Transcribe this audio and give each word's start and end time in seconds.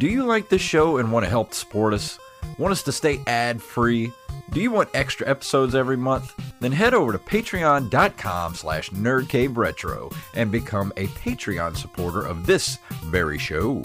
Do 0.00 0.06
you 0.06 0.24
like 0.24 0.48
this 0.48 0.62
show 0.62 0.96
and 0.96 1.12
want 1.12 1.24
to 1.26 1.30
help 1.30 1.52
support 1.52 1.92
us? 1.92 2.18
Want 2.56 2.72
us 2.72 2.82
to 2.84 2.90
stay 2.90 3.20
ad 3.26 3.60
free? 3.60 4.10
Do 4.50 4.62
you 4.62 4.70
want 4.70 4.88
extra 4.94 5.28
episodes 5.28 5.74
every 5.74 5.98
month? 5.98 6.32
Then 6.58 6.72
head 6.72 6.94
over 6.94 7.12
to 7.12 7.18
patreon.com 7.18 8.54
slash 8.54 8.88
nerdcaveretro 8.92 10.10
and 10.32 10.50
become 10.50 10.90
a 10.96 11.06
Patreon 11.08 11.76
supporter 11.76 12.22
of 12.22 12.46
this 12.46 12.78
very 13.02 13.36
show. 13.36 13.82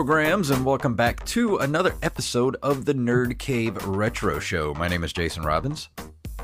Programs, 0.00 0.48
and 0.48 0.64
welcome 0.64 0.94
back 0.94 1.22
to 1.26 1.58
another 1.58 1.94
episode 2.02 2.56
of 2.62 2.86
the 2.86 2.94
Nerd 2.94 3.38
Cave 3.38 3.76
Retro 3.86 4.38
Show. 4.38 4.72
My 4.72 4.88
name 4.88 5.04
is 5.04 5.12
Jason 5.12 5.42
Robbins. 5.42 5.90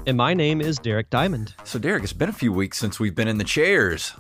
And 0.06 0.14
my 0.14 0.34
name 0.34 0.60
is 0.60 0.78
Derek 0.78 1.08
Diamond. 1.08 1.54
So, 1.64 1.78
Derek, 1.78 2.02
it's 2.02 2.12
been 2.12 2.28
a 2.28 2.34
few 2.34 2.52
weeks 2.52 2.76
since 2.76 3.00
we've 3.00 3.14
been 3.14 3.28
in 3.28 3.38
the 3.38 3.44
chairs. 3.44 4.12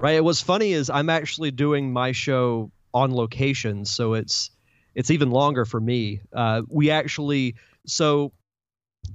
Right. 0.00 0.24
What's 0.24 0.40
funny 0.40 0.72
is 0.72 0.90
I'm 0.90 1.08
actually 1.08 1.52
doing 1.52 1.92
my 1.92 2.10
show 2.10 2.72
on 2.92 3.14
location, 3.14 3.84
so 3.84 4.14
it's 4.14 4.50
it's 4.96 5.12
even 5.12 5.30
longer 5.30 5.64
for 5.64 5.80
me. 5.80 6.20
Uh, 6.32 6.62
we 6.68 6.90
actually 6.90 7.54
so 7.86 8.32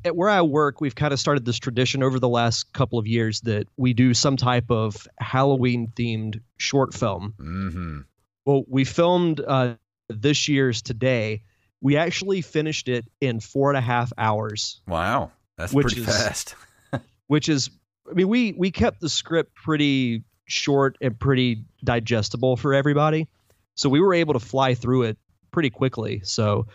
at 0.06 0.16
where 0.16 0.30
I 0.30 0.42
work, 0.42 0.80
we've 0.80 0.96
kind 0.96 1.12
of 1.12 1.20
started 1.20 1.44
this 1.44 1.60
tradition 1.60 2.02
over 2.02 2.18
the 2.18 2.30
last 2.30 2.72
couple 2.72 2.98
of 2.98 3.08
years 3.08 3.42
that 3.42 3.68
we 3.76 3.94
do 3.94 4.14
some 4.14 4.38
type 4.38 4.72
of 4.72 5.06
Halloween 5.20 5.92
themed 5.98 6.40
short 6.58 6.94
film. 6.94 7.34
Mm-hmm. 7.38 8.00
Well, 8.46 8.64
we 8.68 8.84
filmed 8.86 9.40
uh, 9.40 9.76
this 10.10 10.48
year's 10.48 10.82
today. 10.82 11.44
We 11.82 11.98
actually 11.98 12.42
finished 12.42 12.88
it 12.88 13.06
in 13.22 13.40
four 13.40 13.70
and 13.70 13.78
a 13.78 13.82
half 13.82 14.12
hours. 14.18 14.82
Wow, 14.88 15.32
that's 15.58 15.74
Which 15.74 15.88
pretty 15.96 16.02
is- 16.02 16.08
fast. 16.08 16.56
which 17.28 17.48
is 17.50 17.70
I 18.10 18.14
mean 18.14 18.28
we 18.28 18.52
we 18.54 18.72
kept 18.72 19.00
the 19.00 19.10
script 19.10 19.56
pretty 19.56 20.24
short 20.46 20.98
and 21.02 21.18
pretty 21.18 21.64
digestible 21.84 22.58
for 22.58 22.74
everybody. 22.74 23.28
So 23.76 23.90
we 23.90 24.02
were 24.02 24.14
able 24.14 24.34
to 24.34 24.40
fly 24.40 24.74
through 24.76 25.04
it 25.04 25.18
pretty 25.52 25.70
quickly. 25.70 26.22
So 26.24 26.68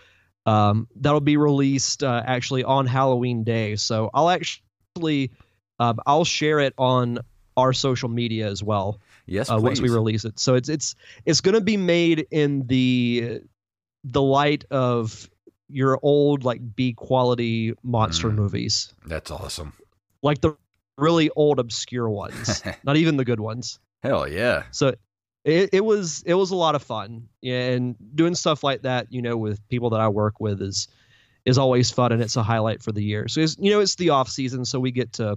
um, 0.46 0.88
that'll 0.96 1.20
be 1.20 1.36
released 1.36 2.02
uh, 2.02 2.22
actually 2.24 2.64
on 2.64 2.86
Halloween 2.86 3.44
Day. 3.44 3.76
So 3.76 4.10
I'll 4.14 4.30
actually 4.30 5.30
um, 5.78 5.98
I'll 6.06 6.24
share 6.24 6.58
it 6.60 6.72
on 6.78 7.18
our 7.56 7.72
social 7.72 8.08
media 8.08 8.48
as 8.48 8.62
well 8.62 9.00
Yes, 9.26 9.50
uh, 9.50 9.58
once 9.60 9.80
we 9.80 9.88
release 9.88 10.24
it. 10.24 10.38
So 10.38 10.54
it's 10.54 10.68
it's 10.68 10.94
it's 11.24 11.40
going 11.40 11.54
to 11.54 11.60
be 11.60 11.76
made 11.76 12.26
in 12.30 12.66
the 12.66 13.40
the 14.04 14.22
light 14.22 14.64
of 14.70 15.28
your 15.68 15.98
old 16.02 16.44
like 16.44 16.60
B 16.76 16.92
quality 16.92 17.74
monster 17.82 18.30
Mm. 18.30 18.34
movies 18.36 18.92
That's 19.06 19.30
awesome. 19.30 19.72
like 20.22 20.40
the 20.40 20.54
really 20.98 21.28
old 21.36 21.58
obscure 21.58 22.08
ones 22.08 22.62
not 22.84 22.96
even 22.96 23.16
the 23.16 23.24
good 23.24 23.40
ones 23.40 23.78
Hell 24.02 24.28
yeah. 24.28 24.62
so 24.70 24.94
it, 25.44 25.70
it 25.72 25.84
was 25.84 26.22
it 26.24 26.34
was 26.34 26.50
a 26.52 26.56
lot 26.56 26.74
of 26.74 26.82
fun 26.82 27.28
Yeah, 27.42 27.70
and 27.70 27.96
doing 28.14 28.34
stuff 28.34 28.62
like 28.62 28.82
that 28.82 29.12
you 29.12 29.20
know 29.22 29.36
with 29.36 29.66
people 29.68 29.90
that 29.90 30.00
i 30.00 30.08
work 30.08 30.40
with 30.40 30.62
is 30.62 30.88
is 31.44 31.58
always 31.58 31.90
fun 31.90 32.12
and 32.12 32.22
it's 32.22 32.36
a 32.36 32.42
highlight 32.42 32.82
for 32.82 32.92
the 32.92 33.02
year 33.02 33.28
so 33.28 33.40
it's, 33.40 33.56
you 33.58 33.70
know 33.70 33.80
it's 33.80 33.96
the 33.96 34.10
off 34.10 34.28
season 34.28 34.64
so 34.64 34.78
we 34.80 34.90
get 34.90 35.12
to 35.14 35.36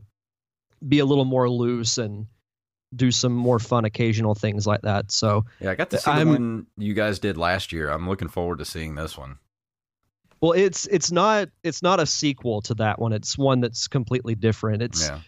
be 0.87 0.99
a 0.99 1.05
little 1.05 1.25
more 1.25 1.49
loose 1.49 1.97
and 1.97 2.27
do 2.95 3.11
some 3.11 3.33
more 3.33 3.59
fun 3.59 3.85
occasional 3.85 4.33
things 4.33 4.65
like 4.65 4.81
that 4.81 5.11
so 5.11 5.45
Yeah, 5.59 5.71
I 5.71 5.75
got 5.75 5.89
to 5.91 5.97
see 5.99 6.09
I'm- 6.09 6.27
the 6.27 6.33
one 6.33 6.67
you 6.77 6.93
guys 6.93 7.19
did 7.19 7.37
last 7.37 7.71
year. 7.71 7.89
I'm 7.89 8.07
looking 8.09 8.29
forward 8.29 8.59
to 8.59 8.65
seeing 8.65 8.95
this 8.95 9.17
one. 9.17 9.37
well 10.41 10.53
it's 10.53 10.87
it's 10.87 11.11
not 11.11 11.49
it's 11.63 11.83
not 11.83 11.99
a 11.99 12.05
sequel 12.05 12.61
to 12.63 12.73
that 12.75 12.97
one 12.99 13.13
it's 13.13 13.37
one 13.37 13.59
that's 13.61 13.87
completely 13.87 14.33
different 14.35 14.81
it's 14.81 15.07
Yeah. 15.07 15.19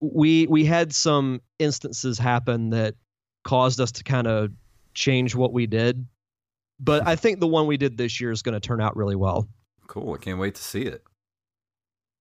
we 0.00 0.46
we 0.48 0.64
had 0.64 0.92
some 0.94 1.40
instances 1.58 2.18
happen 2.18 2.70
that 2.70 2.94
caused 3.44 3.80
us 3.80 3.92
to 3.92 4.04
kind 4.04 4.26
of 4.26 4.50
change 4.92 5.34
what 5.34 5.52
we 5.52 5.66
did 5.66 6.04
but 6.80 7.06
i 7.06 7.14
think 7.16 7.40
the 7.40 7.46
one 7.46 7.66
we 7.66 7.76
did 7.76 7.96
this 7.96 8.20
year 8.20 8.30
is 8.30 8.42
going 8.42 8.54
to 8.54 8.60
turn 8.60 8.80
out 8.80 8.96
really 8.96 9.16
well 9.16 9.48
Cool. 9.86 10.14
I 10.14 10.16
can't 10.16 10.38
wait 10.38 10.54
to 10.56 10.62
see 10.62 10.82
it. 10.82 11.04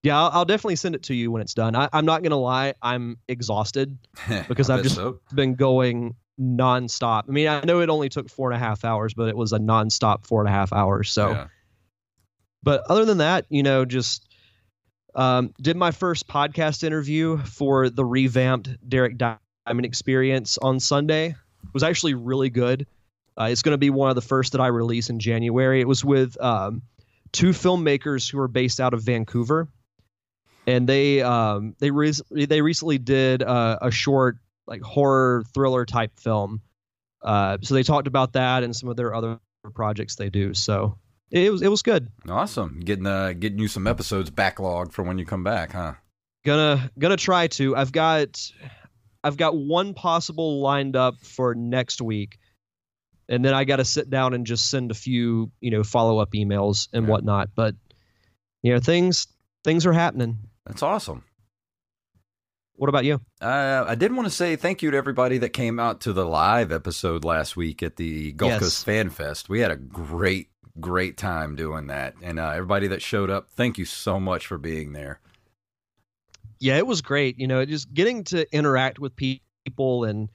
Yeah 0.03 0.19
i'll, 0.19 0.29
I'll 0.33 0.45
definitely 0.45 0.75
send 0.75 0.95
it 0.95 1.03
to 1.03 1.13
you 1.15 1.31
when 1.31 1.41
it's 1.41 1.53
done 1.53 1.75
I, 1.75 1.89
i'm 1.93 2.05
not 2.05 2.21
going 2.21 2.31
to 2.31 2.35
lie 2.37 2.73
i'm 2.81 3.17
exhausted 3.27 3.97
Because 4.47 4.69
I've 4.69 4.83
just- 4.83 4.95
so. 4.95 5.19
been 5.33 5.55
going 5.55 6.15
nonstop 6.39 7.23
i 7.29 7.31
mean 7.31 7.47
i 7.47 7.61
know 7.61 7.79
it 7.81 7.89
only 7.89 8.09
took 8.09 8.29
four 8.29 8.51
and 8.51 8.55
a 8.55 8.65
half 8.65 8.83
hours 8.85 9.13
but 9.13 9.29
it 9.29 9.37
was 9.37 9.53
a 9.53 9.59
nonstop 9.59 10.25
four 10.25 10.41
and 10.41 10.49
a 10.49 10.51
half 10.51 10.73
hours 10.73 11.11
so 11.11 11.31
Yeah. 11.31 11.47
but 12.63 12.83
other 12.89 13.05
than 13.05 13.17
that, 13.19 13.45
you 13.49 13.61
know, 13.63 13.85
just 13.85 14.27
um, 15.15 15.53
did 15.61 15.77
my 15.77 15.91
first 15.91 16.27
podcast 16.27 16.83
interview 16.83 17.37
for 17.37 17.87
the 17.89 18.03
revamped 18.03 18.69
Derek 18.89 19.17
Diamond 19.17 19.85
Experience 19.85 20.57
on 20.57 20.79
Sunday. 20.79 21.27
It 21.27 21.73
was 21.73 21.83
actually 21.83 22.15
really 22.15 22.49
good. 22.49 22.87
Uh, 23.39 23.49
it's 23.51 23.61
going 23.61 23.73
to 23.73 23.77
be 23.77 23.91
one 23.91 24.09
of 24.09 24.15
the 24.15 24.21
first 24.23 24.53
that 24.53 24.61
I 24.61 24.67
release 24.67 25.11
in 25.11 25.19
January. 25.19 25.81
It 25.81 25.87
was 25.87 26.03
with 26.03 26.35
um, 26.41 26.81
two 27.31 27.49
filmmakers 27.49 28.31
who 28.31 28.39
are 28.39 28.47
based 28.47 28.79
out 28.79 28.95
of 28.95 29.03
Vancouver, 29.03 29.67
and 30.67 30.87
they 30.87 31.21
um, 31.21 31.75
they 31.79 31.91
re- 31.91 32.11
they 32.31 32.61
recently 32.61 32.97
did 32.97 33.43
uh, 33.43 33.79
a 33.81 33.91
short 33.91 34.37
like 34.67 34.81
horror 34.81 35.43
thriller 35.53 35.85
type 35.85 36.17
film. 36.19 36.61
Uh, 37.21 37.57
so 37.61 37.73
they 37.73 37.83
talked 37.83 38.07
about 38.07 38.33
that 38.33 38.63
and 38.63 38.75
some 38.75 38.89
of 38.89 38.95
their 38.97 39.13
other 39.13 39.39
projects 39.73 40.15
they 40.15 40.29
do. 40.29 40.53
So 40.53 40.97
it 41.31 41.51
was 41.51 41.61
it 41.61 41.69
was 41.69 41.81
good. 41.81 42.09
Awesome. 42.29 42.79
Getting 42.81 43.07
uh 43.07 43.33
getting 43.33 43.59
you 43.59 43.67
some 43.67 43.87
episodes 43.87 44.29
backlogged 44.29 44.91
for 44.93 45.03
when 45.03 45.17
you 45.17 45.25
come 45.25 45.43
back, 45.43 45.71
huh? 45.73 45.93
gonna 46.45 46.91
gonna 46.99 47.15
try 47.15 47.47
to 47.47 47.73
i've 47.73 47.93
got 47.93 48.51
i've 49.23 49.37
got 49.37 49.55
one 49.55 49.93
possible 49.93 50.59
lined 50.59 50.97
up 50.97 51.15
for 51.21 51.55
next 51.55 52.01
week 52.01 52.37
and 53.29 53.45
then 53.45 53.53
i 53.53 53.63
gotta 53.63 53.85
sit 53.85 54.09
down 54.09 54.33
and 54.33 54.45
just 54.45 54.69
send 54.69 54.91
a 54.91 54.93
few 54.93 55.49
you 55.61 55.71
know 55.71 55.85
follow-up 55.85 56.31
emails 56.33 56.89
and 56.91 57.05
Yeah. 57.05 57.11
whatnot 57.11 57.51
but 57.55 57.75
you 58.61 58.73
know 58.73 58.81
things 58.81 59.27
things 59.63 59.85
are 59.85 59.93
happening 59.93 60.37
That's 60.65 60.83
awesome. 60.83 61.23
what 62.75 62.89
about 62.89 63.05
you 63.05 63.19
Uh, 63.41 63.85
I 63.87 63.95
did 63.95 64.13
want 64.15 64.25
to 64.27 64.33
say 64.33 64.55
thank 64.55 64.81
you 64.81 64.91
to 64.91 64.97
everybody 64.97 65.37
that 65.39 65.49
came 65.49 65.79
out 65.79 66.01
to 66.01 66.13
the 66.13 66.25
live 66.25 66.71
episode 66.71 67.23
last 67.23 67.55
week 67.55 67.83
at 67.83 67.97
the 67.97 68.31
Gulf 68.33 68.51
Yes. 68.53 68.59
Coast 68.61 68.85
Fan 68.85 69.09
Fest. 69.09 69.49
We 69.49 69.59
had 69.59 69.71
a 69.71 69.75
great, 69.75 70.49
great 70.79 71.17
time 71.17 71.55
doing 71.55 71.87
that, 71.87 72.15
and 72.21 72.39
uh, 72.39 72.49
everybody 72.49 72.87
that 72.87 73.01
showed 73.01 73.29
up, 73.29 73.49
thank 73.51 73.77
you 73.77 73.85
so 73.85 74.19
much 74.19 74.47
for 74.47 74.57
being 74.57 74.93
there. 74.93 75.19
yeah 76.59 76.77
it 76.77 76.87
was 76.87 77.01
great 77.01 77.37
you 77.39 77.47
know 77.47 77.63
just 77.65 77.93
getting 77.93 78.23
to 78.23 78.47
interact 78.55 78.97
with 78.99 79.15
people 79.15 80.03
and 80.05 80.29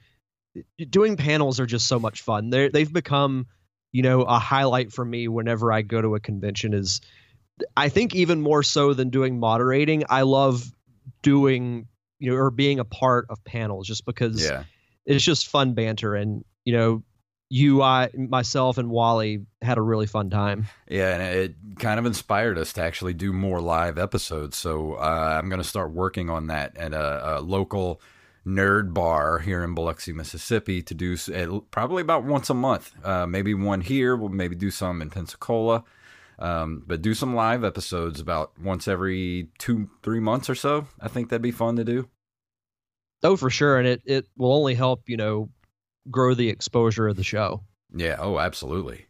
doing 0.89 1.17
panels 1.17 1.59
are 1.59 1.65
just 1.65 1.87
so 1.87 1.99
much 1.99 2.21
fun 2.21 2.49
they 2.49 2.69
they've 2.69 2.91
become 2.93 3.47
you 3.91 4.01
know 4.03 4.21
a 4.23 4.37
highlight 4.39 4.91
for 4.91 5.03
me 5.05 5.27
whenever 5.27 5.71
i 5.71 5.81
go 5.81 6.01
to 6.01 6.15
a 6.15 6.19
convention 6.19 6.73
is 6.73 7.01
i 7.77 7.89
think 7.89 8.15
even 8.15 8.41
more 8.41 8.63
so 8.63 8.93
than 8.93 9.09
doing 9.09 9.39
moderating 9.39 10.03
i 10.09 10.21
love 10.21 10.71
doing 11.21 11.87
you 12.19 12.29
know 12.29 12.37
or 12.37 12.51
being 12.51 12.79
a 12.79 12.85
part 12.85 13.25
of 13.29 13.43
panels 13.43 13.87
just 13.87 14.05
because 14.05 14.43
Yeah, 14.43 14.63
it's 15.05 15.23
just 15.23 15.47
fun 15.47 15.73
banter 15.73 16.15
and 16.15 16.43
you 16.65 16.73
know 16.73 17.03
you 17.49 17.81
i 17.81 18.09
myself 18.15 18.77
and 18.77 18.89
wally 18.89 19.45
had 19.61 19.77
a 19.77 19.81
really 19.81 20.05
fun 20.05 20.29
time 20.29 20.67
yeah, 20.87 21.15
and 21.15 21.21
it 21.23 21.55
kind 21.79 21.99
of 21.99 22.05
inspired 22.05 22.57
us 22.57 22.73
to 22.73 22.81
actually 22.81 23.13
do 23.13 23.31
more 23.31 23.61
live 23.61 23.97
episodes. 23.97 24.57
So 24.57 24.93
uh, 24.95 25.39
I'm 25.39 25.49
going 25.49 25.61
to 25.61 25.67
start 25.67 25.91
working 25.91 26.29
on 26.29 26.47
that 26.47 26.75
at 26.77 26.93
a, 26.93 27.37
a 27.37 27.41
local 27.41 28.01
nerd 28.45 28.93
bar 28.93 29.39
here 29.39 29.63
in 29.63 29.75
Biloxi, 29.75 30.11
Mississippi, 30.13 30.81
to 30.81 30.93
do 30.93 31.15
at- 31.33 31.71
probably 31.71 32.01
about 32.01 32.23
once 32.23 32.49
a 32.49 32.53
month. 32.55 32.93
Uh, 33.05 33.27
maybe 33.27 33.53
one 33.53 33.81
here. 33.81 34.15
We'll 34.15 34.29
maybe 34.29 34.55
do 34.55 34.71
some 34.71 35.01
in 35.01 35.09
Pensacola. 35.09 35.83
Um, 36.39 36.83
but 36.87 37.01
do 37.01 37.13
some 37.13 37.35
live 37.35 37.63
episodes 37.65 38.21
about 38.21 38.57
once 38.57 38.87
every 38.87 39.49
two, 39.57 39.89
three 40.01 40.21
months 40.21 40.49
or 40.49 40.55
so. 40.55 40.87
I 41.01 41.09
think 41.09 41.29
that'd 41.29 41.41
be 41.41 41.51
fun 41.51 41.75
to 41.75 41.83
do. 41.83 42.07
oh 43.23 43.35
for 43.35 43.49
sure 43.49 43.77
and 43.77 43.85
it 43.87 44.01
it 44.05 44.25
will 44.37 44.53
only 44.53 44.73
help 44.75 45.03
you 45.07 45.17
know 45.17 45.49
grow 46.09 46.33
the 46.33 46.47
exposure 46.49 47.07
of 47.09 47.17
the 47.17 47.23
show 47.23 47.61
Yeah. 47.93 48.15
Oh, 48.19 48.39
absolutely. 48.39 49.07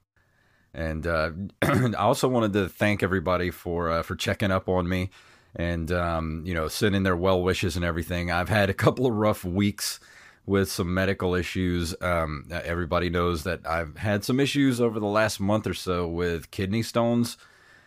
And 0.74 1.06
uh, 1.06 1.31
I 1.62 1.94
also 1.94 2.28
wanted 2.28 2.54
to 2.54 2.68
thank 2.70 3.04
everybody 3.04 3.52
for 3.52 3.92
uh, 3.92 4.04
for 4.04 4.16
checking 4.16 4.52
up 4.52 4.68
on 4.70 4.88
me 4.90 5.10
and 5.56 5.92
um, 5.92 6.44
you 6.46 6.54
know 6.54 6.68
sending 6.68 7.04
their 7.04 7.16
well 7.18 7.42
wishes 7.44 7.76
and 7.76 7.86
everything. 7.86 8.31
I've 8.31 8.50
had 8.50 8.70
a 8.70 8.74
couple 8.74 9.06
of 9.06 9.14
rough 9.14 9.44
weeks 9.44 10.00
with 10.45 10.71
some 10.71 10.94
medical 10.94 11.36
issues. 11.36 11.95
Um, 12.01 12.47
everybody 12.51 13.09
knows 13.09 13.44
that 13.44 13.62
I've 13.68 13.97
had 13.97 14.24
some 14.24 14.39
issues 14.39 14.81
over 14.81 15.00
the 15.00 15.06
last 15.07 15.39
month 15.39 15.68
or 15.68 15.74
so 15.74 16.07
with 16.07 16.51
kidney 16.51 16.81
stones, 16.83 17.38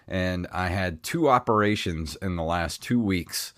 and 0.07 0.47
I 0.53 0.69
had 0.69 1.03
two 1.03 1.29
operations 1.29 2.17
in 2.17 2.37
the 2.37 2.43
last 2.45 2.83
two 2.83 3.01
weeks 3.01 3.53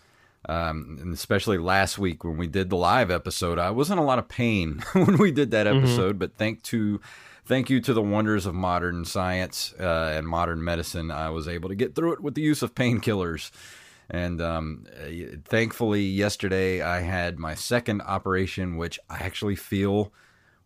Um, 0.47 0.99
and 1.01 1.15
especially 1.15 1.57
last 1.57 1.99
week 1.99 2.23
when 2.23 2.37
we 2.37 2.47
did 2.47 2.69
the 2.69 2.77
live 2.77 3.11
episode, 3.11 3.59
I 3.59 3.71
was 3.71 3.91
in 3.91 3.97
a 3.97 4.05
lot 4.05 4.19
of 4.19 4.29
pain 4.29 4.83
when 4.93 5.17
we 5.17 5.31
did 5.33 5.51
that 5.53 5.67
episode. 5.67 6.19
But 6.19 6.37
thank 6.37 6.63
to 6.65 7.01
thank 7.47 7.71
you 7.71 7.81
to 7.81 7.95
the 7.95 8.03
wonders 8.03 8.45
of 8.45 8.55
modern 8.55 9.07
science 9.07 9.73
uh, 9.81 10.13
and 10.15 10.27
modern 10.29 10.63
medicine, 10.63 11.11
I 11.11 11.31
was 11.31 11.49
able 11.49 11.71
to 11.71 11.75
get 11.75 11.95
through 11.95 12.13
it 12.13 12.21
with 12.21 12.35
the 12.35 12.43
use 12.43 12.63
of 12.63 12.75
painkillers. 12.75 13.51
And 14.11 14.41
um, 14.41 14.85
thankfully, 15.45 16.03
yesterday 16.03 16.83
I 16.83 17.01
had 17.01 17.39
my 17.39 17.55
second 17.55 18.03
operation, 18.03 18.77
which 18.77 18.99
I 19.09 19.17
actually 19.17 19.57
feel 19.57 20.13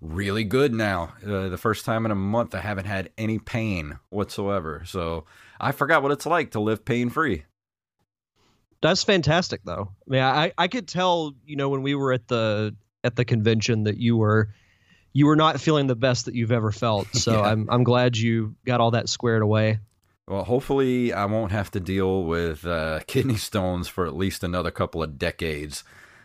really 0.00 0.44
good 0.44 0.72
now. 0.72 1.14
Uh, 1.24 1.48
the 1.48 1.58
first 1.58 1.84
time 1.84 2.04
in 2.04 2.10
a 2.10 2.16
month 2.16 2.54
I 2.54 2.60
haven't 2.60 2.86
had 2.86 3.10
any 3.18 3.38
pain 3.38 3.98
whatsoever. 4.10 4.82
So 4.86 5.24
I 5.60 5.72
forgot 5.72 6.02
what 6.02 6.12
it's 6.12 6.26
like 6.26 6.52
to 6.52 6.60
live 6.60 6.84
pain 6.84 7.10
free. 7.10 7.44
That's 8.80 9.02
fantastic, 9.02 9.62
though. 9.64 9.90
I 10.06 10.10
mean, 10.10 10.22
I 10.22 10.52
I 10.56 10.68
could 10.68 10.86
tell, 10.86 11.34
you 11.44 11.56
know, 11.56 11.68
when 11.68 11.82
we 11.82 11.94
were 11.94 12.12
at 12.12 12.28
the 12.28 12.76
at 13.02 13.16
the 13.16 13.24
convention 13.24 13.84
that 13.84 13.96
you 13.98 14.16
were 14.16 14.50
you 15.12 15.26
were 15.26 15.36
not 15.36 15.60
feeling 15.60 15.86
the 15.88 15.96
best 15.96 16.26
that 16.26 16.34
you've 16.34 16.52
ever 16.52 16.70
felt. 16.70 17.08
So 17.14 17.32
Yeah. 17.32 17.42
I'm 17.42 17.68
I'm 17.70 17.82
glad 17.82 18.16
you 18.16 18.54
got 18.64 18.80
all 18.80 18.92
that 18.92 19.08
squared 19.08 19.42
away. 19.42 19.80
Well, 20.28 20.44
hopefully, 20.44 21.12
I 21.14 21.24
won't 21.24 21.52
have 21.52 21.70
to 21.70 21.80
deal 21.80 22.24
with 22.24 22.66
uh, 22.66 23.00
kidney 23.06 23.36
stones 23.36 23.88
for 23.88 24.06
at 24.06 24.14
least 24.14 24.44
another 24.44 24.70
couple 24.70 25.02
of 25.02 25.18
decades 25.18 25.84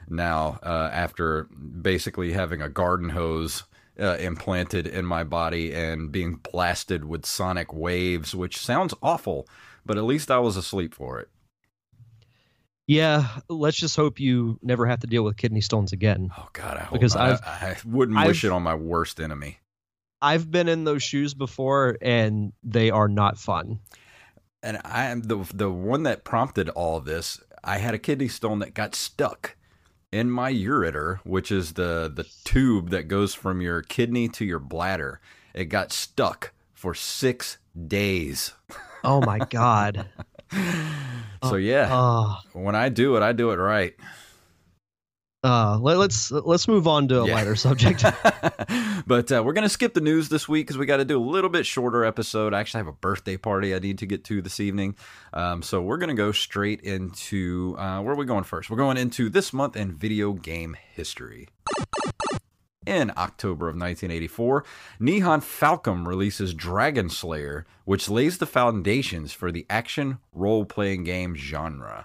now, 0.09 0.59
uh, 0.61 0.89
after 0.91 1.45
basically 1.45 2.33
having 2.33 2.61
a 2.61 2.67
garden 2.67 3.09
hose 3.09 3.63
uh, 3.97 4.17
implanted 4.19 4.87
in 4.87 5.05
my 5.05 5.23
body 5.23 5.73
and 5.73 6.11
being 6.11 6.35
blasted 6.51 7.05
with 7.05 7.25
sonic 7.25 7.73
waves, 7.73 8.35
which 8.35 8.57
sounds 8.57 8.93
awful, 9.01 9.47
but 9.85 9.97
at 9.97 10.03
least 10.03 10.29
I 10.29 10.39
was 10.39 10.57
asleep 10.57 10.93
for 10.93 11.19
it. 11.21 11.29
Yeah, 12.85 13.27
let's 13.47 13.77
just 13.77 13.95
hope 13.95 14.19
you 14.19 14.59
never 14.61 14.85
have 14.85 14.99
to 14.99 15.07
deal 15.07 15.23
with 15.23 15.37
kidney 15.37 15.61
stones 15.61 15.93
again. 15.93 16.29
Oh, 16.37 16.49
God, 16.51 16.75
I 16.75 16.81
hope 16.81 16.93
Because. 16.93 17.15
I, 17.15 17.35
I 17.35 17.77
wouldn't 17.85 18.17
wish 18.27 18.43
I've- 18.43 18.47
it 18.47 18.51
on 18.53 18.63
my 18.63 18.75
worst 18.75 19.21
enemy. 19.21 19.59
I've 20.23 20.49
been 20.49 20.67
in 20.69 20.85
those 20.85 21.03
shoes 21.03 21.33
before 21.33 21.97
and 22.01 22.53
they 22.63 22.89
are 22.89 23.07
not 23.09 23.37
fun. 23.37 23.79
and 24.63 24.79
I 24.85 25.05
am 25.11 25.21
the 25.23 25.37
the 25.53 25.69
one 25.69 26.03
that 26.03 26.23
prompted 26.23 26.69
all 26.69 26.99
this. 27.01 27.39
I 27.63 27.77
had 27.77 27.93
a 27.93 27.99
kidney 27.99 28.29
stone 28.29 28.59
that 28.59 28.73
got 28.73 28.95
stuck 28.95 29.55
in 30.11 30.29
my 30.31 30.51
ureter, 30.53 31.19
which 31.25 31.51
is 31.51 31.73
the 31.73 32.09
the 32.13 32.25
tube 32.45 32.89
that 32.91 33.07
goes 33.09 33.33
from 33.35 33.59
your 33.61 33.81
kidney 33.81 34.29
to 34.29 34.45
your 34.45 34.59
bladder. 34.59 35.19
It 35.53 35.65
got 35.65 35.91
stuck 35.91 36.53
for 36.73 36.93
six 36.93 37.57
days. 37.87 38.53
Oh 39.03 39.19
my 39.21 39.39
god. 39.39 40.07
So 41.43 41.55
yeah, 41.55 41.89
Uh, 41.91 42.35
when 42.53 42.75
I 42.75 42.87
do 42.89 43.17
it, 43.17 43.23
I 43.23 43.33
do 43.33 43.51
it 43.51 43.57
right. 43.57 43.93
Uh, 45.43 45.77
let, 45.81 45.97
let's 45.97 46.31
let's 46.31 46.67
move 46.67 46.87
on 46.87 47.07
to 47.09 47.21
a 47.21 47.27
Yeah. 47.27 47.35
lighter 47.35 47.55
subject. 47.55 48.03
but 49.07 49.31
uh, 49.31 49.43
we're 49.43 49.53
gonna 49.53 49.69
skip 49.69 49.93
the 49.93 50.01
news 50.01 50.29
this 50.29 50.47
week 50.47 50.67
because 50.67 50.77
we 50.77 50.85
got 50.85 50.97
to 50.97 51.05
do 51.05 51.19
a 51.19 51.23
little 51.23 51.49
bit 51.49 51.65
shorter 51.65 52.05
episode. 52.05 52.53
I 52.53 52.59
actually 52.59 52.79
have 52.79 52.87
a 52.87 52.93
birthday 52.93 53.37
party 53.37 53.75
I 53.75 53.79
need 53.79 53.97
to 53.99 54.05
get 54.05 54.23
to 54.25 54.41
this 54.41 54.59
evening, 54.59 54.95
um, 55.33 55.61
so 55.61 55.81
we're 55.81 55.97
gonna 55.97 56.13
go 56.13 56.31
straight 56.31 56.81
into 56.81 57.75
uh, 57.77 58.01
where 58.01 58.13
are 58.13 58.17
we 58.17 58.25
going 58.25 58.43
first? 58.45 58.69
We're 58.69 58.77
going 58.77 58.97
into 58.97 59.29
this 59.29 59.51
month 59.53 59.75
in 59.75 59.93
video 59.93 60.33
game 60.33 60.75
history. 60.93 61.49
In 62.85 63.13
October 63.15 63.69
of 63.69 63.75
1984, 63.75 64.65
Nihon 64.99 65.39
Falcom 65.39 66.05
releases 66.05 66.53
Dragon 66.53 67.09
Slayer, 67.09 67.65
which 67.85 68.09
lays 68.09 68.39
the 68.39 68.45
foundations 68.45 69.31
for 69.31 69.53
the 69.53 69.65
action 69.69 70.17
role 70.33 70.65
playing 70.65 71.05
game 71.05 71.33
genre. 71.33 72.03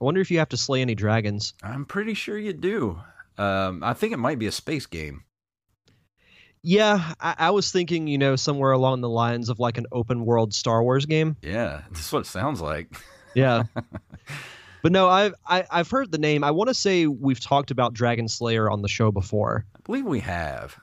I 0.00 0.04
wonder 0.04 0.20
if 0.20 0.30
you 0.30 0.38
have 0.38 0.48
to 0.50 0.56
slay 0.56 0.80
any 0.82 0.94
dragons. 0.94 1.54
I'm 1.62 1.84
pretty 1.84 2.14
sure 2.14 2.36
you 2.38 2.52
do. 2.52 3.00
Um, 3.38 3.82
I 3.82 3.94
think 3.94 4.12
it 4.12 4.18
might 4.18 4.38
be 4.38 4.46
a 4.46 4.52
space 4.52 4.86
game. 4.86 5.24
Yeah, 6.62 7.12
I, 7.20 7.34
I 7.38 7.50
was 7.50 7.70
thinking, 7.70 8.06
you 8.06 8.16
know, 8.16 8.36
somewhere 8.36 8.72
along 8.72 9.02
the 9.02 9.08
lines 9.08 9.48
of 9.50 9.58
like 9.60 9.76
an 9.76 9.86
open 9.92 10.24
world 10.24 10.54
Star 10.54 10.82
Wars 10.82 11.04
game. 11.04 11.36
Yeah, 11.42 11.82
that's 11.90 12.10
what 12.12 12.20
it 12.20 12.26
sounds 12.26 12.60
like. 12.60 12.88
Yeah. 13.36 13.64
but 14.80 14.92
no, 14.92 15.08
I've 15.08 15.34
I, 15.44 15.64
I've 15.68 15.90
heard 15.90 16.12
the 16.12 16.18
name. 16.18 16.44
I 16.44 16.52
want 16.52 16.68
to 16.68 16.74
say 16.74 17.08
we've 17.08 17.40
talked 17.40 17.72
about 17.72 17.94
Dragon 17.94 18.28
Slayer 18.28 18.70
on 18.70 18.80
the 18.80 18.86
show 18.86 19.10
before. 19.10 19.66
I 19.74 19.80
believe 19.84 20.04
we 20.04 20.20
have. 20.20 20.78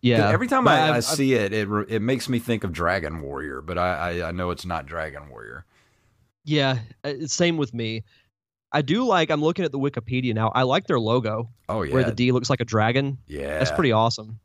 Yeah. 0.00 0.28
Every 0.30 0.46
time 0.46 0.68
I, 0.68 0.78
I 0.78 0.90
I've- 0.92 1.00
see 1.02 1.34
it, 1.34 1.52
it 1.52 1.68
it 1.88 2.00
makes 2.00 2.28
me 2.28 2.38
think 2.38 2.62
of 2.62 2.70
Dragon 2.72 3.20
Warrior, 3.22 3.60
but 3.60 3.76
I, 3.76 4.20
I, 4.20 4.28
I 4.28 4.30
know 4.30 4.50
it's 4.52 4.64
not 4.64 4.86
Dragon 4.86 5.28
Warrior. 5.30 5.64
Yeah, 6.44 6.78
uh, 7.02 7.14
same 7.26 7.56
with 7.56 7.74
me. 7.74 8.04
I 8.72 8.82
do 8.82 9.04
like. 9.04 9.30
I'm 9.30 9.42
looking 9.42 9.64
at 9.64 9.72
the 9.72 9.78
Wikipedia 9.78 10.34
now. 10.34 10.50
I 10.54 10.62
like 10.62 10.86
their 10.86 11.00
logo, 11.00 11.50
Oh 11.68 11.82
yeah, 11.82 11.92
where 11.92 12.04
the 12.04 12.12
D 12.12 12.32
looks 12.32 12.50
like 12.50 12.60
a 12.60 12.64
dragon. 12.64 13.18
yeah. 13.26 13.58
That's 13.58 13.72
pretty 13.72 13.92
awesome. 13.92 14.38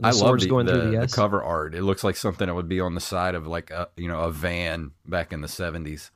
I 0.00 0.12
love 0.12 0.38
the, 0.38 0.46
going 0.46 0.66
the, 0.66 0.72
through 0.72 0.90
the 0.92 1.00
the 1.00 1.08
cover 1.08 1.42
art. 1.42 1.74
It 1.74 1.82
looks 1.82 2.04
like 2.04 2.14
something 2.14 2.46
that 2.46 2.54
would 2.54 2.68
be 2.68 2.78
on 2.78 2.94
the 2.94 3.00
side 3.00 3.34
of 3.34 3.46
like 3.46 3.70
a 3.70 3.88
you 3.96 4.06
know 4.06 4.20
a 4.20 4.30
van 4.30 4.92
back 5.06 5.32
in 5.32 5.40
the 5.40 5.48
seventies. 5.48 6.10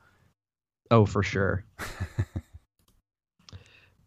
Oh, 0.91 1.05
for 1.05 1.23
sure. 1.23 1.65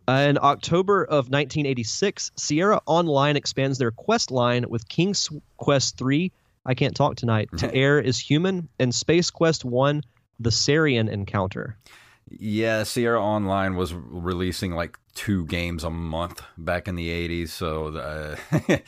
In 0.09 0.39
October 0.41 1.03
of 1.03 1.31
1986, 1.31 2.31
Sierra 2.37 2.81
Online 2.87 3.35
expands 3.35 3.79
their 3.79 3.91
quest 3.91 4.31
line 4.31 4.65
with 4.69 4.89
King's 4.89 5.29
Quest 5.57 5.99
3, 5.99 6.31
I 6.65 6.75
Can't 6.75 6.95
Talk 6.95 7.17
Tonight, 7.17 7.49
to 7.59 7.75
Heir 7.75 7.99
is 7.99 8.17
human, 8.17 8.69
and 8.79 8.95
Space 8.95 9.31
Quest 9.31 9.65
1, 9.65 10.03
The 10.39 10.51
Sarien 10.51 11.11
Encounter. 11.11 11.77
Yeah, 12.29 12.83
Sierra 12.83 13.23
Online 13.23 13.77
was 13.77 13.95
releasing 13.95 14.73
like 14.75 14.99
two 15.15 15.47
games 15.47 15.85
a 15.85 15.91
month 15.91 16.43
back 16.59 16.89
in 16.89 16.97
the 16.97 17.09
'80s. 17.09 17.51
So, 17.51 17.97
uh, 17.97 18.37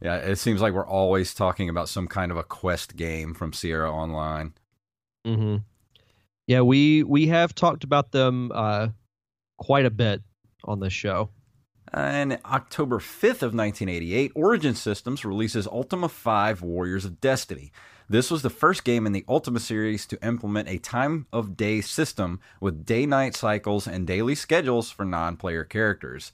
yeah, 0.00 0.16
it 0.16 0.36
seems 0.36 0.60
like 0.60 0.72
we're 0.72 0.86
always 0.86 1.34
talking 1.34 1.68
about 1.68 1.88
some 1.88 2.06
kind 2.06 2.30
of 2.30 2.36
a 2.36 2.44
quest 2.44 2.96
game 2.96 3.34
from 3.34 3.52
Sierra 3.52 3.92
Online. 3.92 4.54
hmm 5.24 5.56
Yeah, 6.46 6.60
we 6.60 7.02
we 7.02 7.26
have 7.28 7.54
talked 7.54 7.84
about 7.84 8.12
them 8.12 8.52
uh, 8.54 8.88
quite 9.58 9.86
a 9.86 9.90
bit 9.90 10.22
on 10.64 10.80
this 10.80 10.92
show. 10.92 11.30
And 11.92 12.38
October 12.44 12.98
5th 12.98 13.42
of 13.42 13.54
1988, 13.54 14.32
Origin 14.34 14.74
Systems 14.74 15.24
releases 15.24 15.66
Ultima 15.66 16.08
5 16.08 16.60
Warriors 16.62 17.04
of 17.04 17.20
Destiny. 17.20 17.70
This 18.08 18.30
was 18.30 18.42
the 18.42 18.50
first 18.50 18.84
game 18.84 19.06
in 19.06 19.12
the 19.12 19.24
Ultima 19.28 19.60
series 19.60 20.04
to 20.06 20.22
implement 20.26 20.68
a 20.68 20.78
time 20.78 21.26
of 21.32 21.56
day 21.56 21.80
system 21.80 22.40
with 22.60 22.84
day 22.84 23.06
night 23.06 23.34
cycles 23.34 23.86
and 23.86 24.06
daily 24.06 24.34
schedules 24.34 24.90
for 24.90 25.04
non 25.04 25.36
player 25.36 25.64
characters. 25.64 26.30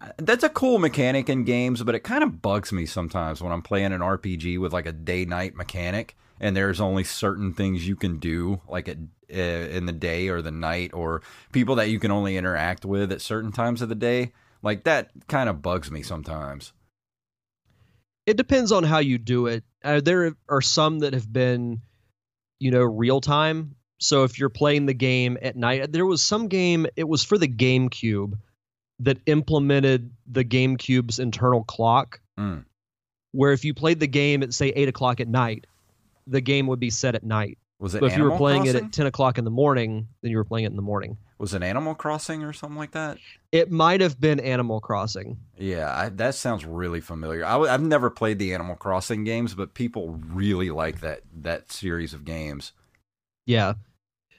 Uh, 0.00 0.08
That's 0.16 0.42
a 0.42 0.48
cool 0.48 0.78
mechanic 0.78 1.28
in 1.28 1.44
games, 1.44 1.82
but 1.84 1.94
it 1.94 2.00
kind 2.00 2.24
of 2.24 2.42
bugs 2.42 2.72
me 2.72 2.84
sometimes 2.84 3.40
when 3.40 3.52
I'm 3.52 3.62
playing 3.62 3.92
an 3.92 4.00
RPG 4.00 4.58
with 4.58 4.72
like 4.72 4.86
a 4.86 4.92
day 4.92 5.24
night 5.24 5.54
mechanic 5.54 6.16
and 6.40 6.56
there's 6.56 6.80
only 6.80 7.04
certain 7.04 7.52
things 7.52 7.86
you 7.86 7.96
can 7.96 8.18
do 8.18 8.60
like 8.68 8.88
at, 8.88 8.96
uh, 9.32 9.36
in 9.36 9.86
the 9.86 9.92
day 9.92 10.28
or 10.28 10.42
the 10.42 10.50
night 10.50 10.92
or 10.94 11.22
people 11.52 11.76
that 11.76 11.90
you 11.90 12.00
can 12.00 12.10
only 12.10 12.36
interact 12.36 12.84
with 12.84 13.12
at 13.12 13.20
certain 13.20 13.52
times 13.52 13.82
of 13.82 13.88
the 13.88 13.94
day. 13.94 14.32
Like 14.62 14.82
that 14.84 15.10
kind 15.28 15.48
of 15.48 15.62
bugs 15.62 15.90
me 15.92 16.02
sometimes. 16.02 16.72
It 18.28 18.36
depends 18.36 18.72
on 18.72 18.84
how 18.84 18.98
you 18.98 19.16
do 19.18 19.46
it. 19.46 19.64
Uh, 19.82 20.00
there 20.00 20.36
are 20.48 20.60
some 20.60 20.98
that 20.98 21.14
have 21.14 21.32
been, 21.32 21.80
you 22.60 22.70
know, 22.70 22.82
real 22.82 23.20
time. 23.22 23.74
So 24.00 24.24
if 24.24 24.38
you're 24.38 24.50
playing 24.50 24.84
the 24.86 24.94
game 24.94 25.38
at 25.40 25.56
night, 25.56 25.90
there 25.92 26.04
was 26.06 26.22
some 26.22 26.48
game. 26.48 26.86
It 26.94 27.08
was 27.08 27.24
for 27.24 27.38
the 27.38 27.48
GameCube 27.48 28.34
that 29.00 29.18
implemented 29.26 30.10
the 30.30 30.44
GameCube's 30.44 31.18
internal 31.18 31.64
clock, 31.64 32.20
Mm. 32.38 32.64
where 33.32 33.52
if 33.52 33.64
you 33.64 33.72
played 33.74 33.98
the 33.98 34.06
game 34.06 34.42
at 34.42 34.52
say 34.52 34.68
eight 34.68 34.88
o'clock 34.88 35.20
at 35.20 35.28
night, 35.28 35.66
the 36.26 36.40
game 36.40 36.66
would 36.66 36.80
be 36.80 36.90
set 36.90 37.14
at 37.14 37.24
night. 37.24 37.56
Was 37.80 37.94
it 37.94 38.02
if 38.02 38.16
you 38.16 38.24
were 38.24 38.36
playing 38.36 38.62
Crossing? 38.62 38.76
it 38.76 38.84
at 38.86 38.92
ten 38.92 39.06
o'clock 39.06 39.38
in 39.38 39.44
the 39.44 39.50
morning, 39.50 40.08
then 40.20 40.30
you 40.32 40.36
were 40.36 40.44
playing 40.44 40.64
it 40.64 40.70
in 40.70 40.76
the 40.76 40.82
morning. 40.82 41.16
Was 41.38 41.54
it 41.54 41.62
Animal 41.62 41.94
Crossing 41.94 42.42
or 42.42 42.52
something 42.52 42.76
like 42.76 42.90
that? 42.92 43.18
It 43.52 43.70
might 43.70 44.00
have 44.00 44.20
been 44.20 44.40
Animal 44.40 44.80
Crossing. 44.80 45.38
Yeah, 45.56 45.96
I, 45.96 46.08
that 46.08 46.34
sounds 46.34 46.64
really 46.64 47.00
familiar. 47.00 47.44
I, 47.44 47.70
have 47.70 47.82
never 47.82 48.10
played 48.10 48.40
the 48.40 48.52
Animal 48.52 48.74
Crossing 48.74 49.22
games, 49.22 49.54
but 49.54 49.74
people 49.74 50.18
really 50.32 50.70
like 50.70 51.00
that 51.00 51.20
that 51.42 51.70
series 51.70 52.14
of 52.14 52.24
games. 52.24 52.72
Yeah. 53.46 53.74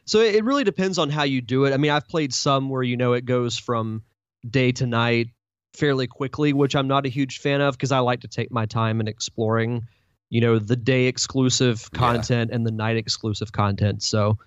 So 0.03 0.19
it 0.19 0.35
it 0.35 0.43
really 0.43 0.65
depends 0.65 0.97
on 0.97 1.09
how 1.09 1.23
you 1.23 1.39
do 1.39 1.63
it. 1.63 1.73
I 1.73 1.77
mean, 1.77 1.91
I've 1.91 2.07
played 2.07 2.33
some 2.33 2.69
where 2.69 2.83
you 2.83 2.97
know 2.97 3.13
it 3.13 3.23
goes 3.23 3.57
from 3.57 4.03
day 4.49 4.73
to 4.73 4.85
night 4.85 5.29
fairly 5.75 6.07
quickly, 6.07 6.51
which 6.51 6.75
I'm 6.75 6.87
not 6.87 7.05
a 7.05 7.09
huge 7.09 7.39
fan 7.39 7.61
of 7.61 7.75
because 7.75 7.91
I 7.91 7.99
like 7.99 8.21
to 8.21 8.27
take 8.27 8.51
my 8.51 8.65
time 8.65 8.99
in 8.99 9.07
exploring, 9.07 9.87
you 10.29 10.41
know, 10.41 10.59
the 10.59 10.75
day 10.75 11.05
exclusive 11.05 11.89
Yeah. 11.93 11.99
content 11.99 12.51
and 12.51 12.65
the 12.65 12.71
night 12.71 12.97
exclusive 12.97 13.51
content. 13.51 14.03
So 14.03 14.37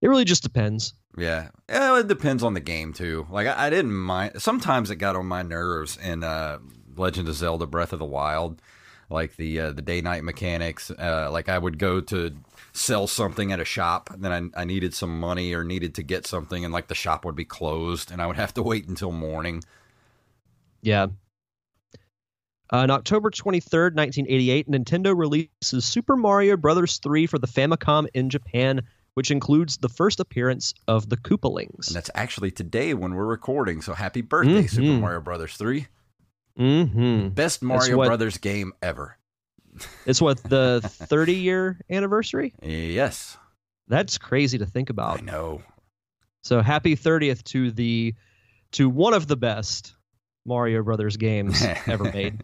it 0.00 0.08
really 0.08 0.24
just 0.24 0.42
depends. 0.42 0.94
Yeah, 1.16 1.48
yeah 1.68 1.98
it 2.00 2.08
depends 2.08 2.42
on 2.42 2.54
the 2.54 2.60
game 2.60 2.92
too. 2.92 3.26
Like 3.30 3.46
I, 3.46 3.66
I 3.66 3.70
didn't 3.70 3.94
mind. 3.94 4.42
Sometimes 4.42 4.90
it 4.90 4.96
got 4.96 5.16
on 5.16 5.26
my 5.26 5.42
nerves 5.42 5.96
in 5.96 6.22
uh, 6.22 6.58
Legend 6.96 7.28
of 7.28 7.34
Zelda: 7.34 7.66
Breath 7.66 7.92
of 7.92 7.98
the 7.98 8.04
Wild. 8.04 8.60
like 9.08 9.36
the 9.36 9.60
uh, 9.60 9.72
the 9.72 9.82
day 9.82 10.00
night 10.00 10.24
mechanics. 10.24 10.90
Uh, 10.90 11.28
like 11.30 11.48
I 11.48 11.56
would 11.58 11.78
go 11.78 12.00
to 12.00 12.36
sell 12.72 13.06
something 13.06 13.52
at 13.52 13.60
a 13.60 13.64
shop, 13.64 14.10
then 14.18 14.52
I, 14.54 14.60
I 14.60 14.64
needed 14.66 14.92
some 14.92 15.18
money 15.18 15.54
or 15.54 15.64
needed 15.64 15.94
to 15.94 16.02
get 16.02 16.26
something, 16.26 16.62
and 16.64 16.74
like 16.74 16.88
the 16.88 16.94
shop 16.94 17.24
would 17.24 17.36
be 17.36 17.44
closed, 17.46 18.10
and 18.12 18.20
I 18.20 18.26
would 18.26 18.36
have 18.36 18.52
to 18.54 18.62
wait 18.62 18.86
until 18.86 19.12
morning. 19.12 19.62
Yeah. 20.82 21.06
On 22.70 22.90
October 22.90 23.30
23rd, 23.30 23.94
1988, 23.94 24.68
Nintendo 24.68 25.16
releases 25.16 25.84
Super 25.84 26.16
Mario 26.16 26.56
Bros. 26.56 26.98
3 26.98 27.26
for 27.26 27.38
the 27.38 27.46
Famicom 27.46 28.06
in 28.14 28.28
Japan, 28.28 28.82
which 29.14 29.30
includes 29.30 29.76
the 29.78 29.88
first 29.88 30.18
appearance 30.20 30.74
of 30.88 31.08
the 31.08 31.16
Koopalings. 31.16 31.86
And 31.88 31.96
that's 31.96 32.10
actually 32.14 32.50
today 32.50 32.92
when 32.94 33.14
we're 33.14 33.24
recording. 33.24 33.82
So 33.82 33.94
happy 33.94 34.20
birthday, 34.20 34.64
Mhm. 34.64 34.70
Super 34.70 35.00
Mario 35.00 35.20
Brothers 35.20 35.56
3. 35.56 35.86
Mm-hmm. 36.58 37.28
Best 37.30 37.62
Mario 37.62 37.96
what- 37.98 38.06
Brothers 38.06 38.38
game 38.38 38.72
ever. 38.82 39.16
It's 40.06 40.22
what 40.22 40.42
the 40.42 40.80
30 40.84 41.34
year 41.34 41.78
anniversary. 41.90 42.54
Yes, 42.62 43.36
That's 43.88 44.16
crazy 44.18 44.58
to 44.58 44.66
think 44.66 44.88
about. 44.90 45.18
I 45.18 45.20
know. 45.22 45.62
So 46.44 46.62
happy 46.62 46.96
30th 46.96 47.44
to 47.44 47.70
the 47.70 48.14
to 48.72 48.88
one 48.88 49.12
of 49.14 49.26
the 49.26 49.36
best 49.36 49.94
Mario 50.46 50.82
Brothers 50.82 51.16
games 51.16 51.62
ever 51.86 52.04
made. 52.12 52.42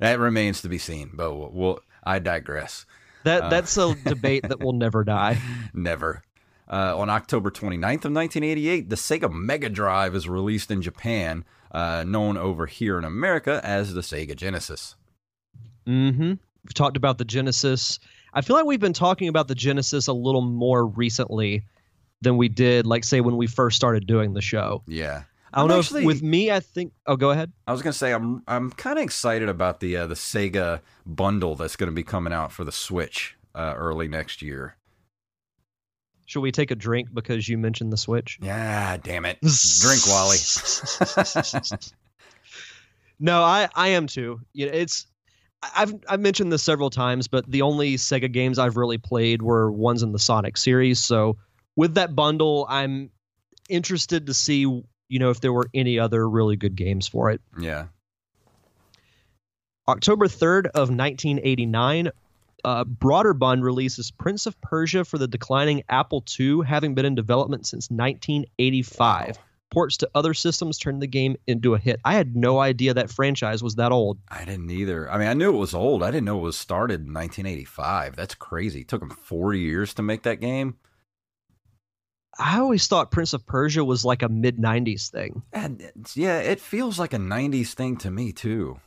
that 0.00 0.18
remains 0.18 0.62
to 0.62 0.68
be 0.68 0.78
seen, 0.78 1.10
but 1.14 1.34
we'll, 1.34 1.50
we'll 1.52 1.80
I 2.04 2.18
digress. 2.18 2.86
That 3.24 3.42
Uh. 3.44 3.48
that's 3.48 3.76
a 3.76 3.94
debate 4.04 4.48
that 4.48 4.60
will 4.60 4.72
never 4.72 5.04
die. 5.04 5.40
Never. 5.74 6.22
Uh, 6.68 6.98
on 6.98 7.08
October 7.08 7.50
29th 7.50 8.04
of 8.06 8.12
1988, 8.12 8.90
the 8.90 8.96
Sega 8.96 9.32
Mega 9.32 9.68
Drive 9.68 10.14
is 10.16 10.28
released 10.28 10.70
in 10.72 10.82
Japan, 10.82 11.44
uh, 11.70 12.02
known 12.06 12.36
over 12.36 12.66
here 12.66 12.98
in 12.98 13.04
America 13.04 13.60
as 13.62 13.94
the 13.94 14.00
Sega 14.00 14.34
Genesis. 14.34 14.96
Mm-hmm. 15.86 16.22
We've 16.30 16.74
talked 16.74 16.96
about 16.96 17.18
the 17.18 17.24
Genesis. 17.24 17.98
I 18.34 18.40
feel 18.40 18.56
like 18.56 18.66
we've 18.66 18.80
been 18.80 18.92
talking 18.92 19.28
about 19.28 19.46
the 19.48 19.54
Genesis 19.54 20.08
a 20.08 20.12
little 20.12 20.42
more 20.42 20.84
recently 20.86 21.64
than 22.22 22.36
we 22.36 22.48
did, 22.48 22.86
like 22.86 23.04
say 23.04 23.20
when 23.20 23.36
we 23.36 23.46
first 23.46 23.76
started 23.76 24.06
doing 24.06 24.34
the 24.34 24.42
show. 24.42 24.82
Yeah. 24.88 25.22
I 25.56 25.60
don't 25.60 25.70
I'm 25.70 25.74
know 25.74 25.80
actually- 25.80 26.02
if 26.02 26.06
with 26.06 26.22
me, 26.22 26.50
I 26.50 26.60
think. 26.60 26.92
Oh, 27.06 27.16
go 27.16 27.30
ahead. 27.30 27.50
I 27.66 27.72
was 27.72 27.80
gonna 27.80 27.94
say 27.94 28.12
I'm 28.12 28.42
I'm 28.46 28.70
kind 28.72 28.98
of 28.98 29.04
excited 29.04 29.48
about 29.48 29.80
the 29.80 29.96
uh, 29.96 30.06
the 30.06 30.14
Sega 30.14 30.80
bundle 31.06 31.56
that's 31.56 31.76
gonna 31.76 31.92
be 31.92 32.02
coming 32.02 32.32
out 32.34 32.52
for 32.52 32.62
the 32.62 32.72
Switch 32.72 33.36
uh, 33.54 33.72
early 33.74 34.06
next 34.06 34.42
year. 34.42 34.76
Should 36.26 36.40
we 36.40 36.52
take 36.52 36.70
a 36.70 36.74
drink 36.74 37.08
because 37.14 37.48
you 37.48 37.56
mentioned 37.56 37.90
the 37.90 37.96
Switch? 37.96 38.38
Yeah, 38.42 38.98
damn 38.98 39.24
it, 39.24 39.38
drink, 39.80 40.06
Wally. 40.06 40.36
no, 43.18 43.42
I 43.42 43.68
I 43.74 43.88
am 43.88 44.06
too. 44.06 44.40
You 44.52 44.66
know, 44.66 44.72
it's 44.72 45.06
I've 45.74 45.94
I've 46.08 46.20
mentioned 46.20 46.52
this 46.52 46.62
several 46.62 46.90
times, 46.90 47.28
but 47.28 47.50
the 47.50 47.62
only 47.62 47.96
Sega 47.96 48.30
games 48.30 48.58
I've 48.58 48.76
really 48.76 48.98
played 48.98 49.40
were 49.40 49.70
ones 49.72 50.02
in 50.02 50.12
the 50.12 50.18
Sonic 50.18 50.56
series. 50.58 51.00
So 51.00 51.38
with 51.76 51.94
that 51.94 52.14
bundle, 52.14 52.66
I'm 52.68 53.10
interested 53.70 54.26
to 54.26 54.34
see 54.34 54.66
you 55.08 55.18
know 55.18 55.30
if 55.30 55.40
there 55.40 55.52
were 55.52 55.68
any 55.74 55.98
other 55.98 56.28
really 56.28 56.56
good 56.56 56.76
games 56.76 57.06
for 57.06 57.30
it. 57.30 57.40
yeah, 57.58 57.86
October 59.88 60.26
3rd 60.26 60.66
of 60.66 60.90
1989, 60.90 62.10
uh, 62.64 62.84
Broderbund 62.84 63.62
releases 63.62 64.10
Prince 64.10 64.46
of 64.46 64.60
Persia 64.60 65.04
for 65.04 65.18
the 65.18 65.28
declining 65.28 65.84
Apple 65.88 66.24
II, 66.38 66.62
having 66.66 66.94
been 66.94 67.04
in 67.04 67.14
development 67.14 67.66
since 67.66 67.88
1985. 67.90 69.38
Ports 69.70 69.96
to 69.98 70.10
other 70.14 70.34
systems 70.34 70.78
turned 70.78 71.02
the 71.02 71.06
game 71.06 71.36
into 71.46 71.74
a 71.74 71.78
hit. 71.78 72.00
I 72.04 72.14
had 72.14 72.34
no 72.34 72.58
idea 72.58 72.94
that 72.94 73.10
franchise 73.10 73.62
was 73.62 73.76
that 73.76 73.92
old. 73.92 74.18
I 74.28 74.44
didn't 74.44 74.70
either. 74.70 75.10
I 75.10 75.18
mean, 75.18 75.28
I 75.28 75.34
knew 75.34 75.54
it 75.54 75.58
was 75.58 75.74
old. 75.74 76.02
I 76.02 76.10
didn't 76.10 76.24
know 76.24 76.38
it 76.38 76.42
was 76.42 76.56
started 76.56 77.06
in 77.06 77.12
1985. 77.12 78.16
That's 78.16 78.34
crazy. 78.34 78.80
It 78.80 78.88
took 78.88 79.00
them 79.00 79.10
four 79.10 79.54
years 79.54 79.94
to 79.94 80.02
make 80.02 80.22
that 80.22 80.40
game. 80.40 80.76
I 82.38 82.58
always 82.58 82.86
thought 82.86 83.10
Prince 83.10 83.32
of 83.32 83.46
Persia 83.46 83.84
was 83.84 84.04
like 84.04 84.22
a 84.22 84.28
mid 84.28 84.58
90s 84.58 85.10
thing, 85.10 85.42
And 85.52 85.90
yeah, 86.14 86.38
it 86.40 86.60
feels 86.60 86.98
like 86.98 87.12
a 87.14 87.18
90s 87.18 87.74
thing 87.74 87.96
to 87.98 88.10
me 88.10 88.32
too. 88.32 88.80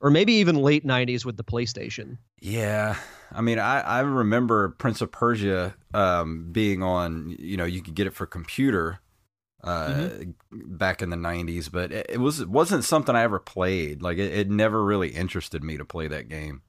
or 0.00 0.10
maybe 0.10 0.34
even 0.34 0.54
late 0.56 0.86
90s 0.86 1.24
with 1.24 1.36
the 1.36 1.44
PlayStation. 1.44 2.18
Yeah, 2.40 2.96
I 3.32 3.40
mean, 3.40 3.58
I, 3.58 3.80
I 3.80 4.00
remember 4.00 4.68
Prince 4.68 5.00
of 5.00 5.10
Persia 5.10 5.74
um, 5.92 6.52
being 6.52 6.82
on. 6.84 7.34
You 7.38 7.56
know, 7.56 7.64
you 7.64 7.82
could 7.82 7.94
get 7.96 8.06
it 8.06 8.14
for 8.14 8.26
computer 8.26 9.00
uh, 9.64 10.08
back 10.52 11.02
in 11.02 11.10
the 11.10 11.16
'90s, 11.16 11.68
but 11.72 11.90
it, 11.90 12.06
it 12.10 12.18
was 12.20 12.38
it 12.38 12.48
wasn't 12.48 12.84
something 12.84 13.16
I 13.16 13.22
ever 13.24 13.40
played. 13.40 14.00
Like 14.02 14.18
it, 14.18 14.32
it 14.32 14.48
never 14.50 14.84
really 14.84 15.08
interested 15.08 15.64
me 15.64 15.76
to 15.78 15.84
play 15.84 16.06
that 16.06 16.28
game. 16.28 16.62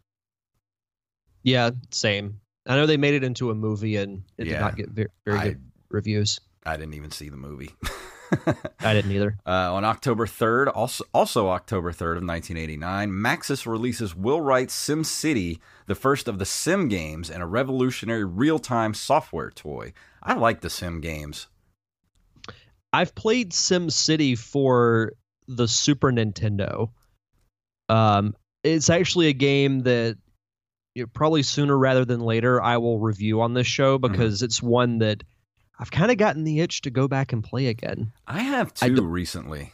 Yeah, 1.44 1.70
same. 1.92 2.42
I 2.70 2.76
know 2.76 2.86
they 2.86 2.98
made 2.98 3.16
it 3.16 3.24
into 3.24 3.50
a 3.50 3.56
movie 3.56 3.96
and 3.96 4.24
it 4.38 4.44
did 4.46 4.60
not 4.60 4.78
get 4.78 4.90
very, 4.90 5.10
very 5.26 5.40
I, 5.40 5.44
good 5.50 5.62
reviews. 5.90 6.40
I 6.64 6.78
didn't 6.78 6.94
even 6.94 7.10
see 7.10 7.30
the 7.30 7.36
movie. 7.36 7.72
I 8.80 8.94
didn't 8.94 9.12
either. 9.12 9.40
Uh, 9.44 9.74
on 9.74 9.84
October 9.84 10.28
3rd, 10.28 10.72
also, 10.76 11.04
also 11.12 11.50
October 11.50 11.92
3rd 11.92 12.18
of 12.18 12.28
1989, 12.28 13.10
Maxis 13.10 13.66
releases 13.66 14.16
Will 14.16 14.40
Wright's 14.40 14.76
Sim 14.76 15.04
City, 15.04 15.60
the 15.88 15.96
first 15.96 16.28
of 16.28 16.38
the 16.38 16.46
Sim 16.46 16.90
games 16.90 17.32
and 17.32 17.42
a 17.42 17.48
revolutionary 17.48 18.24
real-time 18.24 18.94
software 18.94 19.50
toy. 19.50 19.92
I 20.22 20.36
like 20.36 20.62
the 20.62 20.70
Sim 20.70 21.02
games. 21.02 21.48
I've 22.94 23.16
played 23.16 23.52
Sim 23.52 23.90
City 23.90 24.36
for 24.36 25.14
the 25.48 25.68
Super 25.68 26.12
Nintendo. 26.12 26.92
Um, 27.90 28.36
it's 28.64 28.92
actually 28.92 29.28
a 29.28 29.34
game 29.34 29.80
that 29.80 30.18
probably 31.14 31.44
sooner 31.44 31.78
rather 31.78 32.06
than 32.06 32.20
later 32.20 32.62
I 32.62 32.78
will 32.78 33.00
review 33.00 33.42
on 33.42 33.54
this 33.54 33.68
show 33.68 33.98
because 33.98 34.42
it's 34.42 34.62
one 34.62 35.00
that 35.00 35.24
I've 35.80 35.92
kind 35.92 36.12
of 36.12 36.18
gotten 36.18 36.44
the 36.44 36.60
itch 36.60 36.82
to 36.82 36.90
go 36.90 37.08
back 37.08 37.32
and 37.32 37.44
play 37.44 37.68
again. 37.68 38.12
I 38.28 38.40
have 38.42 38.74
I 38.82 38.90
two 38.90 38.96
don't- 38.96 39.06
recently. 39.08 39.74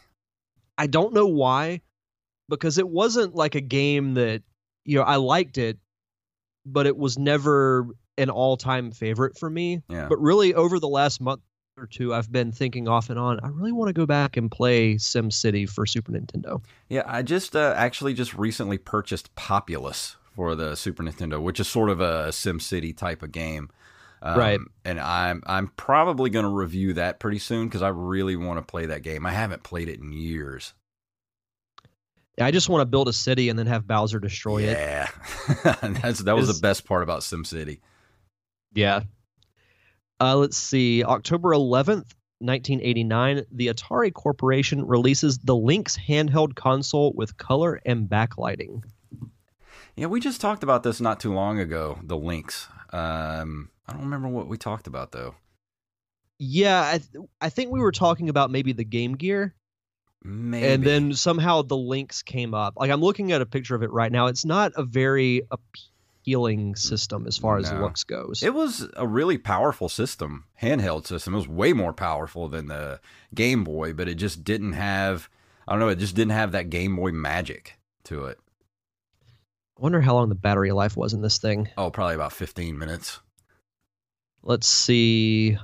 I 0.78 0.86
don't 0.86 1.14
know 1.14 1.26
why, 1.26 1.80
because 2.48 2.76
it 2.78 2.88
wasn't 2.88 3.34
like 3.34 3.54
a 3.54 3.60
game 3.62 4.14
that 4.14 4.42
you 4.84 4.98
know 4.98 5.02
I 5.04 5.16
liked 5.16 5.56
it, 5.58 5.78
but 6.66 6.86
it 6.86 6.96
was 6.96 7.18
never 7.18 7.88
an 8.18 8.30
all-time 8.30 8.92
favorite 8.92 9.38
for 9.38 9.48
me. 9.50 9.82
Yeah. 9.88 10.06
But 10.08 10.20
really, 10.20 10.54
over 10.54 10.78
the 10.78 10.88
last 10.88 11.20
month 11.20 11.40
or 11.78 11.86
two, 11.86 12.14
I've 12.14 12.30
been 12.30 12.52
thinking 12.52 12.88
off 12.88 13.10
and 13.10 13.18
on. 13.18 13.40
I 13.42 13.48
really 13.48 13.72
want 13.72 13.88
to 13.88 13.92
go 13.94 14.06
back 14.06 14.36
and 14.36 14.50
play 14.50 14.94
SimCity 14.96 15.68
for 15.68 15.86
Super 15.86 16.12
Nintendo. 16.12 16.62
Yeah, 16.88 17.02
I 17.06 17.22
just 17.22 17.56
uh, 17.56 17.74
actually 17.76 18.14
just 18.14 18.34
recently 18.34 18.78
purchased 18.78 19.34
Populous 19.34 20.16
for 20.36 20.54
the 20.54 20.76
Super 20.76 21.02
Nintendo, 21.02 21.40
which 21.42 21.58
is 21.58 21.66
sort 21.66 21.90
of 21.90 22.00
a 22.00 22.30
Sim 22.30 22.60
City 22.60 22.92
type 22.92 23.22
of 23.22 23.32
game. 23.32 23.70
Um, 24.22 24.38
Right. 24.38 24.60
And 24.84 25.00
I'm 25.00 25.42
I'm 25.46 25.68
probably 25.76 26.30
going 26.30 26.44
to 26.44 26.50
review 26.50 26.92
that 26.94 27.18
pretty 27.18 27.38
soon 27.38 27.66
because 27.66 27.82
I 27.82 27.88
really 27.88 28.36
want 28.36 28.58
to 28.58 28.62
play 28.62 28.86
that 28.86 29.02
game. 29.02 29.26
I 29.26 29.32
haven't 29.32 29.62
played 29.62 29.88
it 29.88 29.98
in 29.98 30.12
years. 30.12 30.74
I 32.38 32.50
just 32.50 32.68
want 32.68 32.82
to 32.82 32.86
build 32.86 33.08
a 33.08 33.14
city 33.14 33.48
and 33.48 33.58
then 33.58 33.66
have 33.66 33.86
Bowser 33.86 34.20
destroy 34.20 34.62
it. 34.64 34.76
yeah, 34.76 35.08
that's 35.82 36.20
that 36.20 36.36
was 36.36 36.54
the 36.54 36.60
best 36.60 36.84
part 36.84 37.02
about 37.02 37.22
Sim 37.22 37.44
City. 37.44 37.80
Yeah. 38.74 39.02
Uh, 40.20 40.36
let's 40.36 40.56
see. 40.56 41.02
October 41.02 41.50
11th, 41.50 42.12
1989, 42.40 43.44
the 43.50 43.68
Atari 43.68 44.12
Corporation 44.12 44.86
releases 44.86 45.38
the 45.38 45.56
Lynx 45.56 45.96
handheld 45.96 46.54
console 46.54 47.12
with 47.14 47.36
color 47.38 47.80
and 47.86 48.08
backlighting. 48.08 48.82
Yeah, 49.96 50.06
we 50.06 50.20
just 50.20 50.40
talked 50.40 50.62
about 50.62 50.82
this 50.82 51.00
not 51.00 51.20
too 51.20 51.32
long 51.32 51.58
ago. 51.58 51.98
The 52.02 52.16
Lynx. 52.16 52.68
Um, 52.92 53.70
I 53.88 53.92
don't 53.92 54.02
remember 54.02 54.28
what 54.28 54.46
we 54.48 54.56
talked 54.58 54.86
about 54.86 55.12
though. 55.12 55.34
Yeah, 56.38 56.82
I, 56.82 56.98
th- 56.98 57.24
I 57.40 57.48
think 57.48 57.72
we 57.72 57.80
were 57.80 57.92
talking 57.92 58.28
about 58.28 58.50
maybe 58.50 58.72
the 58.74 58.84
Game 58.84 59.14
Gear, 59.14 59.54
Maybe. 60.22 60.66
and 60.66 60.84
then 60.84 61.14
somehow 61.14 61.62
the 61.62 61.76
Lynx 61.78 62.22
came 62.22 62.52
up. 62.52 62.74
Like 62.76 62.90
I'm 62.90 63.00
looking 63.00 63.32
at 63.32 63.40
a 63.40 63.46
picture 63.46 63.74
of 63.74 63.82
it 63.82 63.90
right 63.90 64.12
now. 64.12 64.26
It's 64.26 64.44
not 64.44 64.72
a 64.76 64.82
very 64.82 65.42
appealing 65.50 66.76
system 66.76 67.26
as 67.26 67.38
far 67.38 67.56
as 67.56 67.72
No. 67.72 67.80
looks 67.80 68.04
goes. 68.04 68.42
It 68.42 68.52
was 68.52 68.86
a 68.98 69.06
really 69.06 69.38
powerful 69.38 69.88
system, 69.88 70.44
handheld 70.60 71.06
system. 71.06 71.32
It 71.32 71.38
was 71.38 71.48
way 71.48 71.72
more 71.72 71.94
powerful 71.94 72.48
than 72.48 72.66
the 72.66 73.00
Game 73.34 73.64
Boy, 73.64 73.94
but 73.94 74.06
it 74.08 74.16
just 74.16 74.44
didn't 74.44 74.72
have, 74.74 75.30
I 75.66 75.72
don't 75.72 75.80
know, 75.80 75.88
it 75.88 75.98
just 75.98 76.14
didn't 76.16 76.32
have 76.32 76.52
that 76.52 76.68
Game 76.68 76.96
Boy 76.96 77.12
magic 77.12 77.78
to 78.04 78.26
it. 78.26 78.38
I 79.76 79.82
wonder 79.82 80.00
how 80.00 80.14
long 80.14 80.28
the 80.30 80.34
battery 80.34 80.72
life 80.72 80.96
was 80.96 81.12
in 81.12 81.20
this 81.20 81.38
thing. 81.38 81.68
Oh, 81.76 81.90
probably 81.90 82.14
about 82.14 82.32
15 82.32 82.78
minutes. 82.78 83.20
Let's 84.42 84.68
see. 84.68 85.58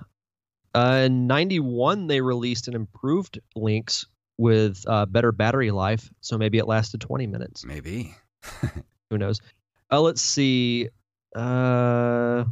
Uh, 0.74 1.04
in 1.06 1.26
91, 1.26 2.08
they 2.08 2.20
released 2.20 2.68
an 2.68 2.74
improved 2.74 3.40
Lynx 3.56 4.06
with 4.36 4.84
uh, 4.86 5.06
better 5.06 5.32
battery 5.32 5.70
life. 5.70 6.10
So 6.20 6.36
maybe 6.36 6.58
it 6.58 6.66
lasted 6.66 7.00
20 7.00 7.26
minutes. 7.26 7.64
Maybe. 7.64 8.14
Who 9.10 9.18
knows? 9.18 9.40
Uh, 9.90 10.00
let's 10.00 10.20
see. 10.20 10.88
Uh, 11.34 12.44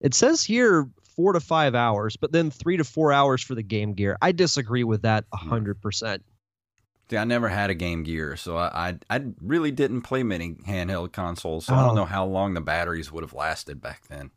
it 0.00 0.14
says 0.14 0.44
here 0.44 0.88
four 1.16 1.32
to 1.32 1.40
five 1.40 1.74
hours, 1.74 2.16
but 2.16 2.30
then 2.30 2.50
three 2.50 2.76
to 2.76 2.84
four 2.84 3.12
hours 3.12 3.42
for 3.42 3.56
the 3.56 3.62
Game 3.62 3.94
Gear. 3.94 4.16
I 4.22 4.30
disagree 4.30 4.84
with 4.84 5.02
that 5.02 5.24
100%. 5.34 6.20
See, 7.10 7.16
I 7.16 7.24
never 7.24 7.48
had 7.48 7.70
a 7.70 7.74
Game 7.74 8.02
Gear, 8.02 8.36
so 8.36 8.56
I 8.56 8.98
I, 9.10 9.16
I 9.16 9.24
really 9.40 9.70
didn't 9.70 10.02
play 10.02 10.22
many 10.22 10.54
handheld 10.66 11.12
consoles. 11.12 11.66
So 11.66 11.74
I 11.74 11.80
don't 11.82 11.92
Oh. 11.92 11.94
know 11.94 12.04
how 12.04 12.26
long 12.26 12.54
the 12.54 12.60
batteries 12.60 13.10
would 13.10 13.22
have 13.24 13.32
lasted 13.32 13.80
back 13.80 14.06
then. 14.08 14.30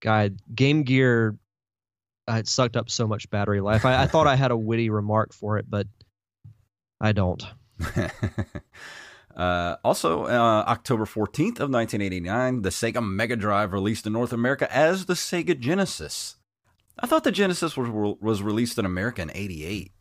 God, 0.00 0.38
Game 0.54 0.82
Gear, 0.82 1.36
uh, 2.26 2.36
it 2.36 2.48
sucked 2.48 2.76
up 2.76 2.88
so 2.88 3.06
much 3.06 3.28
battery 3.28 3.60
life. 3.60 3.84
I, 3.84 4.04
I 4.04 4.06
thought 4.06 4.26
I 4.26 4.34
had 4.36 4.50
a 4.50 4.56
witty 4.56 4.88
remark 4.88 5.34
for 5.34 5.58
it, 5.58 5.66
but 5.68 5.86
I 7.02 7.12
don't. 7.12 7.44
uh, 9.36 9.76
also, 9.84 10.24
uh, 10.24 10.64
October 10.66 11.04
14th 11.04 11.60
of 11.60 11.70
1989, 11.70 12.62
the 12.62 12.70
Sega 12.70 13.06
Mega 13.06 13.36
Drive 13.36 13.72
released 13.72 14.06
in 14.06 14.12
North 14.14 14.32
America 14.32 14.74
as 14.74 15.06
the 15.06 15.14
Sega 15.14 15.58
Genesis. 15.58 16.36
I 16.98 17.06
thought 17.06 17.24
the 17.24 17.32
Genesis 17.32 17.76
was, 17.76 18.16
was 18.20 18.42
released 18.42 18.78
in 18.78 18.84
America 18.84 19.22
in 19.22 19.30
88. 19.34 19.92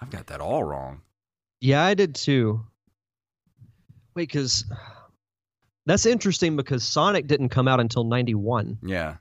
I've 0.00 0.10
got 0.10 0.26
that 0.28 0.40
all 0.40 0.64
wrong. 0.64 1.02
Yeah, 1.60 1.82
I 1.84 1.94
did 1.94 2.14
too. 2.14 2.64
Wait, 4.14 4.28
because 4.28 4.64
that's 5.86 6.06
interesting 6.06 6.56
because 6.56 6.84
Sonic 6.84 7.26
didn't 7.26 7.48
come 7.48 7.68
out 7.68 7.80
until 7.80 8.04
91. 8.04 8.78
Yeah. 8.82 9.16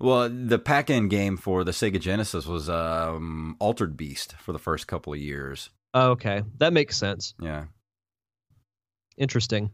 Well, 0.00 0.28
the 0.28 0.58
pack-in 0.58 1.08
game 1.08 1.36
for 1.36 1.64
the 1.64 1.70
Sega 1.70 2.00
Genesis 2.00 2.46
was 2.46 2.68
um, 2.68 3.56
Altered 3.60 3.96
Beast 3.96 4.34
for 4.38 4.52
the 4.52 4.58
first 4.58 4.86
couple 4.86 5.12
of 5.12 5.18
years. 5.18 5.70
Oh, 5.94 6.10
okay, 6.12 6.42
that 6.58 6.72
makes 6.72 6.96
sense. 6.96 7.34
Yeah. 7.40 7.66
Interesting. 9.16 9.70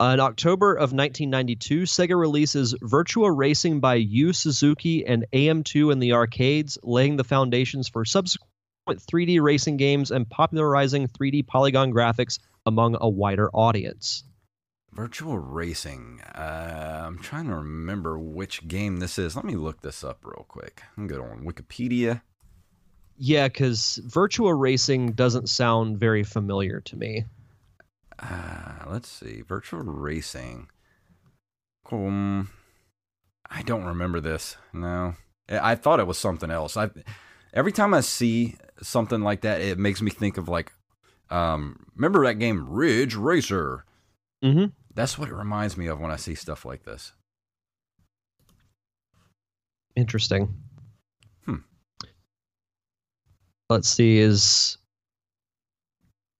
Uh, 0.00 0.14
in 0.14 0.20
October 0.20 0.72
of 0.72 0.92
1992, 0.92 1.82
Sega 1.82 2.18
releases 2.18 2.74
Virtua 2.82 3.30
Racing 3.36 3.78
by 3.78 3.94
Yu 3.94 4.32
Suzuki 4.32 5.06
and 5.06 5.26
AM2 5.32 5.92
in 5.92 6.00
the 6.00 6.14
arcades, 6.14 6.78
laying 6.82 7.16
the 7.16 7.24
foundations 7.24 7.88
for 7.88 8.04
subsequent 8.04 8.51
3D 8.88 9.40
racing 9.40 9.76
games 9.76 10.10
and 10.10 10.28
popularizing 10.28 11.08
3D 11.08 11.46
polygon 11.46 11.92
graphics 11.92 12.38
among 12.66 12.96
a 13.00 13.08
wider 13.08 13.50
audience. 13.52 14.24
Virtual 14.92 15.38
Racing. 15.38 16.20
Uh, 16.34 17.04
I'm 17.06 17.18
trying 17.18 17.46
to 17.48 17.54
remember 17.56 18.18
which 18.18 18.68
game 18.68 18.98
this 18.98 19.18
is. 19.18 19.34
Let 19.34 19.44
me 19.46 19.54
look 19.54 19.80
this 19.80 20.04
up 20.04 20.18
real 20.22 20.44
quick. 20.46 20.82
I'm 20.98 21.06
good 21.06 21.20
on 21.20 21.46
Wikipedia. 21.46 22.20
Yeah, 23.16 23.48
because 23.48 24.00
virtual 24.04 24.52
Racing 24.52 25.12
doesn't 25.12 25.48
sound 25.48 25.98
very 25.98 26.24
familiar 26.24 26.80
to 26.80 26.96
me. 26.96 27.24
Uh, 28.18 28.84
let's 28.86 29.08
see. 29.08 29.42
Virtual 29.42 29.80
Racing. 29.80 30.68
Um, 31.90 32.50
I 33.50 33.62
don't 33.62 33.84
remember 33.84 34.20
this. 34.20 34.56
No. 34.74 35.14
I 35.48 35.72
I 35.72 35.74
thought 35.74 36.00
it 36.00 36.06
was 36.06 36.18
something 36.18 36.50
else. 36.50 36.76
I 36.76 36.90
every 37.52 37.72
time 37.72 37.94
I 37.94 38.00
see 38.00 38.56
something 38.82 39.20
like 39.20 39.42
that, 39.42 39.60
it 39.60 39.78
makes 39.78 40.02
me 40.02 40.10
think 40.10 40.36
of 40.36 40.48
like 40.48 40.72
um 41.30 41.86
remember 41.96 42.24
that 42.26 42.34
game 42.34 42.68
Ridge 42.68 43.14
Racer? 43.14 43.84
Mm-hmm. 44.44 44.66
That's 44.94 45.18
what 45.18 45.28
it 45.28 45.34
reminds 45.34 45.76
me 45.76 45.86
of 45.86 46.00
when 46.00 46.10
I 46.10 46.16
see 46.16 46.34
stuff 46.34 46.64
like 46.64 46.84
this. 46.84 47.12
Interesting. 49.96 50.54
Hmm. 51.44 51.56
Let's 53.68 53.88
see. 53.88 54.18
Is 54.18 54.78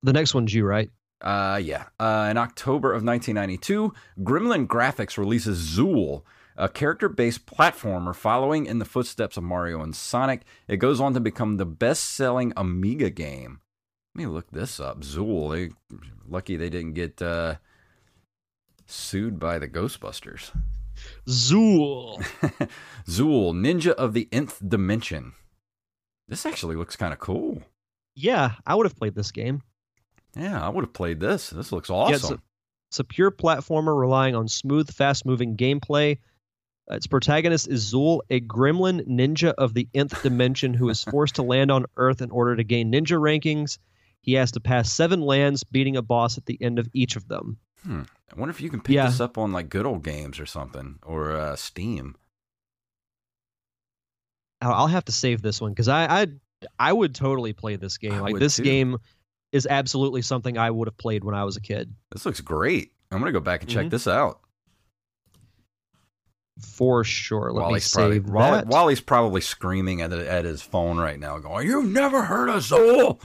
the 0.03 0.13
next 0.13 0.35
one's 0.35 0.53
you, 0.53 0.65
right? 0.65 0.91
Uh, 1.21 1.61
yeah. 1.63 1.85
Uh, 2.01 2.29
in 2.31 2.37
October 2.37 2.93
of 2.93 3.05
1992, 3.05 3.93
Gremlin 4.21 4.67
Graphics 4.67 5.17
releases 5.17 5.77
Zool, 5.77 6.23
a 6.57 6.69
character 6.69 7.09
based 7.09 7.47
platformer 7.47 8.15
following 8.15 8.67
in 8.67 8.79
the 8.79 8.85
footsteps 8.85 9.37
of 9.37 9.43
Mario 9.45 9.81
and 9.83 9.95
Sonic. 9.97 10.43
It 10.69 10.77
goes 10.79 11.01
on 11.01 11.15
to 11.15 11.21
become 11.21 11.57
the 11.57 11.67
best 11.67 12.05
selling 12.05 12.53
Amiga 12.57 13.11
game. 13.11 13.61
Let 14.15 14.25
me 14.25 14.27
look 14.27 14.51
this 14.51 14.79
up. 14.79 15.01
Zool. 15.01 15.51
They, 15.53 15.99
lucky 16.29 16.57
they 16.57 16.69
didn't 16.69 16.93
get 16.95 17.23
uh, 17.23 17.55
sued 18.87 19.39
by 19.39 19.59
the 19.59 19.69
Ghostbusters. 19.69 20.51
Zool. 21.27 22.23
Zool, 23.09 23.55
Ninja 23.55 23.93
of 23.93 24.13
the 24.13 24.29
Nth 24.31 24.61
Dimension. 24.67 25.33
This 26.29 26.45
actually 26.47 26.77
looks 26.77 26.97
kind 26.97 27.13
of 27.13 27.19
cool. 27.19 27.63
yeah, 28.15 28.53
I 28.67 28.75
would 28.75 28.87
have 28.87 28.97
played 28.97 29.15
this 29.15 29.33
game. 29.33 29.63
Yeah, 30.37 30.65
I 30.65 30.69
would 30.69 30.85
have 30.85 30.93
played 30.93 31.21
this. 31.21 31.51
This 31.51 31.73
looks 31.73 31.91
Yeah, 31.91 32.09
it's, 32.11 32.25
awesome. 32.25 32.39
a, 32.39 32.43
it's 32.91 33.01
a 33.01 33.05
pure 33.05 33.31
platformer 33.31 33.99
relying 33.99 34.35
on 34.35 34.49
smooth, 34.49 34.91
fast 34.91 35.27
moving 35.27 35.57
gameplay. 35.57 36.19
Its 36.91 37.07
protagonist 37.07 37.69
is 37.69 37.93
Zool, 37.93 38.21
a 38.29 38.41
gremlin 38.41 39.07
ninja 39.09 39.55
of 39.57 39.73
the 39.75 39.89
nth 39.95 40.23
dimension 40.23 40.75
who 40.75 40.89
is 40.89 41.03
forced 41.11 41.37
to 41.37 41.43
land 41.43 41.71
on 41.71 41.87
Earth 41.97 42.21
in 42.21 42.31
order 42.31 42.57
to 42.57 42.65
gain 42.65 42.93
ninja 42.93 43.19
rankings. 43.19 43.79
He 44.21 44.35
has 44.35 44.53
to 44.53 44.61
pass 44.61 44.93
seven 44.93 45.21
lands, 45.21 45.65
beating 45.65 45.97
a 45.97 46.03
boss 46.03 46.39
at 46.39 46.47
the 46.47 46.61
end 46.63 46.79
of 46.79 46.89
each 46.93 47.17
of 47.17 47.27
them. 47.29 47.57
I 47.85 48.05
wonder 48.37 48.51
if 48.51 48.61
you 48.61 48.71
can 48.71 48.81
pick 48.81 48.95
Yeah. 48.95 49.07
this 49.07 49.19
up 49.21 49.37
on 49.39 49.51
like 49.53 49.69
good 49.69 49.87
old 49.87 50.05
games 50.05 50.39
or 50.39 50.47
something 50.47 50.99
or 51.05 51.33
uh, 51.37 51.57
Steam. 51.57 52.15
I'll 54.61 54.87
have 54.87 55.05
to 55.07 55.13
save 55.13 55.43
this 55.43 55.61
one 55.61 55.73
because 55.73 55.89
I, 55.89 56.23
I 56.23 56.27
I 56.79 56.93
would 56.93 57.15
totally 57.15 57.53
play 57.53 57.75
this 57.77 57.99
game. 57.99 58.13
I 58.13 58.21
like 58.21 58.39
this 58.39 58.57
too. 58.57 58.63
game 58.63 58.99
is 59.51 59.67
absolutely 59.69 60.23
something 60.23 60.57
I 60.57 60.71
would 60.71 60.87
have 60.87 60.97
played 60.97 61.25
when 61.25 61.35
I 61.35 61.43
was 61.45 61.57
a 61.57 61.61
kid 61.61 61.93
This 62.13 62.25
looks 62.25 62.41
great. 62.41 62.93
I'm 63.11 63.19
gonna 63.19 63.33
go 63.33 63.41
back 63.41 63.63
and 63.63 63.71
check 63.71 63.87
Mhm. 63.87 63.91
this 63.91 64.07
out. 64.07 64.41
For 66.61 67.05
sure. 67.05 67.53
Let 67.53 67.63
Wally's 67.63 67.95
me 67.97 68.01
probably 68.01 68.17
save 68.17 68.29
Wally, 68.31 68.51
that. 68.51 68.67
Wally's 68.67 69.01
probably 69.01 69.41
screaming 69.41 70.03
at 70.03 70.13
at 70.13 70.45
his 70.45 70.63
phone 70.63 70.99
right 70.99 71.19
now, 71.19 71.39
going, 71.39 71.67
"You've 71.67 71.87
never 71.87 72.23
heard 72.23 72.49
of 72.49 72.63
Zool?" 72.63 73.21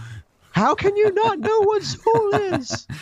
How 0.51 0.73
can 0.73 0.95
you 0.95 1.11
not 1.11 1.39
know 1.39 1.61
what 1.61 1.81
Zool 1.83 2.59
is? 2.59 2.87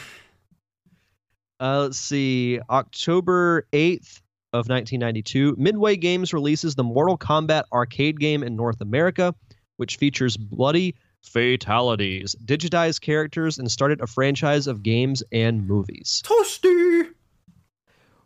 Uh, 1.58 1.84
let's 1.84 1.98
see. 1.98 2.60
October 2.70 3.66
8th 3.72 4.22
of 4.52 4.68
1992, 4.68 5.56
Midway 5.58 5.96
Games 5.96 6.34
releases 6.34 6.76
the 6.76 6.84
Mortal 6.84 7.18
Kombat 7.18 7.64
arcade 7.72 8.20
game 8.20 8.44
in 8.44 8.58
North 8.58 8.82
America, 8.82 9.34
which 9.78 9.96
features 9.96 10.36
bloody 10.36 10.96
fatalities, 11.22 12.36
digitized 12.46 13.02
characters, 13.02 13.58
and 13.58 13.72
started 13.72 14.02
a 14.02 14.08
franchise 14.08 14.68
of 14.68 14.84
games 14.84 15.24
and 15.32 15.66
movies. 15.68 16.22
Toasty. 16.26 17.10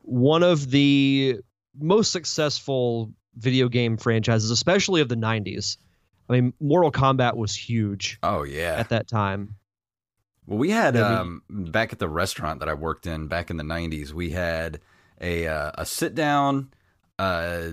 One 0.01 0.41
of 0.41 0.71
the 0.71 1.39
most 1.77 2.12
successful 2.12 3.12
video 3.38 3.69
game 3.69 3.97
franchises, 3.97 4.51
especially 4.51 5.01
of 5.01 5.10
the 5.10 5.15
90s. 5.15 5.77
I 6.29 6.34
mean, 6.34 6.53
Mortal 6.60 6.91
Kombat 6.91 7.36
was 7.36 7.55
huge 7.55 8.19
Oh 8.21 8.43
yeah. 8.43 8.75
at 8.77 8.89
that 8.89 9.08
time. 9.08 9.55
Well, 10.45 10.58
we 10.60 10.71
had 10.71 10.97
um, 10.97 11.43
back 11.49 11.93
at 11.93 11.99
the 11.99 12.10
restaurant 12.10 12.60
that 12.60 12.69
I 12.69 12.73
worked 12.73 13.05
in 13.05 13.27
back 13.27 13.51
in 13.51 13.58
the 13.58 13.63
'90s. 13.63 14.13
We 14.13 14.32
had 14.32 14.79
a 15.21 15.47
uh, 15.47 15.71
a 15.75 15.86
sit 15.86 16.15
down, 16.15 16.71
uh, 17.19 17.69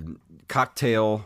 cocktail, 0.49 1.25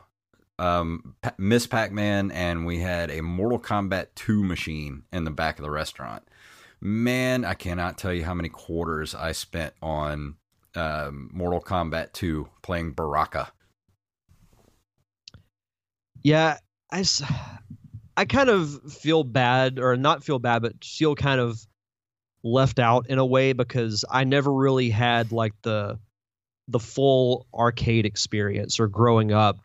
um, 0.60 1.16
Pa- 1.22 1.34
Miss 1.38 1.66
Pac 1.66 1.90
Man, 1.90 2.30
and 2.30 2.66
we 2.66 2.78
had 2.78 3.10
a 3.10 3.20
Mortal 3.20 3.58
Kombat 3.58 4.08
2 4.14 4.44
machine 4.44 5.02
in 5.12 5.24
the 5.24 5.32
back 5.32 5.58
of 5.58 5.64
the 5.64 5.70
restaurant. 5.72 6.22
Man, 6.80 7.44
I 7.44 7.54
cannot 7.54 7.98
tell 7.98 8.12
you 8.12 8.24
how 8.24 8.34
many 8.34 8.48
quarters 8.48 9.12
I 9.14 9.32
spent 9.32 9.74
on 9.82 10.36
um, 10.74 11.30
Mortal 11.32 11.60
Kombat 11.60 12.12
2 12.12 12.48
playing 12.62 12.92
Baraka. 12.92 13.50
Yeah, 16.22 16.58
I, 16.92 17.04
I 18.16 18.24
kind 18.24 18.50
of 18.50 18.92
feel 18.92 19.24
bad, 19.24 19.78
or 19.78 19.96
not 19.96 20.24
feel 20.24 20.38
bad, 20.38 20.62
but 20.62 20.84
feel 20.84 21.14
kind 21.14 21.40
of 21.40 21.66
left 22.42 22.78
out 22.78 23.08
in 23.08 23.18
a 23.18 23.26
way 23.26 23.52
because 23.52 24.04
I 24.10 24.24
never 24.24 24.52
really 24.52 24.90
had 24.90 25.32
like 25.32 25.52
the 25.62 25.98
the 26.68 26.78
full 26.78 27.46
arcade 27.52 28.06
experience 28.06 28.78
or 28.78 28.86
growing 28.86 29.32
up, 29.32 29.58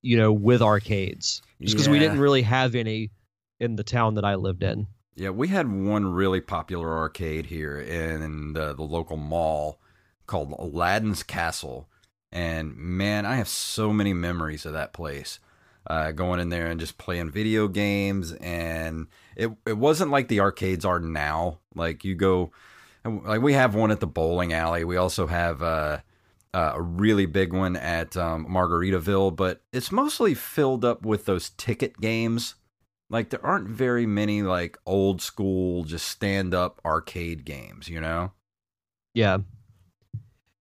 you 0.00 0.16
know, 0.16 0.32
with 0.32 0.62
arcades. 0.62 1.42
Just 1.60 1.74
because 1.74 1.88
we 1.88 1.98
didn't 1.98 2.20
really 2.20 2.42
have 2.42 2.74
any 2.76 3.10
in 3.58 3.76
the 3.76 3.82
town 3.82 4.14
that 4.14 4.24
I 4.24 4.36
lived 4.36 4.62
in. 4.62 4.86
Yeah, 5.16 5.30
we 5.30 5.48
had 5.48 5.70
one 5.70 6.06
really 6.06 6.40
popular 6.40 6.96
arcade 6.96 7.46
here 7.46 7.80
in 7.80 8.52
the, 8.52 8.74
the 8.74 8.82
local 8.82 9.16
mall 9.16 9.80
called 10.30 10.54
Aladdin's 10.58 11.24
Castle. 11.24 11.88
And 12.32 12.76
man, 12.76 13.26
I 13.26 13.34
have 13.36 13.48
so 13.48 13.92
many 13.92 14.14
memories 14.14 14.64
of 14.64 14.72
that 14.72 14.92
place. 14.92 15.40
Uh, 15.86 16.12
going 16.12 16.38
in 16.38 16.50
there 16.50 16.66
and 16.66 16.78
just 16.78 16.98
playing 16.98 17.30
video 17.30 17.66
games. 17.66 18.32
And 18.34 19.08
it, 19.34 19.50
it 19.66 19.76
wasn't 19.76 20.12
like 20.12 20.28
the 20.28 20.40
arcades 20.40 20.84
are 20.84 21.00
now. 21.00 21.58
Like 21.74 22.04
you 22.04 22.14
go, 22.14 22.52
like 23.04 23.42
we 23.42 23.54
have 23.54 23.74
one 23.74 23.90
at 23.90 23.98
the 23.98 24.06
bowling 24.06 24.52
alley. 24.52 24.84
We 24.84 24.96
also 24.96 25.26
have 25.26 25.62
uh, 25.62 25.98
uh, 26.54 26.72
a 26.74 26.82
really 26.82 27.26
big 27.26 27.52
one 27.52 27.76
at 27.76 28.16
um, 28.16 28.46
Margaritaville, 28.46 29.34
but 29.34 29.62
it's 29.72 29.90
mostly 29.90 30.34
filled 30.34 30.84
up 30.84 31.04
with 31.04 31.24
those 31.24 31.50
ticket 31.50 31.98
games. 32.00 32.54
Like 33.08 33.30
there 33.30 33.44
aren't 33.44 33.68
very 33.68 34.06
many 34.06 34.42
like 34.42 34.78
old 34.86 35.20
school 35.20 35.82
just 35.82 36.06
stand 36.06 36.54
up 36.54 36.80
arcade 36.84 37.44
games, 37.44 37.88
you 37.88 38.00
know? 38.00 38.32
Yeah. 39.14 39.38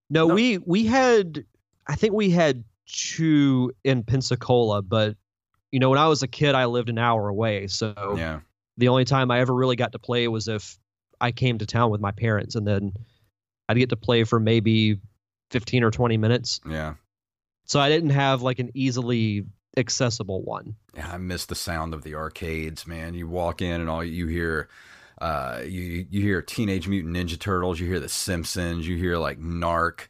No, 0.09 0.27
No. 0.27 0.33
we 0.33 0.57
we 0.59 0.85
had 0.85 1.45
I 1.87 1.95
think 1.95 2.13
we 2.13 2.29
had 2.29 2.63
two 2.85 3.71
in 3.83 4.03
Pensacola, 4.03 4.81
but 4.81 5.15
you 5.71 5.79
know, 5.79 5.89
when 5.89 5.99
I 5.99 6.07
was 6.07 6.23
a 6.23 6.27
kid 6.27 6.55
I 6.55 6.65
lived 6.65 6.89
an 6.89 6.97
hour 6.97 7.27
away, 7.29 7.67
so 7.67 8.15
Yeah. 8.17 8.39
The 8.77 8.87
only 8.87 9.05
time 9.05 9.29
I 9.29 9.39
ever 9.39 9.53
really 9.53 9.75
got 9.75 9.91
to 9.91 9.99
play 9.99 10.27
was 10.27 10.47
if 10.47 10.77
I 11.19 11.31
came 11.31 11.57
to 11.57 11.65
town 11.65 11.91
with 11.91 11.99
my 11.99 12.11
parents, 12.11 12.55
and 12.55 12.65
then 12.65 12.93
I'd 13.67 13.77
get 13.77 13.89
to 13.89 13.97
play 13.97 14.23
for 14.23 14.39
maybe 14.39 14.99
15 15.51 15.83
or 15.83 15.91
20 15.91 16.17
minutes. 16.17 16.61
Yeah. 16.67 16.93
So 17.65 17.79
I 17.79 17.89
didn't 17.89 18.11
have 18.11 18.41
like 18.41 18.59
an 18.59 18.71
easily 18.73 19.45
accessible 19.77 20.41
one. 20.43 20.75
Yeah, 20.95 21.11
I 21.11 21.17
miss 21.17 21.45
the 21.45 21.55
sound 21.55 21.93
of 21.93 22.03
the 22.03 22.15
arcades, 22.15 22.87
man. 22.87 23.13
You 23.13 23.27
walk 23.27 23.61
in 23.61 23.81
and 23.81 23.89
all 23.89 24.03
you 24.03 24.27
hear 24.27 24.69
uh, 25.19 25.61
you 25.65 26.05
you 26.09 26.21
hear 26.21 26.41
Teenage 26.41 26.87
Mutant 26.87 27.15
Ninja 27.15 27.37
Turtles, 27.39 27.79
you 27.79 27.87
hear 27.87 27.99
The 27.99 28.09
Simpsons, 28.09 28.87
you 28.87 28.97
hear 28.97 29.17
like 29.17 29.39
Narc, 29.39 30.07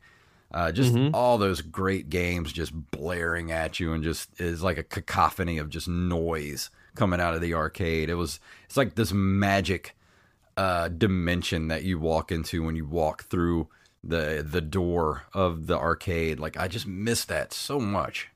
uh, 0.54 0.72
just 0.72 0.94
Mhm. 0.94 1.12
all 1.14 1.38
those 1.38 1.62
great 1.62 2.10
games 2.10 2.52
just 2.54 2.74
blaring 2.92 3.52
at 3.52 3.80
you, 3.80 3.94
and 3.94 4.04
just 4.04 4.40
is 4.40 4.62
like 4.62 4.78
a 4.78 4.84
cacophony 4.84 5.58
of 5.58 5.70
just 5.70 5.88
noise 5.88 6.70
coming 6.96 7.20
out 7.22 7.34
of 7.34 7.42
the 7.42 7.54
arcade. 7.54 8.10
It 8.10 8.16
was 8.16 8.40
it's 8.66 8.78
like 8.78 8.96
this 8.96 9.12
magic 9.14 9.96
uh, 10.58 10.90
dimension 10.90 11.70
that 11.70 11.84
you 11.84 11.98
walk 11.98 12.32
into 12.32 12.62
when 12.64 12.76
you 12.76 12.86
walk 12.86 13.24
through 13.24 13.70
the 14.04 14.46
the 14.48 14.62
door 14.62 15.24
of 15.34 15.68
the 15.68 15.78
arcade. 15.78 16.40
Like 16.40 16.58
I 16.58 16.68
just 16.68 16.86
miss 16.86 17.24
that 17.26 17.54
so 17.54 17.80
much, 17.80 18.30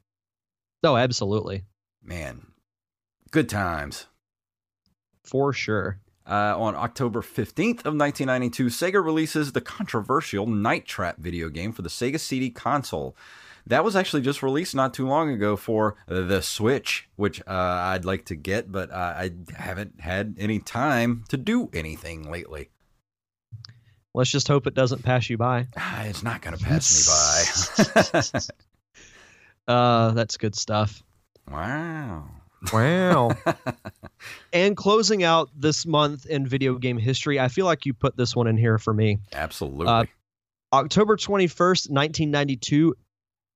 Oh, 0.83 0.95
absolutely. 0.97 1.65
man. 2.01 2.47
Good 3.31 3.49
times. 3.49 4.07
For 5.23 5.53
sure. 5.53 5.99
Uh, 6.25 6.55
on 6.57 6.73
October 6.75 7.21
15th 7.21 7.79
of 7.85 7.93
1992, 7.95 8.67
Sega 8.67 9.03
releases 9.03 9.51
the 9.51 9.59
controversial 9.61 10.47
Night 10.47 10.85
Trap 10.85 11.17
video 11.17 11.49
game 11.49 11.71
for 11.73 11.81
the 11.81 11.89
Sega 11.89 12.19
CD 12.19 12.49
console. 12.49 13.15
That 13.67 13.83
was 13.83 13.95
actually 13.95 14.21
just 14.23 14.41
released 14.43 14.73
not 14.75 14.93
too 14.93 15.07
long 15.07 15.29
ago 15.29 15.55
for 15.55 15.95
the 16.07 16.41
Switch, 16.41 17.07
which 17.17 17.41
uh, 17.41 17.51
I'd 17.53 18.05
like 18.05 18.25
to 18.25 18.35
get, 18.35 18.71
but 18.71 18.91
uh, 18.91 18.95
I 19.17 19.31
haven't 19.55 19.99
had 20.01 20.35
any 20.37 20.59
time 20.59 21.23
to 21.29 21.37
do 21.37 21.69
anything 21.73 22.29
lately. 22.31 22.69
Let's 24.13 24.29
just 24.31 24.47
hope 24.47 24.67
it 24.67 24.75
doesn't 24.75 25.03
pass 25.03 25.29
you 25.29 25.37
by. 25.37 25.67
Ah, 25.77 26.03
It's 26.03 26.23
not 26.23 26.41
going 26.41 26.55
to 26.57 26.63
pass 26.63 28.03
me 28.03 28.21
by. 28.21 28.39
Uh, 29.65 30.11
that's 30.11 30.35
good 30.35 30.55
stuff. 30.55 31.01
wow. 31.49 32.25
Wow. 32.71 33.31
and 34.53 34.77
closing 34.77 35.23
out 35.23 35.49
this 35.55 35.85
month 35.85 36.25
in 36.25 36.47
video 36.47 36.75
game 36.77 36.97
history, 36.97 37.39
I 37.39 37.47
feel 37.47 37.65
like 37.65 37.85
you 37.85 37.93
put 37.93 38.15
this 38.15 38.35
one 38.35 38.47
in 38.47 38.57
here 38.57 38.77
for 38.77 38.93
me. 38.93 39.19
Absolutely. 39.33 39.87
Uh, 39.87 40.05
October 40.71 41.17
21st, 41.17 41.89
1992, 41.89 42.95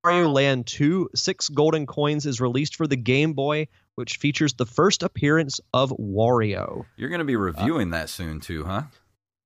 Mario 0.03 0.29
Land 0.29 0.67
2 0.67 1.09
Six 1.15 1.49
Golden 1.49 1.85
Coins 1.85 2.25
is 2.25 2.39
released 2.39 2.75
for 2.75 2.87
the 2.87 2.95
Game 2.95 3.33
Boy, 3.33 3.67
which 3.95 4.17
features 4.17 4.53
the 4.53 4.65
first 4.65 5.03
appearance 5.03 5.59
of 5.73 5.91
Wario. 5.91 6.85
You're 6.95 7.09
going 7.09 7.19
to 7.19 7.25
be 7.25 7.35
reviewing 7.35 7.91
that 7.91 8.09
soon, 8.09 8.39
too, 8.39 8.63
huh? 8.65 8.83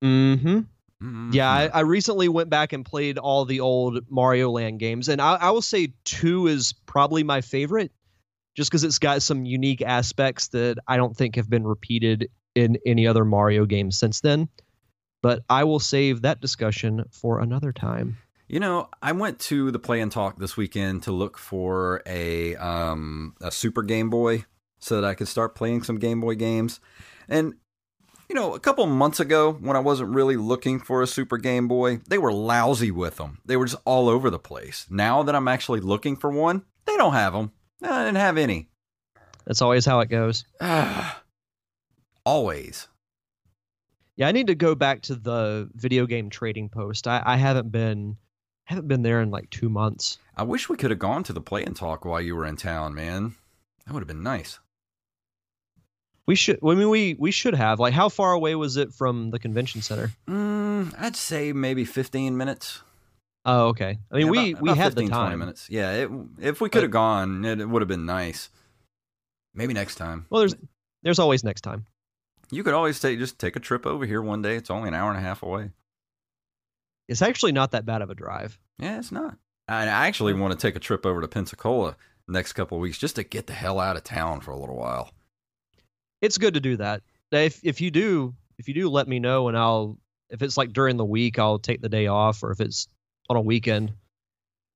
Mm-hmm. 0.02 0.60
Mhm. 1.02 1.34
Yeah, 1.34 1.50
I, 1.50 1.66
I 1.66 1.80
recently 1.80 2.28
went 2.28 2.48
back 2.48 2.72
and 2.72 2.84
played 2.84 3.18
all 3.18 3.44
the 3.44 3.60
old 3.60 4.08
Mario 4.08 4.50
Land 4.50 4.78
games, 4.78 5.08
and 5.08 5.20
I, 5.20 5.34
I 5.34 5.50
will 5.50 5.62
say 5.62 5.94
two 6.04 6.46
is 6.46 6.74
probably 6.86 7.24
my 7.24 7.40
favorite, 7.40 7.90
just 8.54 8.70
because 8.70 8.84
it's 8.84 8.98
got 8.98 9.22
some 9.22 9.44
unique 9.44 9.82
aspects 9.82 10.48
that 10.48 10.78
I 10.86 10.96
don't 10.96 11.16
think 11.16 11.36
have 11.36 11.48
been 11.48 11.66
repeated 11.66 12.28
in 12.54 12.78
any 12.84 13.06
other 13.06 13.24
Mario 13.24 13.64
game 13.64 13.90
since 13.90 14.20
then. 14.20 14.48
But 15.22 15.44
I 15.48 15.64
will 15.64 15.78
save 15.78 16.22
that 16.22 16.40
discussion 16.40 17.04
for 17.12 17.40
another 17.40 17.72
time. 17.72 18.18
You 18.48 18.60
know, 18.60 18.88
I 19.00 19.12
went 19.12 19.38
to 19.40 19.70
the 19.70 19.78
Play 19.78 20.00
and 20.00 20.12
Talk 20.12 20.38
this 20.38 20.56
weekend 20.56 21.04
to 21.04 21.12
look 21.12 21.38
for 21.38 22.02
a 22.06 22.56
um, 22.56 23.34
a 23.40 23.50
Super 23.50 23.82
Game 23.82 24.10
Boy 24.10 24.44
so 24.78 25.00
that 25.00 25.08
I 25.08 25.14
could 25.14 25.28
start 25.28 25.54
playing 25.54 25.84
some 25.84 25.98
Game 25.98 26.20
Boy 26.20 26.34
games. 26.34 26.80
And 27.28 27.54
you 28.28 28.34
know, 28.34 28.54
a 28.54 28.60
couple 28.60 28.84
months 28.86 29.20
ago 29.20 29.52
when 29.52 29.76
I 29.76 29.80
wasn't 29.80 30.10
really 30.10 30.36
looking 30.36 30.80
for 30.80 31.02
a 31.02 31.06
Super 31.06 31.38
Game 31.38 31.68
Boy, 31.68 32.00
they 32.08 32.18
were 32.18 32.32
lousy 32.32 32.90
with 32.90 33.16
them. 33.16 33.38
They 33.44 33.56
were 33.56 33.66
just 33.66 33.80
all 33.84 34.08
over 34.08 34.28
the 34.28 34.38
place. 34.38 34.86
Now 34.90 35.22
that 35.22 35.34
I'm 35.34 35.48
actually 35.48 35.80
looking 35.80 36.16
for 36.16 36.30
one, 36.30 36.64
they 36.84 36.96
don't 36.96 37.14
have 37.14 37.32
them. 37.32 37.52
I 37.82 38.04
didn't 38.04 38.16
have 38.16 38.38
any. 38.38 38.68
That's 39.44 39.62
always 39.62 39.84
how 39.84 40.00
it 40.00 40.08
goes. 40.08 40.44
Always. 42.24 42.88
Yeah, 44.16 44.28
I 44.28 44.32
need 44.32 44.46
to 44.48 44.54
go 44.54 44.74
back 44.74 45.02
to 45.02 45.14
the 45.16 45.68
video 45.74 46.06
game 46.06 46.30
trading 46.30 46.68
post. 46.68 47.08
I, 47.08 47.22
I 47.24 47.36
haven't 47.36 47.72
been 47.72 48.16
haven't 48.64 48.86
been 48.86 49.02
there 49.02 49.20
in 49.20 49.30
like 49.30 49.50
two 49.50 49.68
months. 49.68 50.18
I 50.36 50.44
wish 50.44 50.68
we 50.68 50.76
could 50.76 50.90
have 50.90 51.00
gone 51.00 51.24
to 51.24 51.32
the 51.32 51.40
Play 51.40 51.64
and 51.64 51.74
Talk 51.74 52.04
while 52.04 52.20
you 52.20 52.36
were 52.36 52.46
in 52.46 52.56
town, 52.56 52.94
man. 52.94 53.34
That 53.86 53.94
would 53.94 54.00
have 54.00 54.08
been 54.08 54.22
nice. 54.22 54.60
We 56.26 56.36
should. 56.36 56.60
I 56.62 56.74
mean, 56.74 56.88
we 56.88 57.16
we 57.18 57.32
should 57.32 57.54
have. 57.54 57.80
Like, 57.80 57.94
how 57.94 58.08
far 58.08 58.32
away 58.32 58.54
was 58.54 58.76
it 58.76 58.92
from 58.92 59.30
the 59.30 59.40
convention 59.40 59.82
center? 59.82 60.12
Mm, 60.28 60.94
I'd 60.96 61.16
say 61.16 61.52
maybe 61.52 61.84
15 61.84 62.36
minutes. 62.36 62.82
Oh, 63.44 63.68
okay. 63.68 63.98
I 64.10 64.16
mean, 64.16 64.26
Yeah, 64.26 64.30
we 64.30 64.50
about- 64.52 64.62
we 64.62 64.68
about 64.70 64.76
had 64.76 64.92
15, 64.94 65.04
the 65.06 65.10
20 65.14 65.30
time. 65.30 65.38
minutes. 65.40 65.68
Yeah, 65.68 65.92
it, 65.92 66.10
if 66.40 66.60
we 66.60 66.68
could 66.68 66.82
have 66.82 66.92
gone, 66.92 67.44
it, 67.44 67.60
it 67.60 67.68
would 67.68 67.82
have 67.82 67.88
been 67.88 68.06
nice. 68.06 68.50
Maybe 69.54 69.74
next 69.74 69.96
time. 69.96 70.26
Well, 70.30 70.40
there's 70.40 70.54
there's 71.02 71.18
always 71.18 71.42
next 71.44 71.62
time. 71.62 71.86
You 72.50 72.62
could 72.62 72.74
always 72.74 73.00
take 73.00 73.18
just 73.18 73.38
take 73.38 73.56
a 73.56 73.60
trip 73.60 73.86
over 73.86 74.06
here 74.06 74.22
one 74.22 74.42
day. 74.42 74.56
It's 74.56 74.70
only 74.70 74.88
an 74.88 74.94
hour 74.94 75.10
and 75.10 75.18
a 75.18 75.22
half 75.22 75.42
away. 75.42 75.70
It's 77.08 77.22
actually 77.22 77.52
not 77.52 77.72
that 77.72 77.84
bad 77.84 78.02
of 78.02 78.10
a 78.10 78.14
drive. 78.14 78.58
Yeah, 78.78 78.98
it's 78.98 79.12
not. 79.12 79.36
I 79.68 79.82
I 79.84 80.06
actually 80.06 80.34
want 80.34 80.52
to 80.52 80.58
take 80.58 80.76
a 80.76 80.80
trip 80.80 81.04
over 81.04 81.20
to 81.20 81.28
Pensacola 81.28 81.96
next 82.28 82.52
couple 82.54 82.78
of 82.78 82.82
weeks 82.82 82.98
just 82.98 83.16
to 83.16 83.24
get 83.24 83.46
the 83.46 83.52
hell 83.52 83.78
out 83.80 83.96
of 83.96 84.04
town 84.04 84.40
for 84.40 84.52
a 84.52 84.58
little 84.58 84.76
while. 84.76 85.10
It's 86.20 86.38
good 86.38 86.54
to 86.54 86.60
do 86.60 86.76
that. 86.76 87.02
If 87.32 87.60
if 87.64 87.80
you 87.80 87.90
do 87.90 88.34
if 88.58 88.68
you 88.68 88.74
do 88.74 88.88
let 88.88 89.08
me 89.08 89.18
know 89.18 89.48
and 89.48 89.58
I'll 89.58 89.98
if 90.30 90.40
it's 90.42 90.56
like 90.56 90.72
during 90.72 90.96
the 90.96 91.04
week 91.04 91.38
I'll 91.38 91.58
take 91.58 91.82
the 91.82 91.88
day 91.88 92.06
off 92.06 92.42
or 92.42 92.52
if 92.52 92.60
it's 92.60 92.86
on 93.28 93.36
a 93.36 93.40
weekend. 93.40 93.92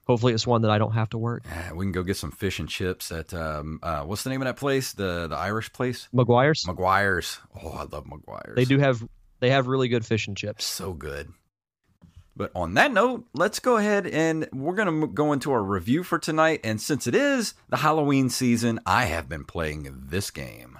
Hopefully 0.06 0.32
it's 0.35 0.46
one 0.46 0.62
that 0.62 0.70
I 0.70 0.78
don't 0.78 0.92
have 0.92 1.09
to 1.11 1.18
work. 1.18 1.42
Ah, 1.50 1.70
We 1.74 1.85
can 1.85 1.92
go 1.92 2.04
get 2.04 2.16
some 2.16 2.30
fish 2.30 2.61
and 2.61 2.68
chips 2.68 3.11
at 3.11 3.35
um, 3.35 3.80
uh, 3.82 4.02
what's 4.04 4.22
the 4.22 4.30
name 4.30 4.40
of 4.40 4.46
that 4.46 4.56
place? 4.56 4.92
The 4.92 5.26
the 5.26 5.37
Irish 5.37 5.72
place, 5.72 6.09
McGuire's. 6.14 6.64
McGuire's. 6.64 7.38
Oh, 7.62 7.70
I 7.70 7.82
love 7.85 8.04
McGuire's. 8.04 8.54
They 8.54 8.64
do 8.64 8.78
have 8.78 9.06
they 9.40 9.50
have 9.50 9.66
really 9.66 9.88
good 9.88 10.06
fish 10.06 10.28
and 10.28 10.37
chips. 10.37 10.64
So 10.64 10.92
good. 10.92 11.32
But 12.37 12.52
on 12.54 12.74
that 12.74 12.92
note, 12.92 13.24
let's 13.32 13.61
go 13.61 13.78
ahead 13.78 14.06
and 14.06 14.46
we're 14.52 14.74
going 14.74 15.00
to 15.00 15.06
go 15.06 15.32
into 15.32 15.52
our 15.52 15.62
review 15.62 16.02
for 16.02 16.18
tonight. 16.18 16.61
And 16.64 16.78
since 16.80 17.06
it 17.06 17.14
is 17.14 17.54
the 17.70 17.78
Halloween 17.78 18.28
season, 18.28 18.78
I 18.85 19.06
have 19.06 19.26
been 19.26 19.44
playing 19.44 19.88
this 20.09 20.30
game. 20.30 20.78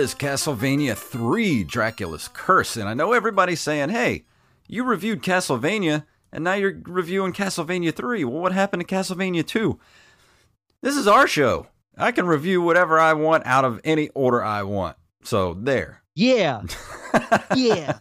Is 0.00 0.14
Castlevania 0.14 0.96
3 0.96 1.62
Dracula's 1.62 2.28
Curse. 2.32 2.78
And 2.78 2.88
I 2.88 2.94
know 2.94 3.12
everybody's 3.12 3.60
saying, 3.60 3.90
hey, 3.90 4.24
you 4.66 4.82
reviewed 4.82 5.22
Castlevania 5.22 6.06
and 6.32 6.42
now 6.42 6.54
you're 6.54 6.80
reviewing 6.86 7.34
Castlevania 7.34 7.94
3. 7.94 8.24
Well, 8.24 8.40
what 8.40 8.52
happened 8.52 8.80
to 8.86 8.94
Castlevania 8.94 9.46
2? 9.46 9.78
This 10.80 10.96
is 10.96 11.06
our 11.06 11.26
show. 11.26 11.66
I 11.98 12.12
can 12.12 12.26
review 12.26 12.62
whatever 12.62 12.98
I 12.98 13.12
want 13.12 13.44
out 13.44 13.66
of 13.66 13.78
any 13.84 14.08
order 14.10 14.42
I 14.42 14.62
want. 14.62 14.96
So 15.22 15.54
there. 15.54 16.02
Yeah. 16.14 16.62
Yeah. 17.56 17.98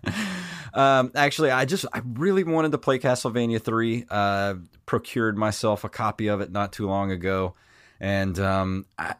um, 0.75 1.12
actually, 1.15 1.49
I 1.49 1.65
just 1.65 1.83
I 1.91 2.01
really 2.05 2.43
wanted 2.43 2.73
to 2.73 2.77
play 2.77 2.99
Castlevania 2.99 3.59
three. 3.59 4.05
Uh, 4.07 4.55
procured 4.85 5.35
myself 5.35 5.83
a 5.83 5.89
copy 5.89 6.27
of 6.27 6.41
it 6.41 6.51
not 6.51 6.71
too 6.71 6.85
long 6.85 7.09
ago, 7.12 7.55
and 7.99 8.38
um, 8.38 8.85
I 8.95 9.15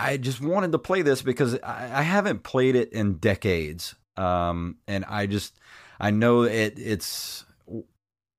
I 0.00 0.16
just 0.16 0.40
wanted 0.40 0.72
to 0.72 0.78
play 0.78 1.02
this 1.02 1.22
because 1.22 1.58
I, 1.60 1.90
I 2.00 2.02
haven't 2.02 2.42
played 2.42 2.74
it 2.74 2.92
in 2.92 3.14
decades. 3.14 3.94
Um, 4.16 4.76
and 4.86 5.04
I 5.04 5.26
just 5.26 5.58
I 5.98 6.10
know 6.10 6.42
it 6.42 6.74
it's 6.76 7.44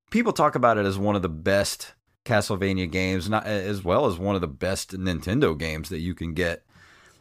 people 0.10 0.34
talk 0.34 0.56
about 0.56 0.78
it 0.78 0.86
as 0.86 0.98
one 0.98 1.16
of 1.16 1.22
the 1.22 1.30
best 1.30 1.94
Castlevania 2.26 2.90
games, 2.90 3.30
not 3.30 3.46
as 3.46 3.84
well 3.84 4.06
as 4.06 4.18
one 4.18 4.36
of 4.36 4.42
the 4.42 4.48
best 4.48 4.92
Nintendo 4.92 5.58
games 5.58 5.90
that 5.90 6.00
you 6.00 6.14
can 6.14 6.34
get. 6.34 6.64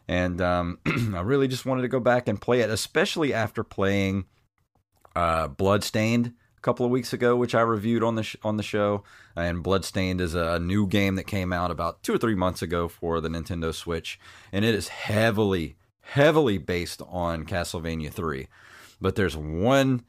And 0.08 0.40
um, 0.40 0.78
I 0.86 1.20
really 1.20 1.48
just 1.48 1.64
wanted 1.64 1.82
to 1.82 1.88
go 1.88 2.00
back 2.00 2.28
and 2.28 2.40
play 2.40 2.60
it, 2.60 2.70
especially 2.70 3.32
after 3.32 3.62
playing 3.62 4.26
uh, 5.14 5.48
Bloodstained 5.48 6.34
a 6.60 6.62
couple 6.62 6.84
of 6.84 6.92
weeks 6.92 7.12
ago, 7.12 7.36
which 7.36 7.54
I 7.54 7.62
reviewed 7.62 8.02
on 8.02 8.16
the 8.16 8.22
sh- 8.22 8.36
on 8.42 8.58
the 8.58 8.62
show. 8.62 9.02
And 9.34 9.62
Bloodstained 9.62 10.20
is 10.20 10.34
a 10.34 10.58
new 10.58 10.86
game 10.86 11.14
that 11.14 11.26
came 11.26 11.52
out 11.52 11.70
about 11.70 12.02
two 12.02 12.14
or 12.14 12.18
three 12.18 12.34
months 12.34 12.60
ago 12.60 12.88
for 12.88 13.20
the 13.20 13.28
Nintendo 13.28 13.72
Switch, 13.74 14.20
and 14.52 14.64
it 14.64 14.74
is 14.74 14.88
heavily, 14.88 15.76
heavily 16.02 16.58
based 16.58 17.00
on 17.08 17.46
Castlevania 17.46 18.12
Three. 18.12 18.48
But 19.00 19.16
there's 19.16 19.36
one 19.36 20.04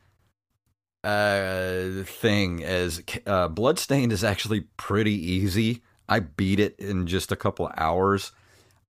uh, 1.04 2.04
thing 2.04 2.64
as 2.64 3.02
uh, 3.26 3.48
Bloodstained 3.48 4.12
is 4.12 4.24
actually 4.24 4.62
pretty 4.76 5.14
easy. 5.14 5.82
I 6.10 6.20
beat 6.20 6.60
it 6.60 6.78
in 6.78 7.08
just 7.08 7.32
a 7.32 7.38
couple 7.38 7.68
of 7.68 7.74
hours. 7.78 8.34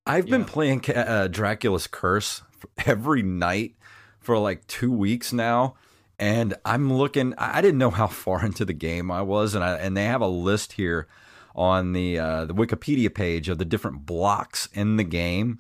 I've 0.05 0.27
yeah. 0.27 0.39
been 0.39 0.45
playing 0.45 0.85
uh, 0.91 1.29
Dracula's 1.31 1.87
Curse 1.87 2.43
every 2.85 3.23
night 3.23 3.77
for 4.19 4.37
like 4.39 4.67
two 4.67 4.91
weeks 4.91 5.33
now, 5.33 5.75
and 6.23 6.55
I'm 6.65 6.93
looking. 6.93 7.35
I 7.37 7.61
didn't 7.61 7.79
know 7.79 7.91
how 7.91 8.07
far 8.25 8.45
into 8.45 8.65
the 8.65 8.73
game 8.73 9.11
I 9.11 9.23
was, 9.23 9.57
and 9.57 9.65
I 9.65 9.77
and 9.77 9.97
they 9.97 10.05
have 10.05 10.21
a 10.21 10.29
list 10.29 10.75
here 10.75 11.09
on 11.55 11.93
the 11.93 12.19
uh, 12.19 12.45
the 12.45 12.55
Wikipedia 12.55 13.13
page 13.13 13.49
of 13.49 13.59
the 13.59 13.65
different 13.65 14.07
blocks 14.07 14.69
in 14.73 14.97
the 14.97 15.05
game. 15.05 15.59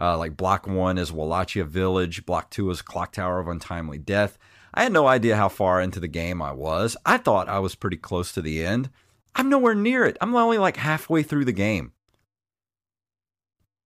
Uh, 0.00 0.18
like 0.18 0.36
block 0.36 0.66
one 0.66 0.98
is 0.98 1.12
Wallachia 1.12 1.64
Village, 1.64 2.26
block 2.26 2.50
two 2.50 2.68
is 2.70 2.82
Clock 2.82 3.12
Tower 3.12 3.38
of 3.38 3.46
Untimely 3.46 3.98
Death. 3.98 4.38
I 4.74 4.82
had 4.82 4.92
no 4.92 5.06
idea 5.06 5.36
how 5.36 5.48
far 5.48 5.80
into 5.80 6.00
the 6.00 6.08
game 6.08 6.42
I 6.42 6.50
was. 6.50 6.96
I 7.06 7.18
thought 7.18 7.48
I 7.48 7.60
was 7.60 7.76
pretty 7.76 7.98
close 7.98 8.32
to 8.32 8.42
the 8.42 8.64
end. 8.64 8.90
I'm 9.36 9.50
nowhere 9.50 9.74
near 9.74 10.04
it. 10.04 10.16
I'm 10.20 10.34
only 10.34 10.58
like 10.58 10.78
halfway 10.78 11.22
through 11.22 11.44
the 11.44 11.52
game. 11.52 11.92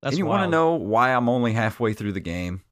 That's 0.01 0.13
and 0.13 0.19
you 0.19 0.27
want 0.27 0.45
to 0.45 0.51
know 0.51 0.75
why 0.75 1.13
I'm 1.13 1.29
only 1.29 1.53
halfway 1.53 1.93
through 1.93 2.13
the 2.13 2.21
game? 2.21 2.63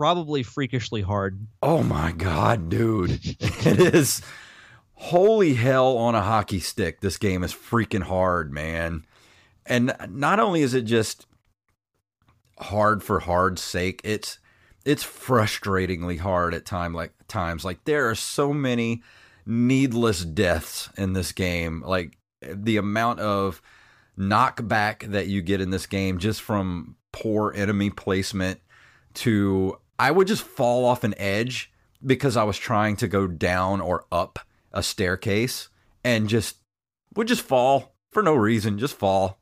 Probably 0.00 0.42
freakishly 0.42 1.02
hard. 1.02 1.46
Oh 1.62 1.82
my 1.82 2.12
god, 2.12 2.70
dude. 2.70 3.20
it 3.22 3.94
is 3.94 4.22
holy 4.94 5.52
hell 5.52 5.98
on 5.98 6.14
a 6.14 6.22
hockey 6.22 6.58
stick. 6.58 7.02
This 7.02 7.18
game 7.18 7.44
is 7.44 7.52
freaking 7.52 8.04
hard, 8.04 8.50
man. 8.50 9.04
And 9.66 9.94
not 10.08 10.40
only 10.40 10.62
is 10.62 10.72
it 10.72 10.86
just 10.86 11.26
hard 12.58 13.02
for 13.02 13.20
hard's 13.20 13.60
sake, 13.60 14.00
it's 14.02 14.38
it's 14.86 15.04
frustratingly 15.04 16.18
hard 16.18 16.54
at 16.54 16.64
time 16.64 16.94
like 16.94 17.12
times. 17.28 17.62
Like 17.62 17.84
there 17.84 18.08
are 18.08 18.14
so 18.14 18.54
many 18.54 19.02
needless 19.44 20.24
deaths 20.24 20.88
in 20.96 21.12
this 21.12 21.32
game. 21.32 21.82
Like 21.86 22.16
the 22.40 22.78
amount 22.78 23.20
of 23.20 23.60
knockback 24.18 25.10
that 25.10 25.26
you 25.26 25.42
get 25.42 25.60
in 25.60 25.68
this 25.68 25.84
game 25.84 26.16
just 26.16 26.40
from 26.40 26.96
poor 27.12 27.52
enemy 27.54 27.90
placement 27.90 28.60
to 29.12 29.76
I 30.00 30.10
would 30.10 30.26
just 30.26 30.42
fall 30.42 30.86
off 30.86 31.04
an 31.04 31.14
edge 31.18 31.70
because 32.04 32.34
I 32.34 32.44
was 32.44 32.56
trying 32.56 32.96
to 32.96 33.06
go 33.06 33.26
down 33.26 33.82
or 33.82 34.06
up 34.10 34.38
a 34.72 34.82
staircase 34.82 35.68
and 36.02 36.26
just 36.26 36.56
would 37.14 37.28
just 37.28 37.42
fall 37.42 37.94
for 38.10 38.22
no 38.22 38.34
reason, 38.34 38.78
just 38.78 38.96
fall 38.96 39.40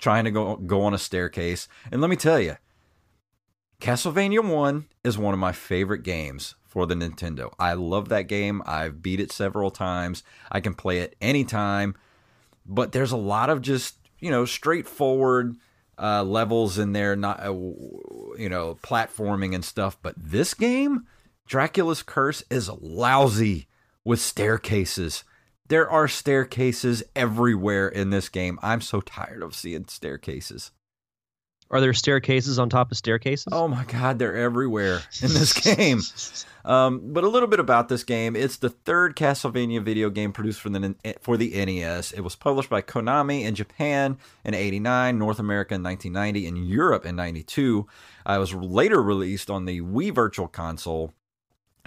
trying 0.00 0.24
to 0.24 0.32
go 0.32 0.56
go 0.56 0.82
on 0.82 0.92
a 0.92 0.98
staircase. 0.98 1.68
And 1.92 2.00
let 2.00 2.10
me 2.10 2.16
tell 2.16 2.40
you, 2.40 2.56
Castlevania 3.80 4.44
1 4.44 4.86
is 5.04 5.18
one 5.18 5.34
of 5.34 5.38
my 5.38 5.52
favorite 5.52 6.02
games 6.02 6.56
for 6.66 6.84
the 6.84 6.96
Nintendo. 6.96 7.52
I 7.60 7.74
love 7.74 8.08
that 8.08 8.22
game. 8.22 8.60
I've 8.66 9.02
beat 9.02 9.20
it 9.20 9.30
several 9.30 9.70
times. 9.70 10.24
I 10.50 10.58
can 10.58 10.74
play 10.74 10.98
it 10.98 11.14
anytime. 11.20 11.94
But 12.66 12.90
there's 12.90 13.12
a 13.12 13.16
lot 13.16 13.50
of 13.50 13.62
just, 13.62 13.98
you 14.18 14.30
know, 14.30 14.46
straightforward 14.46 15.54
uh, 16.02 16.24
levels 16.24 16.78
in 16.78 16.92
there, 16.92 17.14
not, 17.14 17.40
uh, 17.40 17.52
you 17.52 18.48
know, 18.50 18.76
platforming 18.82 19.54
and 19.54 19.64
stuff. 19.64 19.96
But 20.02 20.14
this 20.16 20.52
game, 20.52 21.06
Dracula's 21.46 22.02
Curse, 22.02 22.42
is 22.50 22.68
lousy 22.68 23.68
with 24.04 24.20
staircases. 24.20 25.22
There 25.68 25.88
are 25.88 26.08
staircases 26.08 27.02
everywhere 27.14 27.88
in 27.88 28.10
this 28.10 28.28
game. 28.28 28.58
I'm 28.62 28.80
so 28.80 29.00
tired 29.00 29.42
of 29.42 29.54
seeing 29.54 29.86
staircases. 29.86 30.72
Are 31.70 31.80
there 31.80 31.94
staircases 31.94 32.58
on 32.58 32.68
top 32.68 32.90
of 32.90 32.98
staircases? 32.98 33.48
Oh 33.50 33.66
my 33.68 33.84
God, 33.84 34.18
they're 34.18 34.36
everywhere 34.36 35.00
in 35.22 35.28
this 35.28 35.52
game. 35.76 36.00
Um, 36.64 37.12
but 37.12 37.24
a 37.24 37.28
little 37.28 37.48
bit 37.48 37.60
about 37.60 37.88
this 37.88 38.04
game: 38.04 38.36
it's 38.36 38.56
the 38.56 38.70
third 38.70 39.16
Castlevania 39.16 39.82
video 39.82 40.10
game 40.10 40.32
produced 40.32 40.60
for 40.60 40.68
the 40.68 40.94
for 41.20 41.36
the 41.36 41.52
NES. 41.64 42.12
It 42.12 42.20
was 42.20 42.36
published 42.36 42.70
by 42.70 42.82
Konami 42.82 43.42
in 43.42 43.54
Japan 43.54 44.18
in 44.44 44.54
'89, 44.54 45.18
North 45.18 45.38
America 45.38 45.74
in 45.74 45.82
1990, 45.82 46.46
and 46.46 46.68
Europe 46.68 47.04
in 47.06 47.16
'92. 47.16 47.86
Uh, 48.28 48.32
it 48.32 48.38
was 48.38 48.54
later 48.54 49.02
released 49.02 49.50
on 49.50 49.64
the 49.64 49.80
Wii 49.80 50.14
Virtual 50.14 50.48
Console 50.48 51.12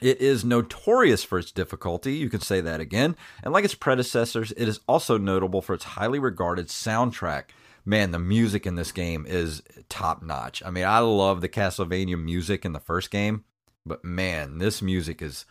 it 0.01 0.19
is 0.19 0.43
notorious 0.43 1.23
for 1.23 1.39
its 1.39 1.53
difficulty, 1.53 2.15
you 2.15 2.29
can 2.29 2.41
say 2.41 2.59
that 2.59 2.81
again, 2.81 3.15
and 3.41 3.53
like 3.53 3.63
its 3.63 3.75
predecessors, 3.75 4.51
it 4.57 4.67
is 4.67 4.81
also 4.89 5.17
notable 5.17 5.61
for 5.61 5.73
its 5.73 5.85
highly 5.85 6.19
regarded 6.19 6.67
soundtrack 6.67 7.45
man, 7.85 8.11
the 8.11 8.19
music 8.19 8.65
in 8.65 8.75
this 8.75 8.91
game 8.91 9.25
is 9.27 9.61
top 9.87 10.23
notch. 10.23 10.63
I 10.65 10.71
mean, 10.71 10.85
I 10.85 10.99
love 10.99 11.41
the 11.41 11.49
Castlevania 11.49 12.21
music 12.21 12.65
in 12.65 12.73
the 12.73 12.79
first 12.79 13.11
game, 13.11 13.45
but 13.85 14.03
man, 14.03 14.57
this 14.57 14.81
music 14.81 15.21
is 15.21 15.45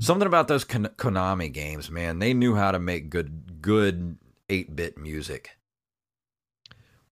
something 0.00 0.26
about 0.26 0.48
those 0.48 0.64
Konami 0.64 1.52
games, 1.52 1.90
man. 1.90 2.18
They 2.18 2.34
knew 2.34 2.54
how 2.54 2.72
to 2.72 2.78
make 2.78 3.10
good 3.10 3.60
good 3.62 4.16
8-bit 4.48 4.98
music. 4.98 5.50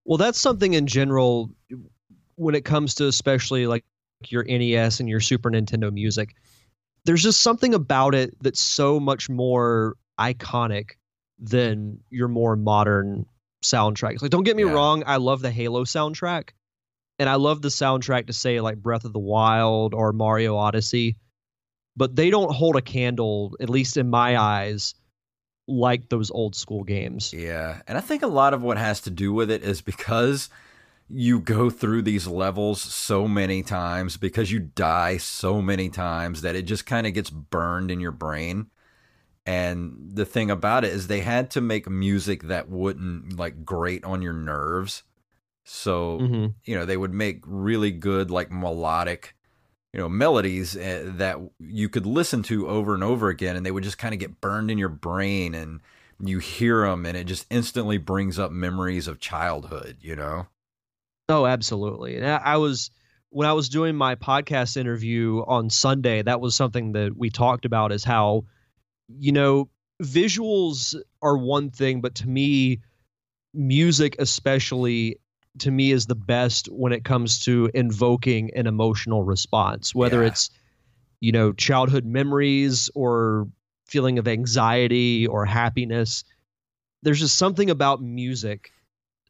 Well, 0.05 0.19
that's 0.19 0.41
something 0.41 0.75
in 0.75 0.87
general 0.87 1.51
when 2.37 2.55
it 2.55 2.65
comes 2.65 2.95
to 2.97 3.07
especially 3.07 3.67
like 3.67 3.85
your 4.29 4.45
NES 4.45 5.01
and 5.01 5.09
your 5.09 5.21
Super 5.21 5.51
Nintendo 5.51 5.93
music. 5.93 6.35
There's 7.05 7.23
just 7.23 7.43
something 7.43 7.75
about 7.75 8.15
it 8.15 8.37
that's 8.43 8.61
so 8.61 9.01
much 9.01 9.31
more 9.31 9.97
iconic 10.19 10.93
than 11.39 12.01
your 12.11 12.29
more 12.29 12.57
modern 12.57 13.25
soundtracks. 13.65 14.21
Like, 14.21 14.31
don't 14.31 14.45
get 14.45 14.57
me 14.57 14.65
yeah. 14.65 14.73
wrong, 14.73 15.03
I 15.07 15.17
love 15.17 15.41
the 15.41 15.51
Halo 15.51 15.85
soundtrack, 15.85 16.51
and 17.21 17.29
I 17.29 17.37
love 17.37 17.63
the 17.63 17.69
soundtrack 17.69 18.27
to 18.27 18.33
say 18.33 18.61
like 18.61 18.79
Breath 18.79 19.05
of 19.05 19.13
the 19.13 19.21
Wild 19.21 19.95
or 19.95 20.13
Mario 20.13 20.57
Odyssey, 20.57 21.17
but 21.97 22.17
they 22.17 22.31
don't 22.31 22.53
hold 22.53 22.77
a 22.77 22.83
candle, 22.83 23.57
at 23.61 23.71
least 23.71 23.97
in 23.97 24.11
my 24.11 24.37
eyes, 24.37 24.95
like 25.69 26.09
those 26.09 26.31
old 26.31 26.57
school 26.57 26.83
games. 26.83 27.33
Yeah, 27.33 27.83
and 27.87 27.97
I 27.97 28.01
think 28.01 28.23
a 28.23 28.27
lot 28.27 28.55
of 28.55 28.63
what 28.63 28.79
has 28.79 29.03
to 29.03 29.11
do 29.11 29.33
with 29.33 29.51
it 29.51 29.63
is 29.63 29.83
because 29.83 30.49
you 31.09 31.41
go 31.41 31.71
through 31.71 32.03
these 32.03 32.27
levels 32.27 32.81
so 32.81 33.29
many 33.29 33.63
times 33.63 34.17
because 34.17 34.51
you 34.51 34.59
die 34.59 35.19
so 35.19 35.61
many 35.61 35.91
times 35.91 36.43
that 36.43 36.57
it 36.57 36.63
just 36.63 36.87
kind 36.87 37.07
of 37.07 37.15
gets 37.15 37.31
burned 37.31 37.91
in 37.91 38.01
your 38.01 38.13
brain 38.13 38.71
and 39.47 40.11
the 40.13 40.25
thing 40.25 40.51
about 40.51 40.85
it 40.85 40.93
is 40.93 41.07
they 41.07 41.21
had 41.21 41.51
to 41.53 41.61
make 41.61 41.89
music 41.89 42.45
that 42.45 42.69
wouldn't 42.69 43.37
like 43.37 43.65
grate 43.65 44.05
on 44.05 44.23
your 44.23 44.33
nerves. 44.33 45.03
So, 45.73 46.19
mm-hmm. 46.19 46.47
you 46.65 46.77
know, 46.77 46.85
they 46.85 46.97
would 46.97 47.15
make 47.15 47.43
really 47.47 47.93
good 47.93 48.31
like 48.31 48.51
melodic, 48.51 49.37
you 49.93 50.01
know, 50.01 50.09
melodies 50.09 50.77
uh, 50.77 51.13
that 51.17 51.39
you 51.61 51.89
could 51.89 52.07
listen 52.07 52.43
to 52.45 52.69
over 52.69 52.93
and 52.93 53.05
over 53.05 53.29
again 53.29 53.57
and 53.57 53.65
they 53.65 53.71
would 53.71 53.85
just 53.85 53.97
kind 53.97 54.13
of 54.13 54.19
get 54.19 54.41
burned 54.41 54.71
in 54.71 54.79
your 54.79 54.89
brain 54.89 55.55
and 55.55 55.81
you 56.19 56.39
hear 56.39 56.87
them 56.87 57.07
and 57.07 57.17
it 57.17 57.25
just 57.25 57.47
instantly 57.51 57.99
brings 57.99 58.39
up 58.39 58.51
memories 58.51 59.07
of 59.07 59.21
childhood, 59.21 59.99
you 60.01 60.17
know? 60.17 60.49
Oh, 61.29 61.47
absolutely. 61.47 62.17
And 62.17 62.27
I 62.27 62.57
was 62.57 62.91
when 63.31 63.47
I 63.47 63.53
was 63.53 63.69
doing 63.69 63.95
my 63.95 64.17
podcast 64.17 64.77
interview 64.77 65.45
on 65.47 65.71
Sunday, 65.71 66.21
that 66.23 66.41
was 66.41 66.57
something 66.57 66.93
that 66.93 67.17
we 67.17 67.31
talked 67.31 67.65
about 67.65 67.93
is 67.93 68.03
how 68.03 68.45
you 69.19 69.33
know, 69.33 69.69
visuals 70.03 70.97
are 71.23 71.37
one 71.37 71.71
thing, 71.71 72.01
but 72.01 72.17
to 72.17 72.29
me, 72.29 72.81
music 73.55 74.17
especially 74.19 75.19
to 75.59 75.71
me 75.71 75.91
is 75.91 76.07
the 76.07 76.15
best 76.15 76.67
when 76.67 76.93
it 76.93 77.05
comes 77.05 77.45
to 77.45 77.71
invoking 77.75 78.51
an 78.55 78.67
emotional 78.67 79.25
response, 79.25 79.95
whether 79.95 80.23
yeah. 80.23 80.29
it's 80.29 80.51
you 81.21 81.33
know 81.33 81.53
childhood 81.53 82.05
memories 82.05 82.91
or 82.95 83.49
feeling 83.87 84.19
of 84.19 84.29
anxiety 84.29 85.27
or 85.27 85.45
happiness. 85.45 86.25
There's 87.03 87.21
just 87.21 87.37
something 87.37 87.71
about 87.71 88.03
music 88.03 88.73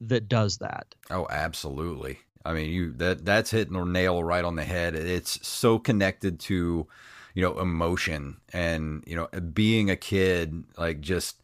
that 0.00 0.28
does 0.28 0.58
that. 0.58 0.94
Oh, 1.10 1.26
absolutely. 1.30 2.18
I 2.44 2.52
mean, 2.52 2.70
you 2.70 2.92
that 2.94 3.24
that's 3.24 3.50
hitting 3.50 3.74
the 3.74 3.84
nail 3.84 4.22
right 4.22 4.44
on 4.44 4.56
the 4.56 4.64
head. 4.64 4.94
It's 4.94 5.46
so 5.46 5.78
connected 5.78 6.40
to 6.40 6.86
you 7.34 7.42
know 7.42 7.58
emotion 7.58 8.40
and 8.52 9.04
you 9.06 9.16
know 9.16 9.28
being 9.40 9.90
a 9.90 9.96
kid 9.96 10.64
like 10.76 11.00
just 11.00 11.40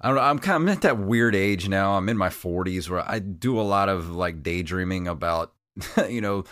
I 0.00 0.08
don't 0.08 0.16
know. 0.16 0.22
I'm 0.22 0.38
kind 0.38 0.56
of 0.56 0.62
I'm 0.62 0.68
at 0.68 0.82
that 0.82 0.98
weird 0.98 1.34
age 1.34 1.68
now. 1.68 1.96
I'm 1.96 2.08
in 2.08 2.16
my 2.16 2.30
40s 2.30 2.88
where 2.88 3.08
I 3.08 3.18
do 3.18 3.60
a 3.60 3.62
lot 3.62 3.88
of 3.88 4.10
like 4.10 4.42
daydreaming 4.42 5.06
about, 5.06 5.52
you 6.08 6.20
know, 6.20 6.44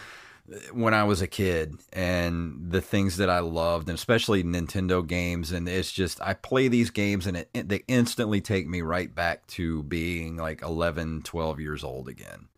when 0.73 0.95
I 0.95 1.05
was 1.05 1.23
a 1.23 1.27
kid 1.27 1.75
and 1.93 2.71
the 2.71 2.81
things 2.81 3.19
that 3.19 3.29
I 3.31 3.41
loved, 3.41 3.89
and 3.89 3.97
especially 3.97 4.43
Nintendo 4.45 5.07
games. 5.07 5.53
And 5.53 5.69
it's 5.69 5.93
just 5.93 6.21
I 6.21 6.35
play 6.35 6.69
these 6.69 6.91
games 6.91 7.27
and 7.27 7.39
it, 7.39 7.69
they 7.69 7.85
instantly 7.89 8.41
take 8.41 8.67
me 8.67 8.83
right 8.83 9.15
back 9.15 9.47
to 9.49 9.83
being 9.85 10.37
like 10.37 10.63
11, 10.63 11.23
12 11.23 11.61
years 11.61 11.85
old 11.85 12.09
again. 12.09 12.49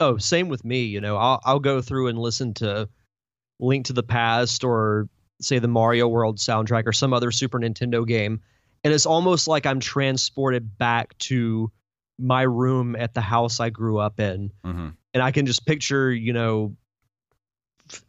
Oh, 0.00 0.16
same 0.18 0.48
with 0.48 0.64
me. 0.64 0.84
You 0.84 1.00
know, 1.00 1.16
I'll 1.16 1.40
I'll 1.44 1.58
go 1.58 1.80
through 1.80 2.08
and 2.08 2.18
listen 2.18 2.54
to 2.54 2.88
Link 3.58 3.86
to 3.86 3.92
the 3.92 4.02
Past 4.02 4.62
or 4.62 5.08
say 5.40 5.58
the 5.58 5.68
Mario 5.68 6.06
World 6.06 6.36
soundtrack 6.36 6.86
or 6.86 6.92
some 6.92 7.12
other 7.12 7.30
Super 7.30 7.58
Nintendo 7.58 8.06
game. 8.06 8.40
And 8.84 8.92
it's 8.92 9.06
almost 9.06 9.48
like 9.48 9.66
I'm 9.66 9.80
transported 9.80 10.78
back 10.78 11.16
to 11.18 11.70
my 12.18 12.42
room 12.42 12.96
at 12.96 13.14
the 13.14 13.20
house 13.20 13.60
I 13.60 13.70
grew 13.70 13.98
up 13.98 14.20
in. 14.20 14.52
Mm-hmm. 14.64 14.88
And 15.14 15.22
I 15.22 15.30
can 15.30 15.46
just 15.46 15.66
picture, 15.66 16.12
you 16.12 16.32
know, 16.32 16.76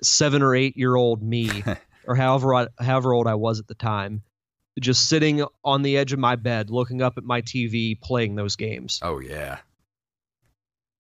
seven 0.01 0.41
or 0.41 0.55
eight 0.55 0.77
year 0.77 0.95
old 0.95 1.23
me 1.23 1.63
or 2.08 2.15
however 2.15 2.69
however 2.79 3.13
old 3.13 3.27
I 3.27 3.36
was 3.36 3.60
at 3.60 3.67
the 3.67 3.75
time, 3.75 4.23
just 4.79 5.08
sitting 5.08 5.43
on 5.63 5.82
the 5.82 5.97
edge 5.97 6.13
of 6.13 6.19
my 6.19 6.36
bed, 6.36 6.69
looking 6.69 7.01
up 7.01 7.17
at 7.17 7.23
my 7.23 7.41
TV, 7.41 7.99
playing 7.99 8.36
those 8.36 8.55
games. 8.55 8.99
Oh 9.01 9.19
yeah. 9.19 9.60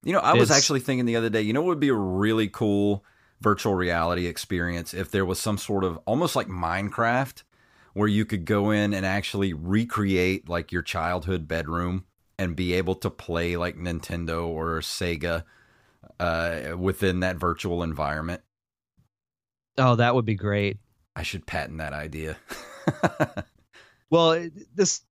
You 0.03 0.13
know, 0.13 0.19
I 0.19 0.33
was 0.33 0.49
actually 0.49 0.79
thinking 0.79 1.05
the 1.05 1.17
other 1.17 1.29
day. 1.29 1.41
You 1.41 1.51
know, 1.51 1.61
what 1.61 1.69
would 1.69 1.79
be 1.79 1.89
a 1.89 1.93
really 1.93 2.47
cool 2.47 3.03
virtual 3.41 3.75
reality 3.75 4.27
experience 4.27 4.93
if 4.93 5.11
there 5.11 5.25
was 5.25 5.39
some 5.39 5.57
sort 5.57 5.83
of 5.83 5.97
almost 6.05 6.35
like 6.35 6.47
Minecraft, 6.47 7.43
where 7.93 8.07
you 8.07 8.25
could 8.25 8.45
go 8.45 8.71
in 8.71 8.93
and 8.93 9.05
actually 9.05 9.53
recreate 9.53 10.47
like 10.49 10.71
your 10.71 10.81
childhood 10.81 11.47
bedroom 11.47 12.05
and 12.37 12.55
be 12.55 12.73
able 12.73 12.95
to 12.95 13.09
play 13.09 13.57
like 13.57 13.75
Nintendo 13.75 14.47
or 14.47 14.79
Sega 14.79 15.43
uh, 16.19 16.75
within 16.77 17.19
that 17.21 17.37
virtual 17.37 17.83
environment. 17.83 18.41
Oh, 19.77 19.95
that 19.95 20.15
would 20.15 20.25
be 20.25 20.35
great. 20.35 20.77
I 21.15 21.23
should 21.23 21.45
patent 21.45 21.77
that 21.79 21.93
idea. 21.93 22.37
Well, 24.09 24.49
this 24.73 25.01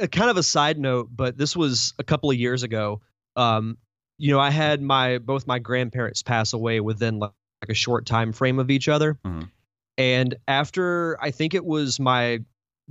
uh, 0.00 0.06
kind 0.08 0.30
of 0.30 0.36
a 0.36 0.42
side 0.42 0.78
note, 0.78 1.10
but 1.14 1.38
this 1.38 1.56
was 1.56 1.94
a 1.98 2.04
couple 2.04 2.30
of 2.30 2.36
years 2.36 2.62
ago. 2.62 3.00
Um, 3.36 3.78
you 4.18 4.32
know, 4.32 4.40
I 4.40 4.50
had 4.50 4.82
my 4.82 5.18
both 5.18 5.46
my 5.46 5.58
grandparents 5.60 6.22
pass 6.22 6.52
away 6.52 6.80
within 6.80 7.18
like, 7.20 7.30
like 7.62 7.70
a 7.70 7.74
short 7.74 8.04
time 8.06 8.32
frame 8.32 8.58
of 8.58 8.70
each 8.70 8.88
other, 8.88 9.18
Mhm. 9.24 9.50
And 9.98 10.36
after 10.46 11.18
I 11.20 11.32
think 11.32 11.54
it 11.54 11.64
was 11.64 11.98
my 12.00 12.38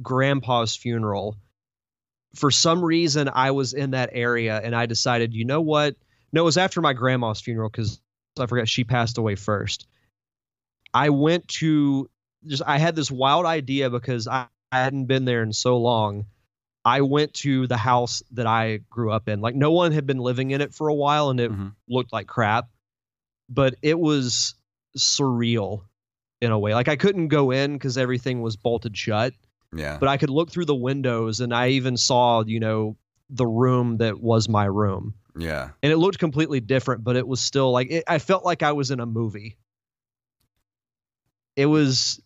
grandpa's 0.04 0.76
funeral, 0.76 1.38
for 2.36 2.52
some 2.52 2.84
reason 2.84 3.30
I 3.34 3.52
was 3.52 3.74
in 3.74 3.92
that 3.92 4.10
area, 4.12 4.60
and 4.62 4.76
I 4.76 4.86
decided, 4.86 5.34
you 5.34 5.46
know 5.46 5.62
what? 5.62 5.96
No, 6.34 6.42
it 6.42 6.46
was 6.46 6.58
after 6.58 6.82
my 6.82 6.94
grandma's 6.94 7.42
funeral 7.42 7.70
because 7.70 8.00
I 8.38 8.46
forgot 8.46 8.68
she 8.68 8.84
passed 8.84 9.18
away 9.18 9.36
first. 9.36 9.88
I 10.94 11.10
went 11.10 11.48
to 11.60 12.10
just 12.46 12.62
I 12.66 12.78
had 12.78 12.96
this 12.96 13.10
wild 13.10 13.46
idea 13.46 13.90
because 13.90 14.28
I, 14.28 14.48
I 14.72 14.80
hadn't 14.80 15.06
been 15.06 15.26
there 15.26 15.42
in 15.42 15.54
so 15.54 15.78
long. 15.78 16.26
I 16.84 17.02
went 17.02 17.34
to 17.36 17.68
the 17.68 17.78
house 17.78 18.22
that 18.32 18.48
I 18.48 18.78
grew 18.90 19.12
up 19.12 19.30
in. 19.30 19.42
Like 19.42 19.56
no 19.56 19.72
one 19.72 19.92
had 19.94 20.06
been 20.06 20.20
living 20.20 20.52
in 20.52 20.62
it 20.62 20.74
for 20.74 20.88
a 20.90 20.94
while 20.94 21.30
and 21.30 21.40
it 21.40 21.52
Mhm. 21.52 21.74
looked 21.88 22.14
like 22.14 22.28
crap. 22.28 22.70
But 23.50 23.76
it 23.82 23.98
was 24.00 24.56
surreal 24.98 25.84
in 26.42 26.52
a 26.52 26.60
way. 26.60 26.74
Like 26.74 26.88
I 26.88 26.96
couldn't 26.96 27.30
go 27.30 27.52
in 27.52 27.74
because 27.74 27.98
everything 27.98 28.42
was 28.42 28.56
bolted 28.56 28.96
shut, 28.96 29.34
Yeah. 29.74 29.98
but 30.00 30.08
I 30.10 30.18
could 30.18 30.30
look 30.30 30.52
through 30.52 30.66
the 30.66 30.76
windows 30.76 31.40
and 31.40 31.54
I 31.54 31.70
even 31.70 31.98
saw, 31.98 32.44
you 32.46 32.60
know, 32.60 32.96
the 33.30 33.48
room 33.48 33.98
that 33.98 34.20
was 34.20 34.48
my 34.48 34.66
room. 34.66 35.14
Yeah. 35.38 35.70
And 35.84 35.92
it 35.92 35.98
looked 35.98 36.20
completely 36.20 36.60
different, 36.60 37.04
but 37.04 37.16
it 37.16 37.28
was 37.28 37.40
still 37.42 37.72
like 37.72 37.90
it, 37.92 38.04
I 38.08 38.20
felt 38.20 38.46
like 38.46 38.64
I 38.64 38.72
was 38.72 38.92
in 38.92 39.00
a 39.00 39.06
movie. 39.06 39.58
It 41.56 41.66
was 41.66 42.20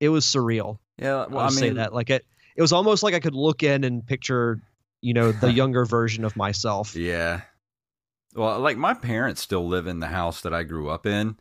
it 0.00 0.08
was 0.08 0.24
surreal. 0.24 0.78
Yeah. 0.98 1.26
Well, 1.26 1.46
I 1.46 1.48
say 1.48 1.66
mean, 1.68 1.74
that. 1.76 1.94
Like 1.94 2.10
it, 2.10 2.24
it 2.56 2.62
was 2.62 2.72
almost 2.72 3.02
like 3.02 3.14
I 3.14 3.20
could 3.20 3.34
look 3.34 3.62
in 3.62 3.84
and 3.84 4.04
picture, 4.06 4.60
you 5.00 5.14
know, 5.14 5.32
the 5.32 5.52
younger 5.60 5.84
version 5.84 6.24
of 6.24 6.36
myself. 6.36 6.96
Yeah. 6.96 7.42
Well, 8.34 8.60
like 8.60 8.76
my 8.76 8.94
parents 8.94 9.40
still 9.40 9.66
live 9.66 9.86
in 9.86 10.00
the 10.00 10.06
house 10.08 10.40
that 10.42 10.52
I 10.52 10.62
grew 10.64 10.88
up 10.90 11.06
in, 11.06 11.36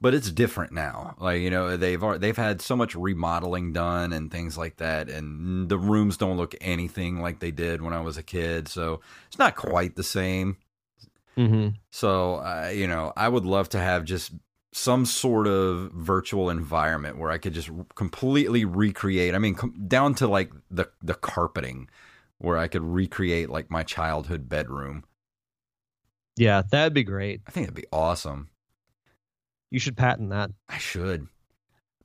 but 0.00 0.14
it's 0.14 0.30
different 0.30 0.72
now. 0.72 1.14
Like 1.18 1.40
you 1.40 1.50
know, 1.50 1.76
they've 1.76 2.02
they've 2.18 2.36
had 2.36 2.60
so 2.60 2.76
much 2.76 2.94
remodeling 2.94 3.72
done 3.72 4.12
and 4.12 4.30
things 4.30 4.56
like 4.58 4.76
that, 4.76 5.08
and 5.08 5.68
the 5.68 5.78
rooms 5.78 6.16
don't 6.16 6.36
look 6.36 6.54
anything 6.60 7.20
like 7.20 7.40
they 7.40 7.50
did 7.50 7.82
when 7.82 7.92
I 7.92 8.00
was 8.00 8.16
a 8.16 8.22
kid. 8.22 8.68
So 8.68 9.00
it's 9.26 9.38
not 9.38 9.56
quite 9.56 9.96
the 9.96 10.02
same. 10.02 10.58
hmm 11.36 11.68
So 11.90 12.36
uh, 12.36 12.72
you 12.74 12.86
know, 12.86 13.12
I 13.16 13.28
would 13.28 13.44
love 13.44 13.68
to 13.70 13.78
have 13.78 14.04
just 14.04 14.32
some 14.72 15.06
sort 15.06 15.46
of 15.46 15.90
virtual 15.92 16.50
environment 16.50 17.18
where 17.18 17.30
I 17.30 17.38
could 17.38 17.54
just 17.54 17.70
completely 17.94 18.64
recreate. 18.66 19.34
I 19.34 19.38
mean, 19.38 19.54
com- 19.54 19.86
down 19.88 20.14
to 20.16 20.28
like 20.28 20.52
the 20.70 20.90
the 21.02 21.14
carpeting, 21.14 21.88
where 22.38 22.58
I 22.58 22.68
could 22.68 22.82
recreate 22.82 23.48
like 23.50 23.70
my 23.70 23.82
childhood 23.82 24.48
bedroom. 24.48 25.04
Yeah, 26.36 26.62
that'd 26.70 26.92
be 26.94 27.04
great. 27.04 27.40
I 27.46 27.50
think 27.50 27.64
it'd 27.64 27.74
be 27.74 27.86
awesome. 27.92 28.50
You 29.70 29.78
should 29.78 29.96
patent 29.96 30.30
that. 30.30 30.50
I 30.68 30.78
should. 30.78 31.28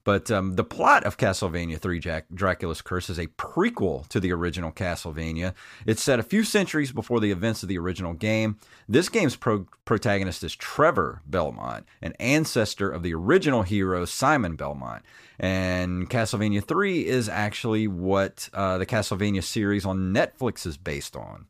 But 0.04 0.32
um, 0.32 0.56
the 0.56 0.64
plot 0.64 1.04
of 1.04 1.18
Castlevania 1.18 1.78
3 1.78 2.00
Jack- 2.00 2.26
Dracula's 2.34 2.82
Curse 2.82 3.10
is 3.10 3.20
a 3.20 3.28
prequel 3.28 4.08
to 4.08 4.20
the 4.20 4.34
original 4.34 4.72
Castlevania. 4.72 5.54
It's 5.86 6.02
set 6.02 6.20
a 6.20 6.24
few 6.24 6.44
centuries 6.44 6.92
before 6.92 7.20
the 7.20 7.32
events 7.32 7.62
of 7.62 7.70
the 7.70 7.78
original 7.78 8.14
game. 8.14 8.58
This 8.90 9.10
game's 9.10 9.36
pro- 9.36 9.68
protagonist 9.86 10.44
is 10.44 10.56
Trevor 10.56 11.22
Belmont, 11.28 11.86
an 12.02 12.14
ancestor 12.14 12.90
of 12.90 13.04
the 13.04 13.14
original 13.14 13.62
hero 13.62 14.06
Simon 14.06 14.56
Belmont. 14.56 15.04
And 15.40 16.10
Castlevania 16.10 16.64
3 16.64 17.06
is 17.06 17.30
actually 17.30 17.88
what 17.88 18.50
uh, 18.54 18.80
the 18.80 18.88
Castlevania 18.88 19.44
series 19.44 19.86
on 19.86 20.14
Netflix 20.14 20.66
is 20.66 20.78
based 20.78 21.16
on, 21.16 21.46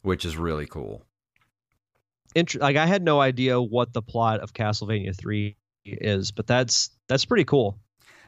which 0.00 0.24
is 0.24 0.38
really 0.38 0.66
cool. 0.66 1.04
Int- 2.34 2.56
like 2.56 2.76
I 2.76 2.86
had 2.86 3.02
no 3.02 3.20
idea 3.20 3.60
what 3.60 3.92
the 3.92 4.02
plot 4.02 4.40
of 4.40 4.52
Castlevania 4.52 5.16
Three 5.16 5.56
is, 5.84 6.32
but 6.32 6.46
that's 6.46 6.90
that's 7.08 7.24
pretty 7.24 7.44
cool. 7.44 7.78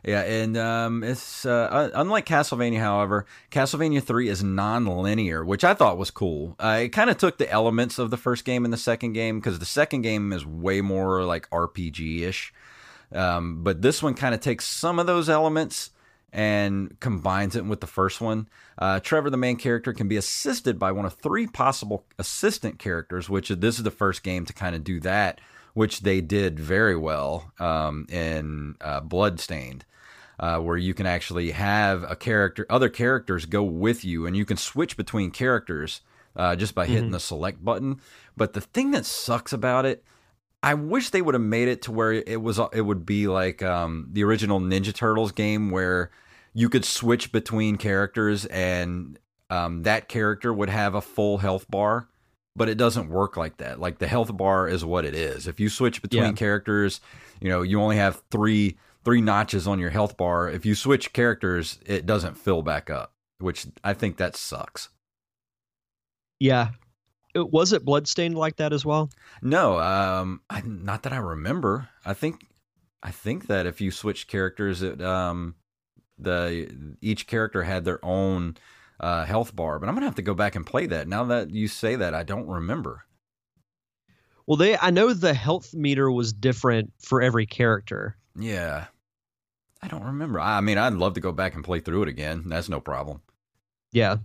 Yeah, 0.05 0.23
and 0.23 0.57
um, 0.57 1.03
it's 1.03 1.45
uh, 1.45 1.91
unlike 1.95 2.27
Castlevania. 2.27 2.79
However, 2.79 3.27
Castlevania 3.51 4.01
Three 4.01 4.29
is 4.29 4.43
non-linear, 4.43 5.45
which 5.45 5.65
I 5.65 5.75
thought 5.75 5.99
was 5.99 6.13
cool. 6.13 6.55
Uh, 6.61 6.81
it 6.83 6.89
kind 6.91 7.11
of 7.11 7.19
took 7.19 7.39
the 7.39 7.51
elements 7.51 7.99
of 7.99 8.11
the 8.11 8.17
first 8.17 8.45
game 8.45 8.65
and 8.65 8.73
the 8.73 8.79
second 8.79 9.15
game 9.15 9.41
because 9.41 9.59
the 9.59 9.67
second 9.67 10.03
game 10.03 10.33
is 10.33 10.47
way 10.47 10.81
more 10.81 11.25
like 11.25 11.51
RPG-ish, 11.51 12.55
um, 13.13 13.65
but 13.65 13.83
this 13.83 14.01
one 14.01 14.15
kind 14.15 14.35
of 14.35 14.41
takes 14.41 14.65
some 14.65 15.01
of 15.01 15.09
those 15.09 15.29
elements 15.29 15.91
and 16.37 17.01
combines 17.01 17.57
it 17.57 17.65
with 17.65 17.81
the 17.81 17.87
first 17.87 18.21
one. 18.21 18.47
Uh, 18.77 19.01
Trevor, 19.01 19.31
the 19.31 19.39
main 19.39 19.57
character, 19.57 19.95
can 19.95 20.07
be 20.07 20.19
assisted 20.19 20.79
by 20.79 20.93
one 20.93 21.07
of 21.07 21.15
three 21.15 21.47
possible 21.47 22.05
assistant 22.19 22.79
characters, 22.79 23.31
which 23.31 23.49
this 23.49 23.79
is 23.79 23.85
the 23.85 23.91
first 23.91 24.23
game 24.23 24.45
to 24.45 24.53
kind 24.53 24.77
of 24.77 24.85
do 24.85 25.01
that, 25.01 25.41
which 25.73 26.03
they 26.03 26.21
did 26.21 26.61
very 26.61 26.95
well 26.95 27.53
um, 27.59 28.07
in 28.11 28.77
uh, 28.83 29.01
Bloodstained. 29.01 29.87
Uh, 30.39 30.59
where 30.59 30.77
you 30.77 30.93
can 30.93 31.07
actually 31.07 31.53
have 31.53 32.05
a 32.11 32.15
character, 32.15 32.67
other 32.69 32.91
characters 32.91 33.47
go 33.47 33.63
with 33.63 34.05
you, 34.05 34.27
and 34.27 34.37
you 34.37 34.45
can 34.45 34.59
switch 34.59 34.95
between 34.95 35.31
characters 35.31 36.03
uh, 36.37 36.55
just 36.55 36.75
by 36.75 36.85
hitting 36.85 37.11
the 37.11 37.19
select 37.19 37.65
button. 37.65 37.99
But 38.37 38.53
the 38.53 38.61
thing 38.61 38.91
that 38.91 39.07
sucks 39.07 39.55
about 39.55 39.87
it, 39.87 40.05
I 40.63 40.75
wish 40.75 41.09
they 41.09 41.23
would 41.23 41.33
have 41.33 41.43
made 41.43 41.69
it 41.69 41.81
to 41.83 41.93
where 41.93 42.13
it 42.13 42.43
was 42.43 42.61
it 42.75 42.83
would 42.83 43.07
be 43.07 43.29
like 43.29 43.63
um, 43.63 44.09
the 44.13 44.25
original 44.25 44.61
Ninja 44.61 44.95
Turtles 44.95 45.33
game 45.33 45.71
where 45.71 46.11
you 46.57 46.71
could 46.71 46.87
switch 46.87 47.33
between 47.33 47.77
characters 47.77 48.47
and 48.47 49.19
um, 49.51 49.83
that 49.83 50.09
character 50.09 50.55
would 50.55 50.71
have 50.71 50.95
a 50.95 51.03
full 51.03 51.37
health 51.37 51.71
bar. 51.71 52.09
But 52.57 52.71
it 52.71 52.79
doesn't 52.79 53.11
work 53.11 53.37
like 53.37 53.59
that. 53.59 53.79
Like 53.79 53.99
the 53.99 54.07
health 54.07 54.35
bar 54.35 54.67
is 54.67 54.83
what 54.83 55.05
it 55.05 55.15
is. 55.15 55.47
If 55.47 55.61
you 55.61 55.69
switch 55.69 56.01
between 56.01 56.23
Yeah. 56.23 56.33
characters, 56.33 57.03
you 57.43 57.51
know 57.51 57.61
you 57.61 57.79
only 57.79 57.97
have 57.97 58.23
three 58.31 58.79
three 59.05 59.21
notches 59.21 59.67
on 59.69 59.79
your 59.79 59.91
health 59.91 60.17
bar. 60.17 60.49
If 60.49 60.65
you 60.65 60.75
switch 60.75 61.13
characters, 61.13 61.79
it 61.85 62.07
doesn't 62.07 62.39
fill 62.39 62.63
back 62.63 62.89
up, 62.89 63.13
which 63.39 63.67
I 63.85 63.93
think 63.93 64.17
that 64.17 64.35
sucks. 64.35 64.89
Yeah, 66.41 66.71
it, 67.35 67.51
was 67.51 67.75
it 67.75 67.85
Bloodstained 67.85 68.37
like 68.37 68.57
that 68.57 68.73
as 68.73 68.87
well? 68.87 69.11
No, 69.43 69.79
um, 69.79 70.41
I, 70.49 70.63
not 70.63 71.03
that 71.03 71.13
I 71.13 71.19
remember. 71.19 71.91
I 72.05 72.15
think, 72.15 72.47
I 73.03 73.11
think 73.11 73.47
that 73.47 73.67
if 73.67 73.81
you 73.83 73.91
switch 73.91 74.27
characters, 74.27 74.83
it 74.83 75.01
um, 75.03 75.55
the 76.19 76.97
each 77.01 77.27
character 77.27 77.63
had 77.63 77.85
their 77.85 78.05
own 78.05 78.57
uh, 79.01 79.25
health 79.25 79.55
bar. 79.55 79.79
But 79.79 79.89
I'm 79.89 79.95
gonna 79.95 80.07
have 80.07 80.15
to 80.17 80.23
go 80.23 80.35
back 80.35 80.55
and 80.57 80.65
play 80.67 80.87
that. 80.87 81.09
Now 81.09 81.25
that 81.25 81.51
you 81.51 81.69
say 81.69 81.97
that, 81.97 82.15
I 82.15 82.23
don't 82.23 82.47
remember. 82.47 83.05
Well, 84.47 84.57
they 84.57 84.77
I 84.79 84.91
know 84.91 85.13
the 85.13 85.35
health 85.35 85.75
meter 85.75 86.11
was 86.11 86.33
different 86.33 86.93
for 87.01 87.21
every 87.23 87.47
character. 87.47 88.17
Yeah, 88.39 88.87
I 89.83 89.89
don't 89.89 90.05
remember. 90.05 90.41
I 90.41 90.61
mean, 90.61 90.79
I'd 90.79 90.93
love 90.95 91.15
to 91.15 91.21
go 91.21 91.33
back 91.33 91.55
and 91.55 91.65
play 91.65 91.81
through 91.81 92.03
it 92.05 92.09
again. 92.09 92.45
That's 92.47 92.69
no 92.69 92.81
problem. 92.81 93.23
Yeah, 93.93 94.19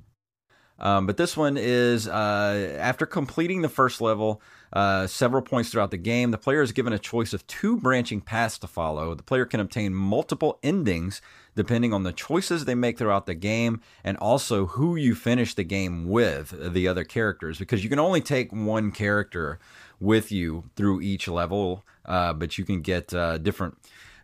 Um, 0.79 1.05
but 1.05 1.17
this 1.17 1.37
one 1.37 1.57
is 1.57 2.07
uh, 2.07 2.75
after 2.79 3.05
completing 3.05 3.61
the 3.61 3.69
first 3.69 4.01
level, 4.01 4.41
uh, 4.73 5.07
several 5.07 5.41
points 5.43 5.69
throughout 5.69 5.91
the 5.91 5.97
game, 5.97 6.31
the 6.31 6.37
player 6.37 6.61
is 6.61 6.71
given 6.71 6.91
a 6.91 6.99
choice 6.99 7.33
of 7.33 7.45
two 7.47 7.77
branching 7.77 8.19
paths 8.21 8.57
to 8.59 8.67
follow. 8.67 9.13
The 9.15 9.23
player 9.23 9.45
can 9.45 9.59
obtain 9.59 9.93
multiple 9.93 10.59
endings 10.63 11.21
depending 11.55 11.93
on 11.93 12.03
the 12.03 12.13
choices 12.13 12.65
they 12.65 12.75
make 12.75 12.97
throughout 12.97 13.25
the 13.25 13.35
game 13.35 13.81
and 14.03 14.17
also 14.17 14.67
who 14.67 14.95
you 14.95 15.15
finish 15.15 15.53
the 15.53 15.63
game 15.63 16.07
with, 16.07 16.73
the 16.73 16.87
other 16.87 17.03
characters, 17.03 17.59
because 17.59 17.83
you 17.83 17.89
can 17.89 17.99
only 17.99 18.21
take 18.21 18.51
one 18.51 18.91
character 18.91 19.59
with 19.99 20.31
you 20.31 20.63
through 20.75 21.01
each 21.01 21.27
level, 21.27 21.83
uh, 22.05 22.33
but 22.33 22.57
you 22.57 22.65
can 22.65 22.81
get 22.81 23.13
uh, 23.13 23.37
different 23.37 23.77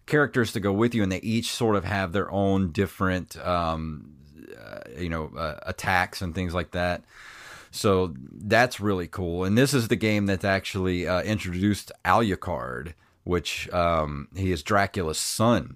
characters 0.06 0.52
to 0.54 0.60
go 0.60 0.72
with 0.72 0.96
you, 0.96 1.04
and 1.04 1.12
they 1.12 1.20
each 1.20 1.52
sort 1.52 1.76
of 1.76 1.84
have 1.84 2.14
their 2.14 2.32
own 2.32 2.72
different. 2.72 3.38
Um, 3.46 4.14
uh, 4.68 4.80
you 4.98 5.10
know 5.10 5.32
uh, 5.38 5.60
attacks 5.64 6.22
and 6.22 6.34
things 6.34 6.54
like 6.54 6.72
that. 6.72 7.04
So 7.72 8.14
that's 8.32 8.80
really 8.80 9.08
cool. 9.08 9.44
And 9.44 9.58
this 9.58 9.74
is 9.74 9.88
the 9.88 9.96
game 9.96 10.26
that's 10.26 10.46
actually 10.46 11.08
uh, 11.08 11.22
introduced 11.22 11.92
Alucard, 12.06 12.94
which 13.24 13.70
um, 13.74 14.30
he 14.36 14.52
is 14.52 14.64
Dracula's 14.64 15.20
son. 15.20 15.76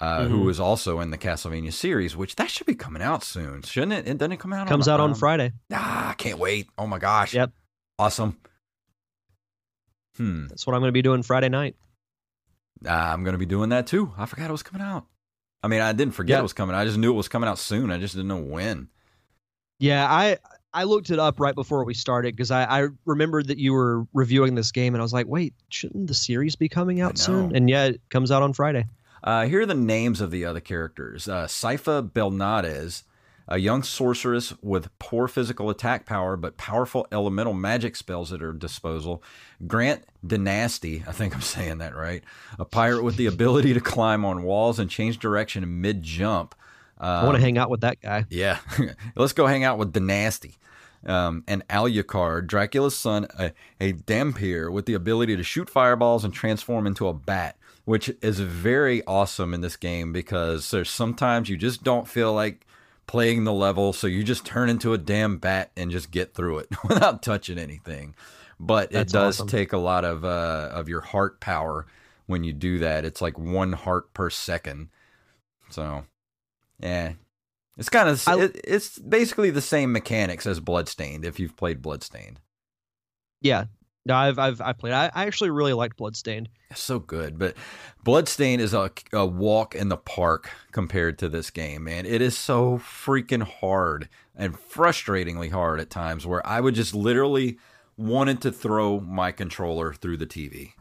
Uh, 0.00 0.20
Mhm. 0.20 0.28
who 0.28 0.48
is 0.48 0.58
also 0.58 1.00
in 1.00 1.10
the 1.10 1.18
Castlevania 1.18 1.72
series, 1.72 2.16
which 2.16 2.36
that 2.36 2.50
should 2.50 2.66
be 2.66 2.74
coming 2.74 3.02
out 3.02 3.22
soon, 3.22 3.62
shouldn't 3.62 3.92
it? 3.92 4.08
It 4.08 4.18
doesn't 4.18 4.32
it 4.32 4.40
come 4.40 4.52
out. 4.52 4.66
Comes 4.68 4.88
on, 4.88 4.94
out 4.94 5.00
on 5.00 5.10
um, 5.10 5.16
Friday. 5.16 5.52
Ah, 5.72 6.10
I 6.10 6.14
can't 6.14 6.38
wait. 6.38 6.68
Oh 6.78 6.86
my 6.86 6.98
gosh. 6.98 7.34
Yep. 7.34 7.52
Awesome. 7.98 8.36
Hmm. 10.16 10.46
That's 10.48 10.66
what 10.66 10.74
I'm 10.74 10.80
going 10.80 10.88
to 10.88 10.92
be 10.92 11.02
doing 11.02 11.22
Friday 11.22 11.48
night. 11.48 11.76
Ah, 12.86 13.12
I'm 13.12 13.22
going 13.24 13.32
to 13.34 13.38
be 13.38 13.46
doing 13.46 13.70
that 13.70 13.86
too. 13.86 14.12
I 14.16 14.26
forgot 14.26 14.48
it 14.48 14.52
was 14.52 14.62
coming 14.62 14.86
out. 14.86 15.06
I 15.62 15.68
mean, 15.68 15.80
I 15.82 15.92
didn't 15.92 16.14
forget 16.14 16.36
Yeah. 16.36 16.40
it 16.40 16.42
was 16.44 16.52
coming. 16.54 16.74
I 16.74 16.84
just 16.84 16.96
knew 16.98 17.12
it 17.12 17.16
was 17.16 17.28
coming 17.28 17.48
out 17.48 17.58
soon. 17.58 17.90
I 17.90 17.98
just 17.98 18.14
didn't 18.14 18.28
know 18.28 18.38
when. 18.40 18.88
Yeah, 19.78 20.06
I 20.10 20.38
I 20.72 20.84
looked 20.84 21.10
it 21.10 21.18
up 21.18 21.40
right 21.40 21.54
before 21.54 21.84
we 21.84 21.94
started 21.94 22.34
because 22.36 22.50
I, 22.50 22.64
I 22.64 22.88
remembered 23.04 23.48
that 23.48 23.58
you 23.58 23.72
were 23.72 24.06
reviewing 24.14 24.54
this 24.54 24.72
game 24.72 24.94
and 24.94 25.02
I 25.02 25.04
was 25.04 25.12
like, 25.12 25.26
wait, 25.26 25.52
shouldn't 25.68 26.06
the 26.06 26.14
series 26.14 26.54
be 26.56 26.68
coming 26.68 27.00
out 27.00 27.18
soon? 27.18 27.54
And 27.56 27.68
yeah, 27.68 27.86
it 27.86 28.00
comes 28.08 28.30
out 28.30 28.42
on 28.42 28.52
Friday. 28.52 28.86
Uh, 29.22 29.46
here 29.46 29.62
are 29.62 29.66
the 29.66 29.74
names 29.74 30.20
of 30.20 30.30
the 30.30 30.44
other 30.44 30.60
characters. 30.60 31.28
Uh, 31.28 31.46
Sypha 31.46 32.08
Belnades, 32.10 33.02
a 33.48 33.58
young 33.58 33.82
sorceress 33.82 34.54
with 34.62 34.96
poor 34.98 35.28
physical 35.28 35.68
attack 35.70 36.06
power 36.06 36.36
but 36.36 36.56
powerful 36.56 37.06
elemental 37.10 37.52
magic 37.52 37.96
spells 37.96 38.32
at 38.32 38.40
her 38.40 38.52
disposal. 38.52 39.22
Grant 39.66 40.04
Dynasty, 40.26 41.04
I 41.06 41.12
think 41.12 41.34
I'm 41.34 41.40
saying 41.42 41.78
that 41.78 41.96
right, 41.96 42.22
a 42.58 42.64
pirate 42.64 43.02
with 43.02 43.16
the 43.16 43.26
ability 43.26 43.74
to 43.74 43.80
climb 43.80 44.24
on 44.24 44.42
walls 44.42 44.78
and 44.78 44.88
change 44.88 45.18
direction 45.18 45.80
mid 45.80 46.02
jump. 46.02 46.54
I 46.98 47.24
want 47.24 47.36
to 47.36 47.40
hang 47.42 47.56
out 47.56 47.70
with 47.70 47.80
that 47.80 48.00
guy. 48.02 48.26
Yeah, 48.28 48.58
let's 49.16 49.32
go 49.32 49.46
hang 49.46 49.64
out 49.64 49.78
with 49.78 49.92
Dynasty. 49.92 50.58
Um, 51.06 51.44
and 51.48 51.66
Alucard, 51.68 52.46
Dracula's 52.46 52.96
son, 52.96 53.26
a, 53.38 53.52
a 53.80 53.94
dhampir 53.94 54.70
with 54.70 54.84
the 54.84 54.92
ability 54.92 55.34
to 55.36 55.42
shoot 55.42 55.70
fireballs 55.70 56.24
and 56.24 56.34
transform 56.34 56.86
into 56.86 57.08
a 57.08 57.14
bat, 57.14 57.56
which 57.84 58.10
is 58.22 58.40
very 58.40 59.04
awesome 59.06 59.54
in 59.54 59.60
this 59.60 59.76
game 59.76 60.12
because 60.12 60.70
there's 60.70 60.90
sometimes 60.90 61.48
you 61.48 61.56
just 61.56 61.82
don't 61.82 62.06
feel 62.08 62.32
like 62.32 62.66
playing 63.06 63.44
the 63.44 63.52
level, 63.52 63.92
so 63.92 64.06
you 64.06 64.22
just 64.22 64.46
turn 64.46 64.68
into 64.70 64.92
a 64.92 64.98
damn 64.98 65.38
bat 65.38 65.70
and 65.76 65.90
just 65.90 66.10
get 66.10 66.34
through 66.34 66.58
it 66.58 66.68
without 66.88 67.22
touching 67.22 67.58
anything. 67.58 68.14
But 68.58 68.90
That's 68.90 69.12
it 69.12 69.16
does 69.16 69.36
awesome. 69.38 69.48
take 69.48 69.72
a 69.72 69.78
lot 69.78 70.04
of 70.04 70.24
uh, 70.24 70.68
of 70.72 70.88
your 70.88 71.00
heart 71.00 71.40
power 71.40 71.86
when 72.26 72.44
you 72.44 72.52
do 72.52 72.78
that. 72.80 73.04
It's 73.04 73.20
like 73.22 73.38
one 73.38 73.72
heart 73.72 74.12
per 74.14 74.30
second. 74.30 74.90
So, 75.70 76.04
yeah, 76.78 77.12
it's 77.78 77.88
kind 77.88 78.08
of 78.08 78.22
I- 78.28 78.40
it, 78.42 78.60
it's 78.62 78.98
basically 78.98 79.50
the 79.50 79.62
same 79.62 79.92
mechanics 79.92 80.46
as 80.46 80.60
Bloodstained 80.60 81.24
if 81.24 81.40
you've 81.40 81.56
played 81.56 81.80
Bloodstained. 81.82 82.38
Yeah. 83.40 83.64
No, 84.06 84.14
I've 84.14 84.38
I've 84.38 84.60
I 84.60 84.72
played. 84.72 84.92
I, 84.92 85.10
I 85.14 85.26
actually 85.26 85.50
really 85.50 85.72
liked 85.72 85.96
Bloodstained. 85.96 86.48
It's 86.70 86.80
so 86.80 86.98
good, 86.98 87.38
but 87.38 87.56
Bloodstained 88.02 88.62
is 88.62 88.72
a, 88.72 88.90
a 89.12 89.26
walk 89.26 89.74
in 89.74 89.88
the 89.88 89.96
park 89.96 90.50
compared 90.72 91.18
to 91.18 91.28
this 91.28 91.50
game, 91.50 91.84
man. 91.84 92.06
It 92.06 92.22
is 92.22 92.36
so 92.36 92.78
freaking 92.78 93.42
hard 93.42 94.08
and 94.34 94.54
frustratingly 94.54 95.50
hard 95.50 95.80
at 95.80 95.90
times 95.90 96.26
where 96.26 96.46
I 96.46 96.60
would 96.60 96.74
just 96.74 96.94
literally 96.94 97.58
wanted 97.96 98.40
to 98.42 98.52
throw 98.52 99.00
my 99.00 99.32
controller 99.32 99.92
through 99.92 100.16
the 100.16 100.26
TV. 100.26 100.72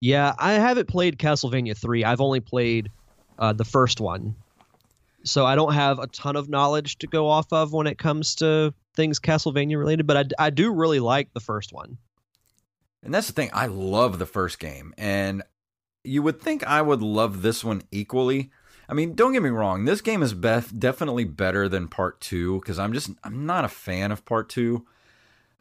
Yeah, 0.00 0.34
I 0.38 0.52
haven't 0.52 0.88
played 0.88 1.18
Castlevania 1.18 1.76
3. 1.76 2.04
I've 2.04 2.20
only 2.20 2.40
played 2.40 2.90
uh, 3.38 3.52
the 3.52 3.64
first 3.64 4.00
one. 4.00 4.36
So 5.24 5.46
I 5.46 5.54
don't 5.54 5.72
have 5.72 5.98
a 5.98 6.06
ton 6.06 6.36
of 6.36 6.48
knowledge 6.48 6.98
to 6.98 7.06
go 7.06 7.26
off 7.26 7.52
of 7.52 7.72
when 7.72 7.86
it 7.86 7.98
comes 7.98 8.34
to 8.36 8.74
things 8.96 9.20
Castlevania 9.20 9.78
related, 9.78 10.06
but 10.06 10.16
I, 10.16 10.46
I 10.46 10.50
do 10.50 10.72
really 10.72 11.00
like 11.00 11.32
the 11.32 11.40
first 11.40 11.72
one. 11.72 11.98
And 13.02 13.12
that's 13.12 13.26
the 13.26 13.32
thing. 13.32 13.50
I 13.52 13.66
love 13.66 14.18
the 14.18 14.26
first 14.26 14.58
game, 14.58 14.94
and 14.96 15.42
you 16.04 16.22
would 16.22 16.40
think 16.40 16.64
I 16.64 16.80
would 16.80 17.02
love 17.02 17.42
this 17.42 17.62
one 17.62 17.82
equally. 17.90 18.50
I 18.88 18.94
mean, 18.94 19.14
don't 19.14 19.32
get 19.32 19.42
me 19.42 19.50
wrong. 19.50 19.84
This 19.84 20.00
game 20.00 20.22
is 20.22 20.34
bef- 20.34 20.78
definitely 20.78 21.24
better 21.24 21.68
than 21.68 21.88
Part 21.88 22.20
Two 22.20 22.60
because 22.60 22.78
I'm 22.78 22.92
just 22.92 23.10
I'm 23.22 23.46
not 23.46 23.64
a 23.64 23.68
fan 23.68 24.10
of 24.10 24.24
Part 24.24 24.48
Two. 24.48 24.86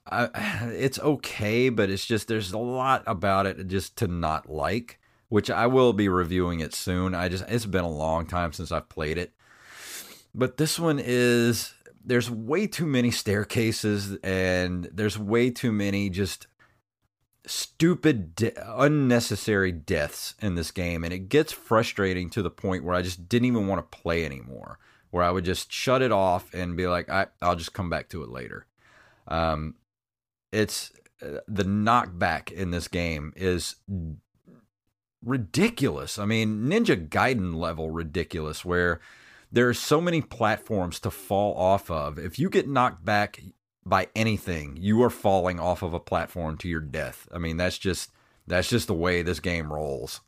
I, 0.10 0.30
it's 0.74 1.00
okay, 1.00 1.70
but 1.70 1.90
it's 1.90 2.06
just 2.06 2.28
there's 2.28 2.52
a 2.52 2.58
lot 2.58 3.04
about 3.08 3.46
it 3.46 3.68
just 3.68 3.98
to 3.98 4.08
not 4.08 4.50
like. 4.50 5.00
Which 5.30 5.50
I 5.50 5.66
will 5.66 5.94
be 5.94 6.10
reviewing 6.10 6.60
it 6.60 6.76
soon. 6.76 7.16
I 7.16 7.28
just 7.28 7.46
it's 7.48 7.66
been 7.66 7.84
a 7.84 7.90
long 7.90 8.28
time 8.28 8.54
since 8.54 8.72
I've 8.72 8.88
played 8.88 9.18
it, 9.18 9.34
but 10.36 10.58
this 10.58 10.78
one 10.78 11.02
is 11.04 11.74
there's 12.04 12.30
way 12.30 12.68
too 12.68 12.86
many 12.86 13.12
staircases 13.12 14.16
and 14.24 14.90
there's 14.94 15.18
way 15.18 15.50
too 15.50 15.72
many 15.72 16.10
just 16.10 16.48
stupid, 17.46 18.36
de- 18.36 18.82
unnecessary 18.82 19.72
deaths 19.72 20.36
in 20.42 20.56
this 20.56 20.72
game, 20.72 21.04
and 21.04 21.14
it 21.14 21.30
gets 21.30 21.52
frustrating 21.52 22.30
to 22.32 22.42
the 22.42 22.50
point 22.50 22.84
where 22.84 22.96
I 22.96 23.02
just 23.02 23.28
didn't 23.28 23.48
even 23.48 23.68
want 23.68 23.80
to 23.80 23.98
play 23.98 24.26
anymore. 24.26 24.80
Where 25.12 25.24
I 25.24 25.30
would 25.30 25.46
just 25.46 25.72
shut 25.72 26.02
it 26.02 26.12
off 26.12 26.52
and 26.56 26.76
be 26.76 26.88
like, 26.88 27.08
I, 27.08 27.28
I'll 27.42 27.56
just 27.56 27.74
come 27.74 27.90
back 27.90 28.10
to 28.10 28.24
it 28.24 28.30
later. 28.30 28.66
Um, 29.28 29.76
it's 30.52 30.92
uh, 31.22 31.40
the 31.48 31.64
knockback 31.64 32.52
in 32.52 32.72
this 32.72 32.88
game 32.88 33.32
is 33.36 33.76
ridiculous. 35.24 36.18
I 36.18 36.26
mean, 36.26 36.66
Ninja 36.66 37.08
Gaiden 37.08 37.56
level 37.56 37.92
ridiculous, 37.92 38.66
where 38.66 39.02
there 39.54 39.70
are 39.70 39.74
so 39.74 40.02
many 40.02 40.20
platforms 40.22 41.00
to 41.02 41.12
fall 41.12 41.56
off 41.56 41.90
of. 41.90 42.18
If 42.20 42.38
you 42.40 42.50
get 42.50 42.68
knocked 42.68 43.06
back, 43.06 43.40
by 43.86 44.08
anything, 44.16 44.78
you 44.80 45.04
are 45.04 45.10
falling 45.10 45.60
off 45.60 45.84
of 45.84 45.94
a 45.94 46.00
platform 46.00 46.58
to 46.60 46.70
your 46.70 46.80
death. 46.80 47.28
I 47.34 47.38
mean, 47.38 47.58
that's 47.58 47.78
just 47.78 48.12
that's 48.48 48.70
just 48.70 48.88
the 48.88 48.94
way 48.94 49.22
this 49.22 49.40
game 49.40 49.72
rolls. 49.72 50.22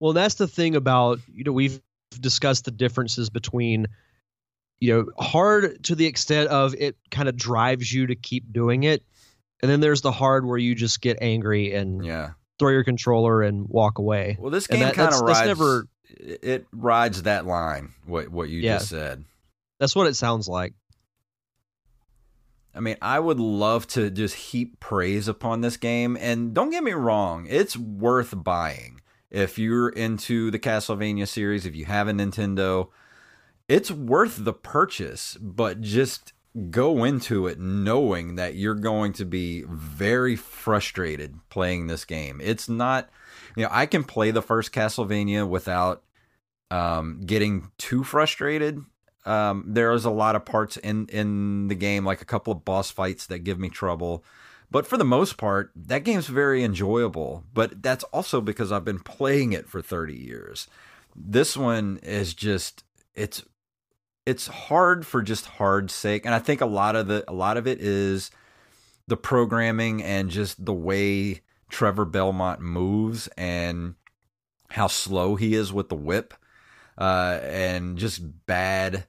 Well, 0.00 0.12
that's 0.14 0.34
the 0.36 0.48
thing 0.48 0.74
about, 0.74 1.20
you 1.32 1.44
know, 1.44 1.52
we've 1.52 1.80
discussed 2.20 2.64
the 2.64 2.70
differences 2.70 3.30
between, 3.30 3.86
you 4.80 4.92
know, 4.94 5.06
hard 5.22 5.84
to 5.84 5.94
the 5.94 6.06
extent 6.06 6.48
of 6.48 6.74
it 6.74 6.96
kind 7.10 7.28
of 7.28 7.36
drives 7.36 7.92
you 7.92 8.06
to 8.06 8.16
keep 8.16 8.52
doing 8.52 8.82
it. 8.84 9.04
And 9.62 9.70
then 9.70 9.80
there's 9.80 10.00
the 10.00 10.10
hard 10.12 10.44
where 10.44 10.58
you 10.58 10.74
just 10.74 11.00
get 11.00 11.18
angry 11.20 11.72
and 11.72 12.04
Yeah. 12.04 12.30
throw 12.58 12.70
your 12.70 12.82
controller 12.82 13.42
and 13.42 13.66
walk 13.68 13.98
away. 13.98 14.36
Well, 14.40 14.50
this 14.50 14.66
game 14.66 14.80
that- 14.80 14.94
kind 14.94 15.14
of 15.14 15.20
rides. 15.20 15.46
never- 15.46 15.86
it 16.20 16.66
rides 16.72 17.22
that 17.22 17.46
line. 17.46 17.92
What 18.06 18.28
what 18.28 18.48
you 18.48 18.60
Yeah. 18.60 18.78
just 18.78 18.88
said. 18.90 19.24
That's 19.80 19.96
what 19.96 20.06
it 20.06 20.14
sounds 20.14 20.48
like. 20.48 20.74
I 22.74 22.80
mean, 22.80 22.96
I 23.02 23.18
would 23.18 23.38
love 23.38 23.86
to 23.88 24.10
just 24.10 24.34
heap 24.34 24.80
praise 24.80 25.28
upon 25.28 25.60
this 25.60 25.76
game. 25.76 26.16
And 26.18 26.54
don't 26.54 26.70
get 26.70 26.82
me 26.82 26.92
wrong, 26.92 27.46
it's 27.48 27.76
worth 27.76 28.32
buying. 28.36 29.00
If 29.30 29.58
you're 29.58 29.88
into 29.90 30.50
the 30.50 30.58
Castlevania 30.58 31.26
series, 31.28 31.66
if 31.66 31.74
you 31.74 31.84
have 31.86 32.08
a 32.08 32.12
Nintendo, 32.12 32.88
it's 33.68 33.90
worth 33.90 34.44
the 34.44 34.52
purchase. 34.52 35.36
But 35.40 35.80
just 35.80 36.32
go 36.70 37.04
into 37.04 37.46
it 37.46 37.58
knowing 37.58 38.36
that 38.36 38.54
you're 38.54 38.74
going 38.74 39.12
to 39.14 39.24
be 39.24 39.64
very 39.68 40.36
frustrated 40.36 41.40
playing 41.50 41.86
this 41.86 42.04
game. 42.04 42.40
It's 42.42 42.68
not, 42.68 43.08
you 43.56 43.64
know, 43.64 43.68
I 43.70 43.86
can 43.86 44.04
play 44.04 44.30
the 44.30 44.42
first 44.42 44.72
Castlevania 44.72 45.48
without 45.48 46.02
um, 46.70 47.20
getting 47.24 47.70
too 47.78 48.04
frustrated 48.04 48.82
um, 49.24 49.64
there 49.66 49.92
is 49.92 50.04
a 50.04 50.10
lot 50.10 50.36
of 50.36 50.44
parts 50.44 50.76
in 50.76 51.06
in 51.06 51.68
the 51.68 51.74
game, 51.74 52.04
like 52.04 52.22
a 52.22 52.26
couple 52.26 52.52
of 52.52 52.64
boss 52.64 52.90
fights 52.90 53.26
that 53.26 53.40
give 53.40 53.58
me 53.58 53.68
trouble. 53.68 54.24
But 54.70 54.86
for 54.86 54.96
the 54.96 55.04
most 55.04 55.36
part, 55.36 55.70
that 55.76 56.02
game's 56.04 56.26
very 56.26 56.64
enjoyable. 56.64 57.44
But 57.52 57.82
that's 57.82 58.04
also 58.04 58.40
because 58.40 58.72
I've 58.72 58.84
been 58.84 59.00
playing 59.00 59.52
it 59.52 59.68
for 59.68 59.82
30 59.82 60.14
years. 60.14 60.66
This 61.14 61.56
one 61.56 61.98
is 62.02 62.34
just 62.34 62.84
it's 63.14 63.44
it's 64.26 64.46
hard 64.46 65.06
for 65.06 65.22
just 65.22 65.46
hard 65.46 65.90
sake, 65.90 66.26
and 66.26 66.34
I 66.34 66.38
think 66.38 66.60
a 66.60 66.66
lot 66.66 66.96
of 66.96 67.06
the 67.06 67.24
a 67.28 67.34
lot 67.34 67.56
of 67.56 67.66
it 67.66 67.80
is 67.80 68.30
the 69.06 69.16
programming 69.16 70.02
and 70.02 70.30
just 70.30 70.64
the 70.64 70.74
way 70.74 71.42
Trevor 71.72 72.04
Belmont 72.04 72.60
moves 72.60 73.28
and 73.36 73.94
how 74.70 74.86
slow 74.86 75.34
he 75.34 75.54
is 75.54 75.72
with 75.72 75.88
the 75.88 75.96
whip 75.96 76.34
uh, 76.98 77.40
and 77.42 77.98
just 77.98 78.46
bad, 78.46 79.06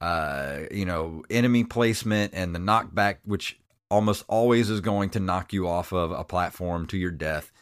uh, 0.00 0.60
you 0.70 0.86
know, 0.86 1.24
enemy 1.28 1.64
placement 1.64 2.32
and 2.34 2.54
the 2.54 2.60
knockback, 2.60 3.16
which 3.24 3.58
almost 3.90 4.24
always 4.28 4.70
is 4.70 4.80
going 4.80 5.10
to 5.10 5.20
knock 5.20 5.52
you 5.52 5.68
off 5.68 5.92
of 5.92 6.12
a 6.12 6.24
platform 6.24 6.86
to 6.86 6.96
your 6.96 7.10
death. 7.10 7.52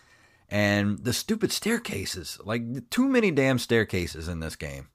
And 0.51 0.99
the 0.99 1.13
stupid 1.13 1.51
staircases, 1.51 2.39
like 2.45 2.91
too 2.91 3.09
many 3.09 3.31
damn 3.31 3.59
staircases 3.59 4.29
in 4.29 4.41
this 4.41 4.57
game. 4.57 4.89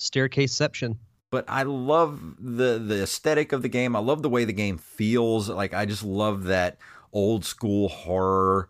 Staircaseception. 0.00 0.96
But 1.30 1.44
I 1.48 1.62
love 1.62 2.20
the 2.38 2.78
the 2.78 3.02
aesthetic 3.02 3.52
of 3.52 3.62
the 3.62 3.68
game. 3.68 3.94
I 3.94 4.00
love 4.00 4.22
the 4.22 4.28
way 4.28 4.44
the 4.44 4.52
game 4.52 4.78
feels. 4.78 5.48
Like 5.48 5.72
I 5.72 5.86
just 5.86 6.02
love 6.02 6.44
that 6.44 6.78
old 7.12 7.44
school 7.44 7.88
horror 7.88 8.68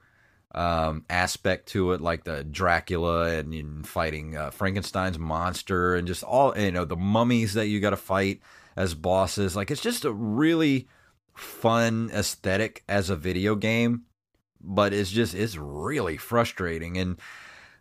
um, 0.54 1.04
aspect 1.08 1.68
to 1.68 1.92
it, 1.92 2.00
like 2.00 2.24
the 2.24 2.44
Dracula 2.44 3.38
and, 3.38 3.54
and 3.54 3.86
fighting 3.86 4.36
uh, 4.36 4.50
Frankenstein's 4.50 5.18
monster, 5.18 5.94
and 5.94 6.06
just 6.06 6.22
all 6.22 6.56
you 6.58 6.70
know 6.70 6.84
the 6.84 6.96
mummies 6.96 7.54
that 7.54 7.68
you 7.68 7.80
got 7.80 7.90
to 7.90 7.96
fight 7.96 8.40
as 8.76 8.94
bosses. 8.94 9.56
Like 9.56 9.70
it's 9.70 9.80
just 9.80 10.04
a 10.04 10.12
really 10.12 10.88
fun 11.34 12.10
aesthetic 12.12 12.84
as 12.88 13.10
a 13.10 13.16
video 13.16 13.54
game, 13.54 14.02
but 14.60 14.92
it's 14.92 15.10
just 15.10 15.34
it's 15.34 15.56
really 15.56 16.16
frustrating. 16.16 16.98
And 16.98 17.18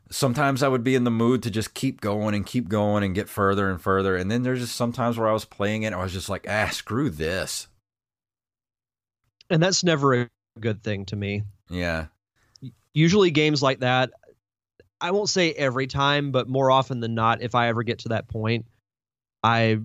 sometimes 0.10 0.64
I 0.64 0.68
would 0.68 0.84
be 0.84 0.96
in 0.96 1.04
the 1.04 1.12
mood 1.12 1.44
to 1.44 1.52
just 1.52 1.74
keep 1.74 2.02
going 2.02 2.36
and 2.36 2.46
keep 2.46 2.70
going 2.70 3.04
and 3.04 3.16
get 3.16 3.30
further 3.30 3.70
and 3.70 3.82
further. 3.82 4.16
And 4.16 4.32
then 4.32 4.44
there's 4.44 4.60
just 4.60 4.76
sometimes 4.76 5.18
where 5.18 5.28
I 5.28 5.34
was 5.34 5.46
playing 5.46 5.84
it, 5.84 5.94
I 5.94 6.02
was 6.02 6.14
just 6.14 6.30
like, 6.30 6.46
ah, 6.50 6.70
screw 6.72 7.10
this. 7.10 7.68
And 9.50 9.62
that's 9.62 9.84
never 9.84 10.14
a 10.14 10.30
good 10.60 10.84
thing 10.84 11.06
to 11.06 11.16
me. 11.16 11.44
Yeah. 11.70 12.08
Usually, 12.94 13.32
games 13.32 13.64
like 13.64 13.80
that, 13.80 14.12
I 15.00 15.12
won't 15.12 15.30
say 15.30 15.52
every 15.54 15.88
time, 15.88 16.32
but 16.32 16.48
more 16.50 16.70
often 16.70 17.00
than 17.00 17.16
not, 17.16 17.42
if 17.42 17.56
I 17.56 17.70
ever 17.70 17.84
get 17.84 18.00
to 18.00 18.10
that 18.10 18.28
point, 18.28 18.66
I 19.44 19.80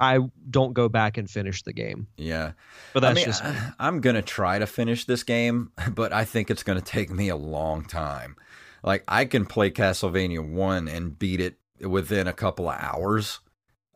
I 0.00 0.18
don't 0.50 0.72
go 0.72 0.88
back 0.88 1.18
and 1.18 1.30
finish 1.30 1.62
the 1.62 1.72
game. 1.72 2.08
Yeah. 2.16 2.52
But 2.94 3.00
that's 3.00 3.12
I 3.12 3.14
mean, 3.14 3.24
just 3.24 3.44
me. 3.44 3.50
I'm 3.78 4.00
going 4.00 4.16
to 4.16 4.22
try 4.22 4.58
to 4.58 4.66
finish 4.66 5.04
this 5.04 5.22
game, 5.22 5.70
but 5.94 6.12
I 6.12 6.24
think 6.24 6.50
it's 6.50 6.62
going 6.64 6.78
to 6.78 6.84
take 6.84 7.10
me 7.10 7.28
a 7.28 7.36
long 7.36 7.84
time. 7.84 8.36
Like, 8.82 9.04
I 9.06 9.26
can 9.26 9.46
play 9.46 9.70
Castlevania 9.70 10.44
1 10.44 10.88
and 10.88 11.16
beat 11.16 11.40
it 11.40 11.58
within 11.80 12.26
a 12.26 12.32
couple 12.32 12.68
of 12.68 12.76
hours 12.80 13.38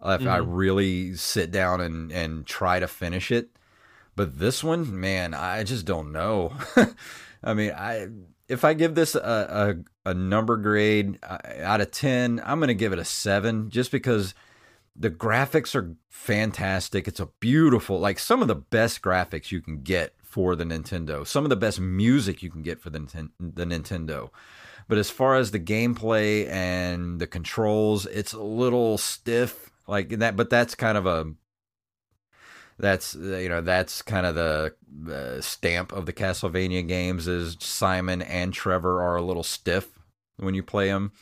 if 0.04 0.20
I 0.26 0.38
Mhm. 0.38 0.46
really 0.48 1.14
sit 1.16 1.50
down 1.50 1.80
and, 1.80 2.12
and 2.12 2.46
try 2.46 2.78
to 2.78 2.86
finish 2.86 3.32
it. 3.32 3.48
But 4.16 4.38
this 4.38 4.64
one, 4.64 4.98
man, 4.98 5.34
I 5.34 5.62
just 5.62 5.84
don't 5.84 6.10
know. 6.10 6.54
I 7.44 7.54
mean, 7.54 7.70
I 7.72 8.08
if 8.48 8.64
I 8.64 8.74
give 8.74 8.94
this 8.94 9.14
a, 9.14 9.84
a, 10.06 10.10
a 10.10 10.14
number 10.14 10.56
grade 10.56 11.18
uh, 11.22 11.38
out 11.60 11.80
of 11.80 11.90
10, 11.90 12.40
I'm 12.44 12.58
going 12.58 12.68
to 12.68 12.74
give 12.74 12.92
it 12.92 12.98
a 12.98 13.04
7 13.04 13.70
just 13.70 13.90
because 13.90 14.34
the 14.94 15.10
graphics 15.10 15.74
are 15.74 15.96
fantastic. 16.08 17.06
It's 17.06 17.20
a 17.20 17.28
beautiful, 17.40 17.98
like 17.98 18.18
some 18.18 18.40
of 18.40 18.48
the 18.48 18.54
best 18.54 19.02
graphics 19.02 19.50
you 19.50 19.60
can 19.60 19.82
get 19.82 20.14
for 20.22 20.56
the 20.56 20.64
Nintendo. 20.64 21.26
Some 21.26 21.44
of 21.44 21.50
the 21.50 21.56
best 21.56 21.80
music 21.80 22.42
you 22.42 22.50
can 22.50 22.62
get 22.62 22.80
for 22.80 22.90
the 22.90 23.30
the 23.38 23.64
Nintendo. 23.64 24.30
But 24.88 24.98
as 24.98 25.10
far 25.10 25.34
as 25.34 25.50
the 25.50 25.58
gameplay 25.58 26.48
and 26.48 27.20
the 27.20 27.26
controls, 27.26 28.06
it's 28.06 28.32
a 28.32 28.42
little 28.42 28.98
stiff 28.98 29.70
like 29.86 30.10
that. 30.10 30.36
But 30.36 30.50
that's 30.50 30.74
kind 30.74 30.96
of 30.96 31.06
a 31.06 31.32
that's 32.78 33.16
uh, 33.16 33.38
you 33.38 33.48
know 33.48 33.60
that's 33.60 34.02
kind 34.02 34.26
of 34.26 34.34
the 34.34 34.74
uh, 35.10 35.40
stamp 35.40 35.92
of 35.92 36.06
the 36.06 36.12
Castlevania 36.12 36.86
games 36.86 37.26
is 37.26 37.56
Simon 37.60 38.22
and 38.22 38.52
Trevor 38.52 39.02
are 39.02 39.16
a 39.16 39.22
little 39.22 39.42
stiff 39.42 39.88
when 40.36 40.54
you 40.54 40.62
play 40.62 40.88
them. 40.88 41.12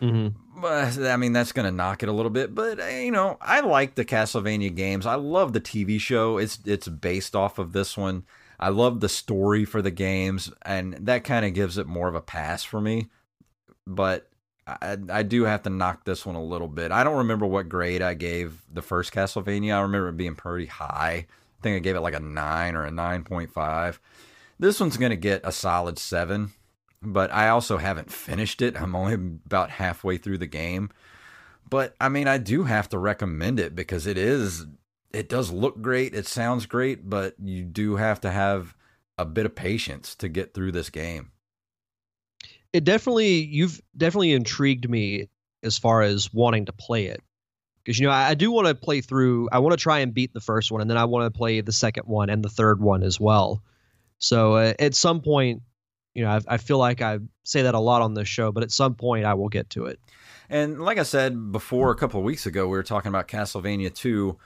Mhm. 0.00 0.34
But 0.60 0.98
I 0.98 1.16
mean, 1.16 1.32
that's 1.32 1.52
going 1.52 1.66
to 1.66 1.72
knock 1.72 2.02
it 2.02 2.08
a 2.08 2.12
little 2.12 2.30
bit. 2.30 2.54
But 2.54 2.80
uh, 2.80 2.86
you 2.86 3.10
know, 3.10 3.38
I 3.40 3.60
like 3.60 3.94
the 3.94 4.04
Castlevania 4.04 4.74
games. 4.74 5.06
I 5.06 5.14
love 5.14 5.52
the 5.52 5.60
TV 5.60 6.00
show. 6.00 6.38
It's 6.38 6.58
it's 6.64 6.88
based 6.88 7.34
off 7.34 7.58
of 7.58 7.72
this 7.72 7.96
one. 7.96 8.24
I 8.58 8.68
love 8.68 9.00
the 9.00 9.08
story 9.08 9.64
for 9.64 9.82
the 9.82 9.90
games, 9.90 10.52
and 10.62 10.94
that 10.94 11.24
kind 11.24 11.44
of 11.44 11.54
gives 11.54 11.76
it 11.76 11.86
more 11.86 12.08
of 12.08 12.14
a 12.14 12.20
pass 12.20 12.62
for 12.62 12.80
me. 12.80 13.08
But 13.86 14.28
I, 14.66 14.96
I 15.10 15.22
do 15.22 15.44
have 15.44 15.62
to 15.64 15.70
knock 15.70 16.04
this 16.04 16.24
one 16.24 16.36
a 16.36 16.42
little 16.42 16.68
bit. 16.68 16.90
I 16.90 17.04
don't 17.04 17.18
remember 17.18 17.46
what 17.46 17.68
grade 17.68 18.02
I 18.02 18.14
gave 18.14 18.62
the 18.72 18.82
first 18.82 19.12
Castlevania. 19.12 19.76
I 19.76 19.80
remember 19.82 20.08
it 20.08 20.16
being 20.16 20.34
pretty 20.34 20.66
high. 20.66 21.26
I 21.58 21.62
think 21.62 21.76
I 21.76 21.80
gave 21.80 21.96
it 21.96 22.00
like 22.00 22.14
a 22.14 22.20
nine 22.20 22.74
or 22.74 22.84
a 22.84 22.90
nine 22.90 23.24
point 23.24 23.52
five. 23.52 24.00
This 24.58 24.80
one's 24.80 24.96
going 24.96 25.10
to 25.10 25.16
get 25.16 25.42
a 25.44 25.52
solid 25.52 25.98
seven 25.98 26.52
but 27.04 27.32
I 27.32 27.48
also 27.48 27.76
haven't 27.76 28.10
finished 28.10 28.62
it. 28.62 28.80
I'm 28.80 28.96
only 28.96 29.14
about 29.14 29.70
halfway 29.70 30.16
through 30.16 30.38
the 30.38 30.46
game. 30.46 30.90
But 31.68 31.94
I 32.00 32.08
mean, 32.08 32.28
I 32.28 32.38
do 32.38 32.64
have 32.64 32.88
to 32.90 32.98
recommend 32.98 33.60
it 33.60 33.74
because 33.74 34.06
it 34.06 34.18
is 34.18 34.66
it 35.12 35.28
does 35.28 35.52
look 35.52 35.80
great, 35.80 36.14
it 36.14 36.26
sounds 36.26 36.66
great, 36.66 37.08
but 37.08 37.34
you 37.38 37.62
do 37.64 37.96
have 37.96 38.20
to 38.22 38.30
have 38.30 38.74
a 39.16 39.24
bit 39.24 39.46
of 39.46 39.54
patience 39.54 40.14
to 40.16 40.28
get 40.28 40.54
through 40.54 40.72
this 40.72 40.90
game. 40.90 41.30
It 42.74 42.84
definitely 42.84 43.44
you've 43.44 43.80
definitely 43.96 44.32
intrigued 44.32 44.90
me 44.90 45.28
as 45.62 45.78
far 45.78 46.02
as 46.02 46.30
wanting 46.34 46.66
to 46.66 46.72
play 46.72 47.06
it 47.06 47.22
because 47.82 47.98
you 47.98 48.06
know 48.06 48.12
I, 48.12 48.30
I 48.30 48.34
do 48.34 48.50
want 48.50 48.66
to 48.66 48.74
play 48.74 49.00
through. 49.00 49.48
I 49.52 49.60
want 49.60 49.72
to 49.72 49.82
try 49.82 50.00
and 50.00 50.12
beat 50.12 50.34
the 50.34 50.40
first 50.40 50.70
one, 50.70 50.80
and 50.80 50.90
then 50.90 50.98
I 50.98 51.04
want 51.04 51.32
to 51.32 51.36
play 51.36 51.60
the 51.60 51.72
second 51.72 52.06
one 52.06 52.28
and 52.30 52.44
the 52.44 52.48
third 52.48 52.80
one 52.80 53.02
as 53.02 53.20
well. 53.20 53.62
So 54.18 54.54
uh, 54.54 54.74
at 54.78 54.94
some 54.94 55.20
point, 55.20 55.62
you 56.14 56.24
know, 56.24 56.30
I, 56.30 56.40
I 56.54 56.56
feel 56.56 56.78
like 56.78 57.00
I 57.00 57.18
say 57.44 57.62
that 57.62 57.74
a 57.74 57.80
lot 57.80 58.02
on 58.02 58.14
this 58.14 58.28
show, 58.28 58.52
but 58.52 58.62
at 58.62 58.70
some 58.70 58.94
point 58.94 59.24
I 59.24 59.34
will 59.34 59.48
get 59.48 59.70
to 59.70 59.86
it. 59.86 60.00
And 60.48 60.80
like 60.82 60.98
I 60.98 61.02
said 61.02 61.52
before, 61.52 61.90
a 61.90 61.96
couple 61.96 62.20
of 62.20 62.24
weeks 62.24 62.46
ago, 62.46 62.64
we 62.64 62.76
were 62.76 62.82
talking 62.82 63.08
about 63.08 63.28
Castlevania 63.28 63.92
2. 63.94 64.36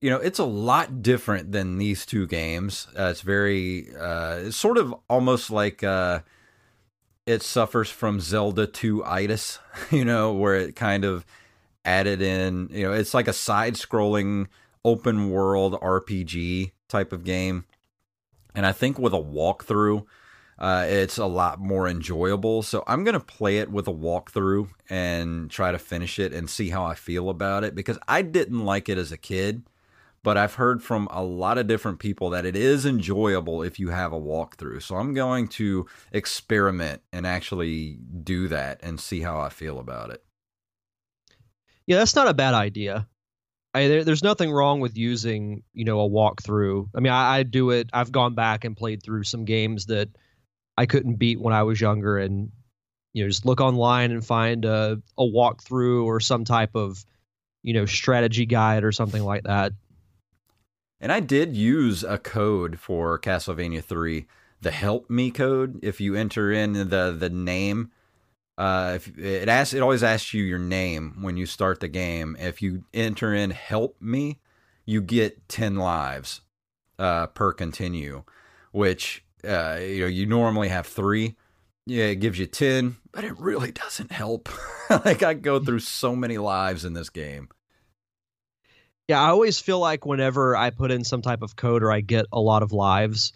You 0.00 0.10
know, 0.10 0.16
it's 0.16 0.38
a 0.38 0.44
lot 0.44 1.02
different 1.02 1.52
than 1.52 1.78
these 1.78 2.06
two 2.06 2.26
games. 2.26 2.86
Uh, 2.98 3.04
it's 3.04 3.20
very, 3.20 3.94
uh, 3.96 4.36
it's 4.36 4.56
sort 4.56 4.78
of 4.78 4.94
almost 5.08 5.50
like 5.50 5.82
uh, 5.82 6.20
it 7.26 7.42
suffers 7.42 7.90
from 7.90 8.20
Zelda 8.20 8.66
2 8.66 9.04
itis, 9.04 9.58
you 9.90 10.04
know, 10.04 10.32
where 10.32 10.56
it 10.56 10.76
kind 10.76 11.04
of 11.04 11.24
added 11.84 12.20
in, 12.20 12.68
you 12.70 12.82
know, 12.82 12.92
it's 12.92 13.14
like 13.14 13.28
a 13.28 13.32
side 13.32 13.74
scrolling 13.74 14.46
open 14.84 15.30
world 15.30 15.74
RPG 15.80 16.72
type 16.88 17.12
of 17.12 17.24
game. 17.24 17.64
And 18.54 18.66
I 18.66 18.72
think 18.72 18.98
with 18.98 19.12
a 19.12 19.18
walkthrough, 19.18 20.04
uh, 20.58 20.84
it's 20.88 21.16
a 21.16 21.26
lot 21.26 21.58
more 21.58 21.88
enjoyable. 21.88 22.62
So 22.62 22.84
I'm 22.86 23.04
going 23.04 23.14
to 23.14 23.20
play 23.20 23.58
it 23.58 23.70
with 23.70 23.88
a 23.88 23.92
walkthrough 23.92 24.68
and 24.90 25.50
try 25.50 25.72
to 25.72 25.78
finish 25.78 26.18
it 26.18 26.34
and 26.34 26.50
see 26.50 26.68
how 26.68 26.84
I 26.84 26.94
feel 26.94 27.30
about 27.30 27.64
it 27.64 27.74
because 27.74 27.98
I 28.06 28.22
didn't 28.22 28.64
like 28.64 28.88
it 28.88 28.98
as 28.98 29.10
a 29.10 29.16
kid, 29.16 29.62
but 30.22 30.36
I've 30.36 30.54
heard 30.54 30.82
from 30.82 31.08
a 31.10 31.22
lot 31.22 31.58
of 31.58 31.66
different 31.66 31.98
people 31.98 32.30
that 32.30 32.44
it 32.44 32.56
is 32.56 32.84
enjoyable 32.84 33.62
if 33.62 33.78
you 33.78 33.88
have 33.88 34.12
a 34.12 34.20
walkthrough. 34.20 34.82
So 34.82 34.96
I'm 34.96 35.14
going 35.14 35.48
to 35.48 35.86
experiment 36.12 37.02
and 37.12 37.26
actually 37.26 37.98
do 38.22 38.48
that 38.48 38.80
and 38.82 39.00
see 39.00 39.20
how 39.20 39.40
I 39.40 39.48
feel 39.48 39.78
about 39.78 40.10
it. 40.10 40.22
Yeah, 41.86 41.98
that's 41.98 42.14
not 42.14 42.28
a 42.28 42.34
bad 42.34 42.54
idea. 42.54 43.08
I, 43.72 43.86
there, 43.86 44.04
there's 44.04 44.22
nothing 44.22 44.50
wrong 44.50 44.80
with 44.80 44.96
using, 44.96 45.62
you 45.72 45.84
know, 45.84 46.00
a 46.00 46.08
walkthrough. 46.08 46.88
I 46.94 47.00
mean, 47.00 47.12
I, 47.12 47.38
I 47.38 47.42
do 47.44 47.70
it. 47.70 47.88
I've 47.92 48.12
gone 48.12 48.34
back 48.34 48.64
and 48.64 48.76
played 48.76 49.02
through 49.02 49.24
some 49.24 49.44
games 49.44 49.86
that 49.86 50.08
I 50.76 50.86
couldn't 50.86 51.16
beat 51.16 51.40
when 51.40 51.54
I 51.54 51.62
was 51.62 51.80
younger, 51.80 52.18
and 52.18 52.50
you 53.12 53.22
know, 53.22 53.28
just 53.28 53.46
look 53.46 53.60
online 53.60 54.10
and 54.10 54.24
find 54.24 54.64
a 54.64 55.00
a 55.18 55.22
walkthrough 55.22 56.04
or 56.04 56.20
some 56.20 56.44
type 56.44 56.74
of, 56.74 57.04
you 57.62 57.74
know, 57.74 57.86
strategy 57.86 58.46
guide 58.46 58.82
or 58.82 58.92
something 58.92 59.22
like 59.22 59.44
that. 59.44 59.72
And 61.00 61.10
I 61.10 61.20
did 61.20 61.56
use 61.56 62.04
a 62.04 62.18
code 62.18 62.78
for 62.78 63.18
Castlevania 63.18 63.82
3, 63.82 64.26
the 64.60 64.70
help 64.70 65.08
me 65.08 65.30
code. 65.30 65.80
If 65.82 66.00
you 66.00 66.14
enter 66.14 66.52
in 66.52 66.74
the 66.74 67.16
the 67.18 67.30
name, 67.30 67.90
uh, 68.58 68.92
if 68.96 69.16
it 69.18 69.48
asks, 69.48 69.72
it 69.72 69.80
always 69.80 70.02
asks 70.02 70.34
you 70.34 70.42
your 70.42 70.58
name 70.58 71.22
when 71.22 71.38
you 71.38 71.46
start 71.46 71.80
the 71.80 71.88
game. 71.88 72.36
If 72.38 72.60
you 72.60 72.84
enter 72.92 73.32
in 73.32 73.50
help 73.50 73.96
me, 74.00 74.38
you 74.84 75.00
get 75.00 75.48
10 75.48 75.76
lives 75.76 76.42
uh, 76.98 77.28
per 77.28 77.52
continue, 77.52 78.24
which 78.72 79.24
uh, 79.42 79.78
you 79.80 80.02
know 80.02 80.06
you 80.06 80.26
normally 80.26 80.68
have 80.68 80.86
three. 80.86 81.36
Yeah, 81.86 82.04
it 82.04 82.16
gives 82.16 82.38
you 82.38 82.46
10, 82.46 82.98
but 83.10 83.24
it 83.24 83.38
really 83.38 83.72
doesn't 83.72 84.12
help. 84.12 84.50
like 84.90 85.22
I 85.22 85.32
go 85.32 85.58
through 85.58 85.80
so 85.80 86.14
many 86.14 86.36
lives 86.36 86.84
in 86.84 86.92
this 86.92 87.08
game. 87.08 87.48
Yeah, 89.10 89.20
I 89.20 89.30
always 89.30 89.58
feel 89.58 89.80
like 89.80 90.06
whenever 90.06 90.54
I 90.54 90.70
put 90.70 90.92
in 90.92 91.02
some 91.02 91.20
type 91.20 91.42
of 91.42 91.56
code 91.56 91.82
or 91.82 91.90
I 91.90 92.00
get 92.00 92.26
a 92.32 92.38
lot 92.38 92.62
of 92.62 92.70
lives, 92.70 93.32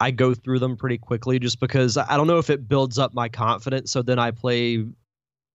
I 0.00 0.10
go 0.10 0.34
through 0.34 0.58
them 0.58 0.76
pretty 0.76 0.98
quickly 0.98 1.38
just 1.38 1.60
because 1.60 1.96
I 1.96 2.16
don't 2.16 2.26
know 2.26 2.38
if 2.38 2.50
it 2.50 2.68
builds 2.68 2.98
up 2.98 3.14
my 3.14 3.28
confidence. 3.28 3.92
So 3.92 4.02
then 4.02 4.18
I 4.18 4.32
play, 4.32 4.84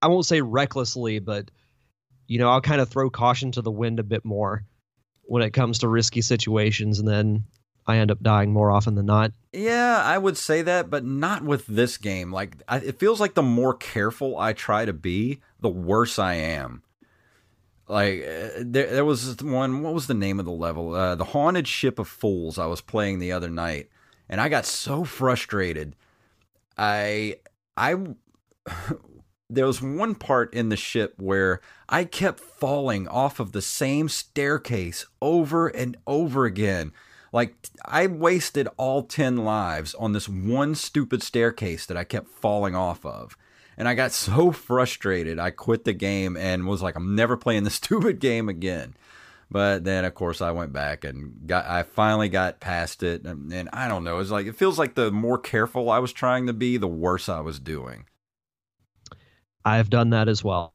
I 0.02 0.08
won't 0.08 0.26
say 0.26 0.39
recklessly, 0.39 1.20
but 1.20 1.52
you 2.28 2.39
know, 2.39 2.49
I'll 2.49 2.62
kind 2.62 2.80
of 2.80 2.88
throw 2.88 3.10
caution 3.10 3.52
to 3.52 3.62
the 3.62 3.70
wind 3.70 3.99
a 3.99 4.04
bit 4.04 4.24
more 4.24 4.64
when 5.24 5.43
it 5.43 5.52
comes 5.52 5.80
to 5.80 5.89
risky 5.89 6.22
situations, 6.22 6.99
and 6.99 7.08
then 7.10 7.43
I 7.86 7.97
end 7.97 8.10
up 8.10 8.24
dying 8.24 8.54
more 8.54 8.72
often 8.72 8.95
than 8.95 9.06
not. 9.06 9.34
Yeah, 9.52 10.02
I 10.02 10.18
would 10.18 10.38
say 10.38 10.62
that, 10.62 10.89
but 10.89 11.04
not 11.04 11.43
with 11.43 11.68
this 11.68 11.97
game. 11.97 12.32
Like, 12.32 12.56
I, 12.70 12.78
it 12.78 12.99
feels 12.99 13.20
like 13.20 13.34
the 13.34 13.43
more 13.43 13.74
careful 13.74 14.39
I 14.39 14.54
try 14.54 14.86
to 14.86 14.93
be, 14.93 15.41
the 15.60 15.68
worse 15.68 16.20
I 16.20 16.36
am. 16.36 16.84
Like, 17.88 18.22
uh, 18.22 18.50
there, 18.60 18.88
there 18.88 19.06
was 19.06 19.42
one. 19.42 19.82
What 19.82 19.94
was 19.94 20.08
the 20.08 20.14
name 20.14 20.40
of 20.40 20.46
the 20.46 20.52
level? 20.52 20.94
Uh, 20.94 21.16
the 21.16 21.26
Haunted 21.26 21.68
Ship 21.68 21.98
of 22.00 22.08
Fools. 22.08 22.58
I 22.58 22.66
was 22.66 22.82
playing 22.82 23.20
the 23.20 23.32
other 23.32 23.50
night, 23.50 23.90
and 24.30 24.40
I 24.40 24.50
got 24.50 24.66
so 24.66 25.04
frustrated. 25.04 25.96
I, 26.78 27.38
I, 27.76 27.96
there 29.50 29.68
was 29.68 29.82
one 29.82 30.16
part 30.16 30.54
in 30.54 30.70
the 30.70 30.78
ship 30.78 31.16
where 31.18 31.60
I 31.90 32.06
kept 32.06 32.40
falling 32.40 33.08
off 33.08 33.40
of 33.40 33.52
the 33.52 33.62
same 33.62 34.08
staircase 34.08 35.06
over 35.22 35.68
and 35.68 35.98
over 36.08 36.46
again. 36.46 36.94
Like 37.34 37.56
I 37.86 38.08
wasted 38.08 38.68
all 38.78 39.04
10 39.04 39.38
lives 39.38 39.94
on 39.96 40.14
this 40.14 40.28
one 40.28 40.76
stupid 40.76 41.24
staircase 41.24 41.86
that 41.86 41.98
I 41.98 42.04
kept 42.04 42.30
falling 42.30 42.76
off 42.76 43.06
of. 43.06 43.38
And 43.78 43.88
I 43.88 43.94
got 43.94 44.12
so 44.12 44.52
frustrated, 44.52 45.40
I 45.40 45.52
quit 45.52 45.86
the 45.86 45.94
game 45.94 46.38
and 46.38 46.68
was 46.68 46.82
like, 46.82 46.96
I'm 46.96 47.16
never 47.16 47.38
playing 47.38 47.64
this 47.64 47.76
stupid 47.82 48.20
game 48.20 48.50
again. 48.50 48.96
But 49.50 49.84
then, 49.84 50.06
of 50.06 50.16
course, 50.16 50.42
I 50.42 50.52
went 50.52 50.72
back 50.72 51.04
and 51.04 51.46
got. 51.46 51.66
I 51.66 51.84
finally 51.84 52.30
got 52.30 52.62
past 52.62 53.04
it, 53.04 53.26
and, 53.26 53.52
and 53.52 53.68
I 53.74 53.90
don't 53.90 54.06
know. 54.06 54.20
It's 54.20 54.32
like 54.32 54.48
it 54.48 54.56
feels 54.56 54.80
like 54.80 54.96
the 54.96 55.12
more 55.12 55.38
careful 55.38 55.90
I 55.90 56.00
was 56.00 56.14
trying 56.14 56.48
to 56.48 56.54
be, 56.54 56.78
the 56.78 56.88
worse 56.88 57.28
I 57.28 57.42
was 57.42 57.60
doing. 57.60 58.06
I've 59.66 59.90
done 59.90 60.12
that 60.12 60.30
as 60.30 60.42
well. 60.42 60.74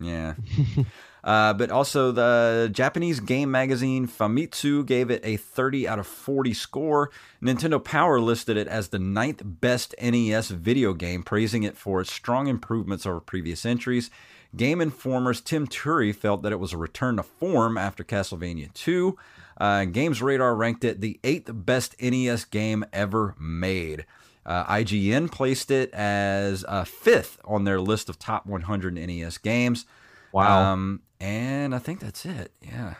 Yeah. 0.00 0.34
uh, 1.24 1.52
but 1.52 1.70
also, 1.70 2.10
the 2.10 2.70
Japanese 2.72 3.20
game 3.20 3.50
magazine 3.50 4.08
Famitsu 4.08 4.84
gave 4.84 5.10
it 5.10 5.20
a 5.24 5.36
30 5.36 5.86
out 5.86 5.98
of 5.98 6.06
40 6.06 6.54
score. 6.54 7.10
Nintendo 7.42 7.82
Power 7.82 8.20
listed 8.20 8.56
it 8.56 8.66
as 8.66 8.88
the 8.88 8.98
ninth 8.98 9.42
best 9.44 9.94
NES 10.00 10.48
video 10.48 10.94
game, 10.94 11.22
praising 11.22 11.62
it 11.62 11.76
for 11.76 12.00
its 12.00 12.12
strong 12.12 12.46
improvements 12.46 13.06
over 13.06 13.20
previous 13.20 13.66
entries. 13.66 14.10
Game 14.56 14.80
Informer's 14.80 15.40
Tim 15.40 15.68
Turi 15.68 16.14
felt 16.14 16.42
that 16.42 16.52
it 16.52 16.58
was 16.58 16.72
a 16.72 16.78
return 16.78 17.16
to 17.16 17.22
form 17.22 17.78
after 17.78 18.02
Castlevania 18.02 18.72
2. 18.74 19.16
Uh, 19.60 19.84
Games 19.84 20.22
Radar 20.22 20.56
ranked 20.56 20.84
it 20.84 21.00
the 21.00 21.20
eighth 21.22 21.50
best 21.52 21.94
NES 22.00 22.46
game 22.46 22.84
ever 22.92 23.36
made. 23.38 24.06
Uh, 24.46 24.64
IGN 24.64 25.30
placed 25.30 25.70
it 25.70 25.92
as 25.92 26.64
uh, 26.66 26.84
fifth 26.84 27.38
on 27.44 27.64
their 27.64 27.80
list 27.80 28.08
of 28.08 28.18
top 28.18 28.46
100 28.46 28.94
NES 28.94 29.38
games. 29.38 29.84
Wow. 30.32 30.72
Um, 30.72 31.02
and 31.20 31.74
I 31.74 31.78
think 31.78 32.00
that's 32.00 32.24
it. 32.24 32.52
Yeah. 32.62 32.94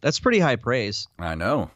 That's 0.00 0.18
pretty 0.18 0.38
high 0.40 0.56
praise. 0.56 1.06
I 1.18 1.34
know. 1.34 1.70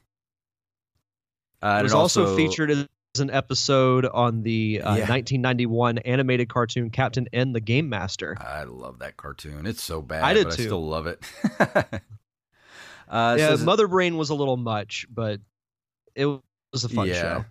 Uh, 1.62 1.76
it 1.80 1.82
was 1.82 1.92
also, 1.94 2.36
featured 2.36 2.70
as 2.70 2.86
an 3.18 3.30
episode 3.30 4.04
on 4.06 4.42
the 4.42 4.80
uh, 4.82 4.94
Yeah. 4.96 5.08
1991 5.08 5.98
animated 5.98 6.48
cartoon 6.48 6.90
Captain 6.90 7.26
N 7.32 7.52
the 7.52 7.60
Game 7.60 7.88
Master. 7.88 8.36
I 8.40 8.64
love 8.64 8.98
that 9.00 9.16
cartoon. 9.16 9.66
It's 9.66 9.82
so 9.82 10.02
bad, 10.02 10.22
I 10.24 10.34
did 10.34 10.44
but 10.44 10.52
I 10.54 10.56
too. 10.56 10.62
still 10.64 10.86
love 10.86 11.06
it. 11.06 11.22
uh, 13.08 13.36
yeah, 13.38 13.48
says- 13.48 13.64
Mother 13.64 13.88
Brain 13.88 14.16
was 14.16 14.30
a 14.30 14.34
little 14.34 14.56
much, 14.56 15.06
but 15.10 15.40
it 16.14 16.26
was 16.26 16.84
a 16.84 16.88
fun 16.88 17.08
Yeah. 17.08 17.20
show. 17.20 17.44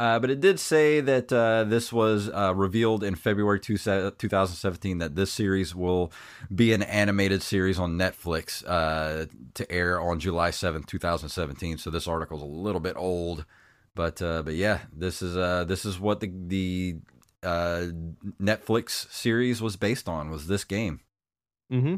Uh, 0.00 0.18
but 0.18 0.30
it 0.30 0.40
did 0.40 0.58
say 0.58 1.02
that 1.02 1.30
uh, 1.30 1.62
this 1.64 1.92
was 1.92 2.30
uh, 2.30 2.54
revealed 2.56 3.04
in 3.04 3.14
February 3.14 3.60
two, 3.60 3.76
2017 3.76 4.96
that 4.96 5.14
this 5.14 5.30
series 5.30 5.74
will 5.74 6.10
be 6.54 6.72
an 6.72 6.82
animated 6.82 7.42
series 7.42 7.78
on 7.78 7.98
Netflix 7.98 8.64
uh, 8.66 9.26
to 9.52 9.70
air 9.70 10.00
on 10.00 10.18
July 10.18 10.52
7th, 10.52 10.86
2017. 10.86 11.76
So 11.76 11.90
this 11.90 12.08
article's 12.08 12.40
a 12.40 12.46
little 12.46 12.80
bit 12.80 12.96
old, 12.96 13.44
but 13.94 14.22
uh, 14.22 14.40
but 14.40 14.54
yeah, 14.54 14.78
this 14.90 15.20
is 15.20 15.36
uh, 15.36 15.64
this 15.64 15.84
is 15.84 16.00
what 16.00 16.20
the 16.20 16.32
the 16.46 16.96
Netflix 17.44 19.12
series 19.12 19.60
was 19.60 19.76
based 19.76 20.08
on 20.08 20.30
was 20.30 20.46
this 20.46 20.64
game. 20.64 21.00
Mm-hmm. 21.70 21.96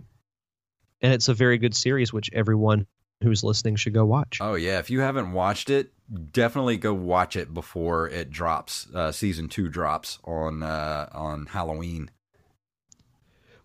And 1.03 1.13
it's 1.13 1.29
a 1.29 1.35
very 1.35 1.57
good 1.57 1.77
series, 1.77 2.13
which 2.13 2.31
everyone 2.33 2.89
who's 3.23 3.45
listening 3.45 3.77
should 3.77 3.95
go 3.95 4.05
watch. 4.05 4.39
Oh 4.41 4.55
yeah, 4.55 4.79
if 4.79 4.91
you 4.91 5.01
haven't 5.01 5.33
watched 5.33 5.71
it, 5.71 5.93
definitely 6.33 6.77
go 6.77 6.95
watch 6.95 7.37
it 7.37 7.53
before 7.55 8.09
it 8.09 8.31
drops. 8.31 8.87
Uh, 8.95 9.13
season 9.13 9.49
two 9.49 9.69
drops 9.69 10.19
on 10.25 10.63
uh, 10.63 11.09
on 11.13 11.47
Halloween. 11.47 12.11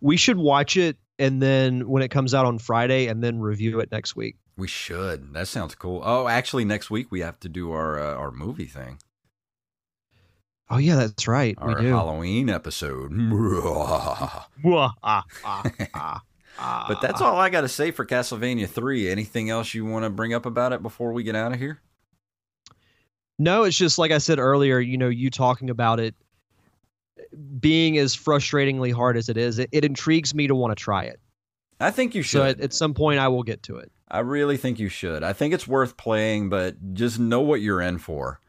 we 0.01 0.17
should 0.17 0.37
watch 0.37 0.77
it 0.77 0.97
and 1.19 1.41
then 1.41 1.87
when 1.89 2.03
it 2.03 2.09
comes 2.09 2.33
out 2.35 2.45
on 2.45 2.59
Friday 2.59 3.07
and 3.07 3.23
then 3.23 3.39
review 3.39 3.79
it 3.79 3.91
next 3.91 4.15
week. 4.15 4.37
We 4.55 4.67
should. 4.67 5.33
That 5.33 5.47
sounds 5.47 5.75
cool. 5.75 6.01
Oh, 6.03 6.27
actually, 6.27 6.65
next 6.65 6.89
week 6.89 7.11
we 7.11 7.19
have 7.21 7.39
to 7.41 7.49
do 7.49 7.71
our 7.71 7.99
uh, 7.99 8.15
our 8.15 8.31
movie 8.31 8.65
thing, 8.65 8.99
Oh 10.69 10.77
yeah, 10.77 10.95
that's 10.95 11.27
right. 11.27 11.55
our 11.59 11.75
we 11.75 11.81
do. 11.81 11.87
Halloween 11.89 12.49
episode. 12.49 13.11
Ah, 16.59 16.61
ah, 16.61 16.65
ah, 16.65 16.83
ah. 16.83 16.85
but 16.87 17.01
that's 17.01 17.21
all 17.21 17.37
I 17.37 17.49
got 17.49 17.61
to 17.61 17.67
say 17.69 17.91
for 17.91 18.05
Castlevania 18.05 18.67
Three. 18.67 19.09
Anything 19.09 19.49
else 19.49 19.73
you 19.73 19.85
want 19.85 20.05
to 20.05 20.09
bring 20.09 20.33
up 20.33 20.45
about 20.45 20.73
it 20.73 20.81
before 20.81 21.11
we 21.13 21.23
get 21.23 21.35
out 21.35 21.53
of 21.53 21.59
here? 21.59 21.79
No, 23.39 23.63
it's 23.63 23.77
just 23.77 23.99
like 23.99 24.11
I 24.11 24.17
said 24.17 24.39
earlier, 24.39 24.79
you 24.79 24.97
know, 24.97 25.09
you 25.09 25.29
talking 25.29 25.69
about 25.69 25.99
it 25.99 26.15
being 27.59 27.97
as 27.97 28.15
frustratingly 28.15 28.91
hard 28.93 29.17
as 29.17 29.29
it 29.29 29.37
is, 29.37 29.59
it, 29.59 29.69
it 29.71 29.85
intrigues 29.85 30.33
me 30.33 30.47
to 30.47 30.55
want 30.55 30.75
to 30.75 30.81
try 30.81 31.03
it. 31.03 31.19
I 31.79 31.91
think 31.91 32.15
you 32.15 32.23
So 32.23 32.39
should. 32.39 32.57
at, 32.57 32.61
at 32.61 32.73
some 32.73 32.93
point 32.95 33.19
I 33.19 33.27
will 33.27 33.43
get 33.43 33.61
to 33.63 33.77
it. 33.77 33.91
I 34.09 34.19
really 34.19 34.57
think 34.57 34.79
you 34.79 34.89
should. 34.89 35.21
I 35.21 35.33
think 35.33 35.53
it's 35.53 35.67
worth 35.67 35.97
playing, 35.97 36.49
but 36.49 36.93
just 36.95 37.19
know 37.19 37.41
what 37.41 37.61
you're 37.61 37.81
in 37.81 37.99
for. 37.99 38.39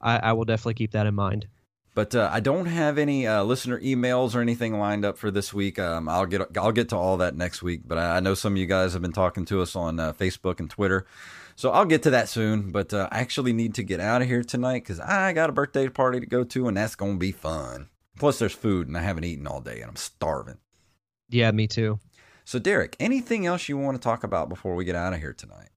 I, 0.00 0.18
I 0.18 0.32
will 0.32 0.44
definitely 0.44 0.74
keep 0.74 0.92
that 0.92 1.06
in 1.06 1.14
mind. 1.14 1.46
But 1.94 2.14
uh, 2.14 2.30
I 2.32 2.40
don't 2.40 2.66
have 2.66 2.96
any 2.98 3.26
uh, 3.26 3.42
listener 3.42 3.80
emails 3.80 4.34
or 4.34 4.40
anything 4.40 4.78
lined 4.78 5.04
up 5.04 5.18
for 5.18 5.30
this 5.30 5.52
week. 5.52 5.78
Um, 5.78 6.08
I'll 6.08 6.26
get 6.26 6.56
I'll 6.56 6.72
get 6.72 6.90
to 6.90 6.96
all 6.96 7.16
that 7.16 7.36
next 7.36 7.62
week. 7.62 7.82
But 7.86 7.98
I, 7.98 8.16
I 8.16 8.20
know 8.20 8.34
some 8.34 8.52
of 8.52 8.58
you 8.58 8.66
guys 8.66 8.92
have 8.92 9.02
been 9.02 9.12
talking 9.12 9.44
to 9.46 9.60
us 9.62 9.74
on 9.74 9.98
uh, 9.98 10.12
Facebook 10.12 10.60
and 10.60 10.70
Twitter, 10.70 11.06
so 11.56 11.70
I'll 11.70 11.84
get 11.84 12.04
to 12.04 12.10
that 12.10 12.28
soon. 12.28 12.70
But 12.70 12.94
uh, 12.94 13.08
I 13.10 13.18
actually 13.20 13.52
need 13.52 13.74
to 13.74 13.82
get 13.82 14.00
out 14.00 14.22
of 14.22 14.28
here 14.28 14.44
tonight 14.44 14.84
because 14.84 15.00
I 15.00 15.32
got 15.32 15.50
a 15.50 15.52
birthday 15.52 15.88
party 15.88 16.20
to 16.20 16.26
go 16.26 16.44
to, 16.44 16.68
and 16.68 16.76
that's 16.76 16.94
gonna 16.94 17.16
be 17.16 17.32
fun. 17.32 17.88
Plus, 18.18 18.38
there's 18.38 18.52
food, 18.52 18.88
and 18.88 18.96
I 18.96 19.02
haven't 19.02 19.24
eaten 19.24 19.46
all 19.46 19.60
day, 19.60 19.80
and 19.80 19.90
I'm 19.90 19.96
starving. 19.96 20.58
Yeah, 21.30 21.50
me 21.52 21.66
too. 21.66 22.00
So, 22.44 22.58
Derek, 22.58 22.96
anything 22.98 23.46
else 23.46 23.68
you 23.68 23.76
want 23.76 23.96
to 23.96 24.02
talk 24.02 24.24
about 24.24 24.48
before 24.48 24.74
we 24.74 24.84
get 24.84 24.96
out 24.96 25.12
of 25.12 25.20
here 25.20 25.34
tonight? 25.34 25.68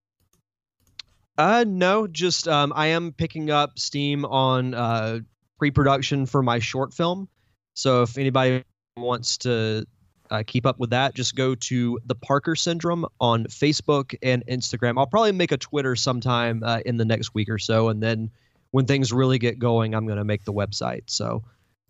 Uh, 1.37 1.65
no, 1.67 2.07
just 2.07 2.47
um, 2.47 2.71
I 2.75 2.87
am 2.87 3.13
picking 3.13 3.49
up 3.49 3.77
steam 3.77 4.25
on 4.25 4.73
uh, 4.73 5.19
pre-production 5.61 6.25
for 6.25 6.41
my 6.41 6.57
short 6.57 6.91
film. 6.91 7.29
So 7.75 8.01
if 8.01 8.17
anybody 8.17 8.63
wants 8.97 9.37
to 9.37 9.85
uh, 10.31 10.41
keep 10.47 10.65
up 10.65 10.79
with 10.79 10.89
that, 10.89 11.13
just 11.13 11.35
go 11.35 11.53
to 11.53 11.99
the 12.03 12.15
Parker 12.15 12.55
Syndrome 12.55 13.05
on 13.19 13.45
Facebook 13.45 14.15
and 14.23 14.43
Instagram. 14.47 14.97
I'll 14.97 15.05
probably 15.05 15.33
make 15.33 15.51
a 15.51 15.57
Twitter 15.57 15.95
sometime 15.95 16.63
uh, 16.63 16.79
in 16.83 16.97
the 16.97 17.05
next 17.05 17.35
week 17.35 17.47
or 17.47 17.59
so, 17.59 17.89
and 17.89 18.01
then 18.01 18.31
when 18.71 18.87
things 18.87 19.13
really 19.13 19.37
get 19.37 19.59
going, 19.59 19.93
I'm 19.93 20.07
going 20.07 20.17
to 20.17 20.23
make 20.23 20.45
the 20.45 20.53
website. 20.53 21.03
So 21.05 21.43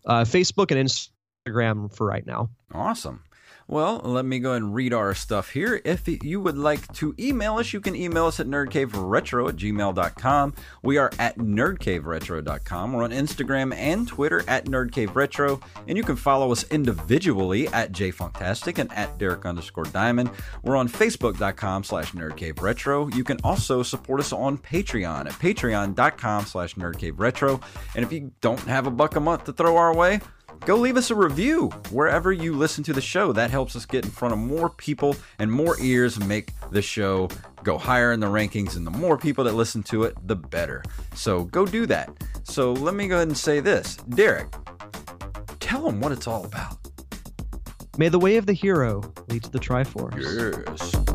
uh, 0.06 0.26
Facebook 0.26 0.76
and 0.76 0.90
Instagram 0.90 1.96
for 1.96 2.06
right 2.06 2.28
now. 2.28 2.50
Awesome. 2.74 3.24
Well, 3.72 4.02
let 4.04 4.26
me 4.26 4.40
go 4.40 4.52
and 4.52 4.76
read 4.76 4.92
our 4.94 5.16
stuff 5.16 5.52
here. 5.52 5.80
If 5.86 6.06
you 6.06 6.42
would 6.42 6.58
like 6.58 6.92
to 6.96 7.16
email 7.18 7.56
us, 7.56 7.72
you 7.72 7.80
can 7.80 7.96
email 7.96 8.26
us 8.26 8.42
at 8.42 8.48
nerdcaveretro 8.48 9.48
at 9.48 9.56
gmail.com. 9.56 10.54
We 10.84 10.98
are 10.98 11.10
at 11.18 11.38
nerdcaveretro.com. 11.38 12.92
We're 12.92 13.04
on 13.06 13.12
Instagram 13.12 13.74
and 13.74 14.06
Twitter 14.06 14.44
at 14.50 14.66
nerdcaveretro. 14.66 15.62
And 15.88 15.98
you 15.98 16.04
can 16.04 16.18
follow 16.18 16.52
us 16.52 16.66
individually 16.70 17.70
at 17.70 17.94
jfunktastic 17.94 18.78
and 18.78 18.92
at 18.92 19.18
Derek 19.18 19.46
underscore 19.46 19.86
diamond. 19.86 20.32
We're 20.64 20.76
on 20.76 20.90
facebook.com 20.90 21.86
slash 21.86 22.12
nerdcaveretro. 22.12 23.16
You 23.16 23.24
can 23.24 23.40
also 23.42 23.84
support 23.84 24.20
us 24.20 24.34
on 24.34 24.58
Patreon 24.58 25.28
at 25.28 25.34
patreon.com 25.40 26.46
slash 26.46 26.76
nerdcaveretro. 26.76 27.62
And 27.96 28.04
if 28.04 28.12
you 28.12 28.34
don't 28.42 28.60
have 28.64 28.86
a 28.86 28.92
buck 28.92 29.16
a 29.16 29.22
month 29.22 29.46
to 29.46 29.54
throw 29.54 29.78
our 29.78 29.96
way, 29.96 30.20
go 30.66 30.76
leave 30.76 30.98
us 30.98 31.12
a 31.12 31.16
review 31.16 31.70
wherever 31.90 32.32
you 32.32 32.54
listen 32.54 32.84
to 32.86 32.94
the 32.94 33.02
show. 33.02 33.34
That 33.34 33.52
helps 33.52 33.76
us 33.76 33.86
get 33.86 34.06
in 34.06 34.12
front 34.12 34.34
of 34.34 34.40
more 34.40 34.70
people 34.70 35.16
and 35.40 35.52
more 35.52 35.76
ears 35.80 36.18
and 36.18 36.28
make 36.28 36.52
the 36.72 36.82
show 36.82 37.30
go 37.64 37.78
higher 37.78 38.12
in 38.12 38.20
the 38.20 38.28
rankings. 38.28 38.76
And 38.76 38.86
the 38.86 38.92
more 38.92 39.18
people 39.18 39.44
that 39.44 39.54
listen 39.54 39.84
to 39.84 40.04
it, 40.04 40.16
the 40.28 40.36
better. 40.36 40.84
So 41.14 41.46
go 41.46 41.66
do 41.66 41.86
that. 41.88 42.12
So 42.44 42.74
let 42.74 42.96
me 42.96 43.08
go 43.08 43.16
ahead 43.16 43.28
and 43.28 43.38
say 43.38 43.60
this 43.60 43.98
Derek, 43.98 44.54
tell 45.60 45.84
them 45.84 46.00
what 46.00 46.12
it's 46.12 46.28
all 46.28 46.46
about. 46.46 46.78
May 47.98 48.10
the 48.10 48.20
way 48.20 48.38
of 48.38 48.46
the 48.46 48.54
hero 48.54 49.02
lead 49.28 49.44
to 49.44 49.52
the 49.52 49.60
Triforce. 49.60 50.16
Yes. 50.68 51.11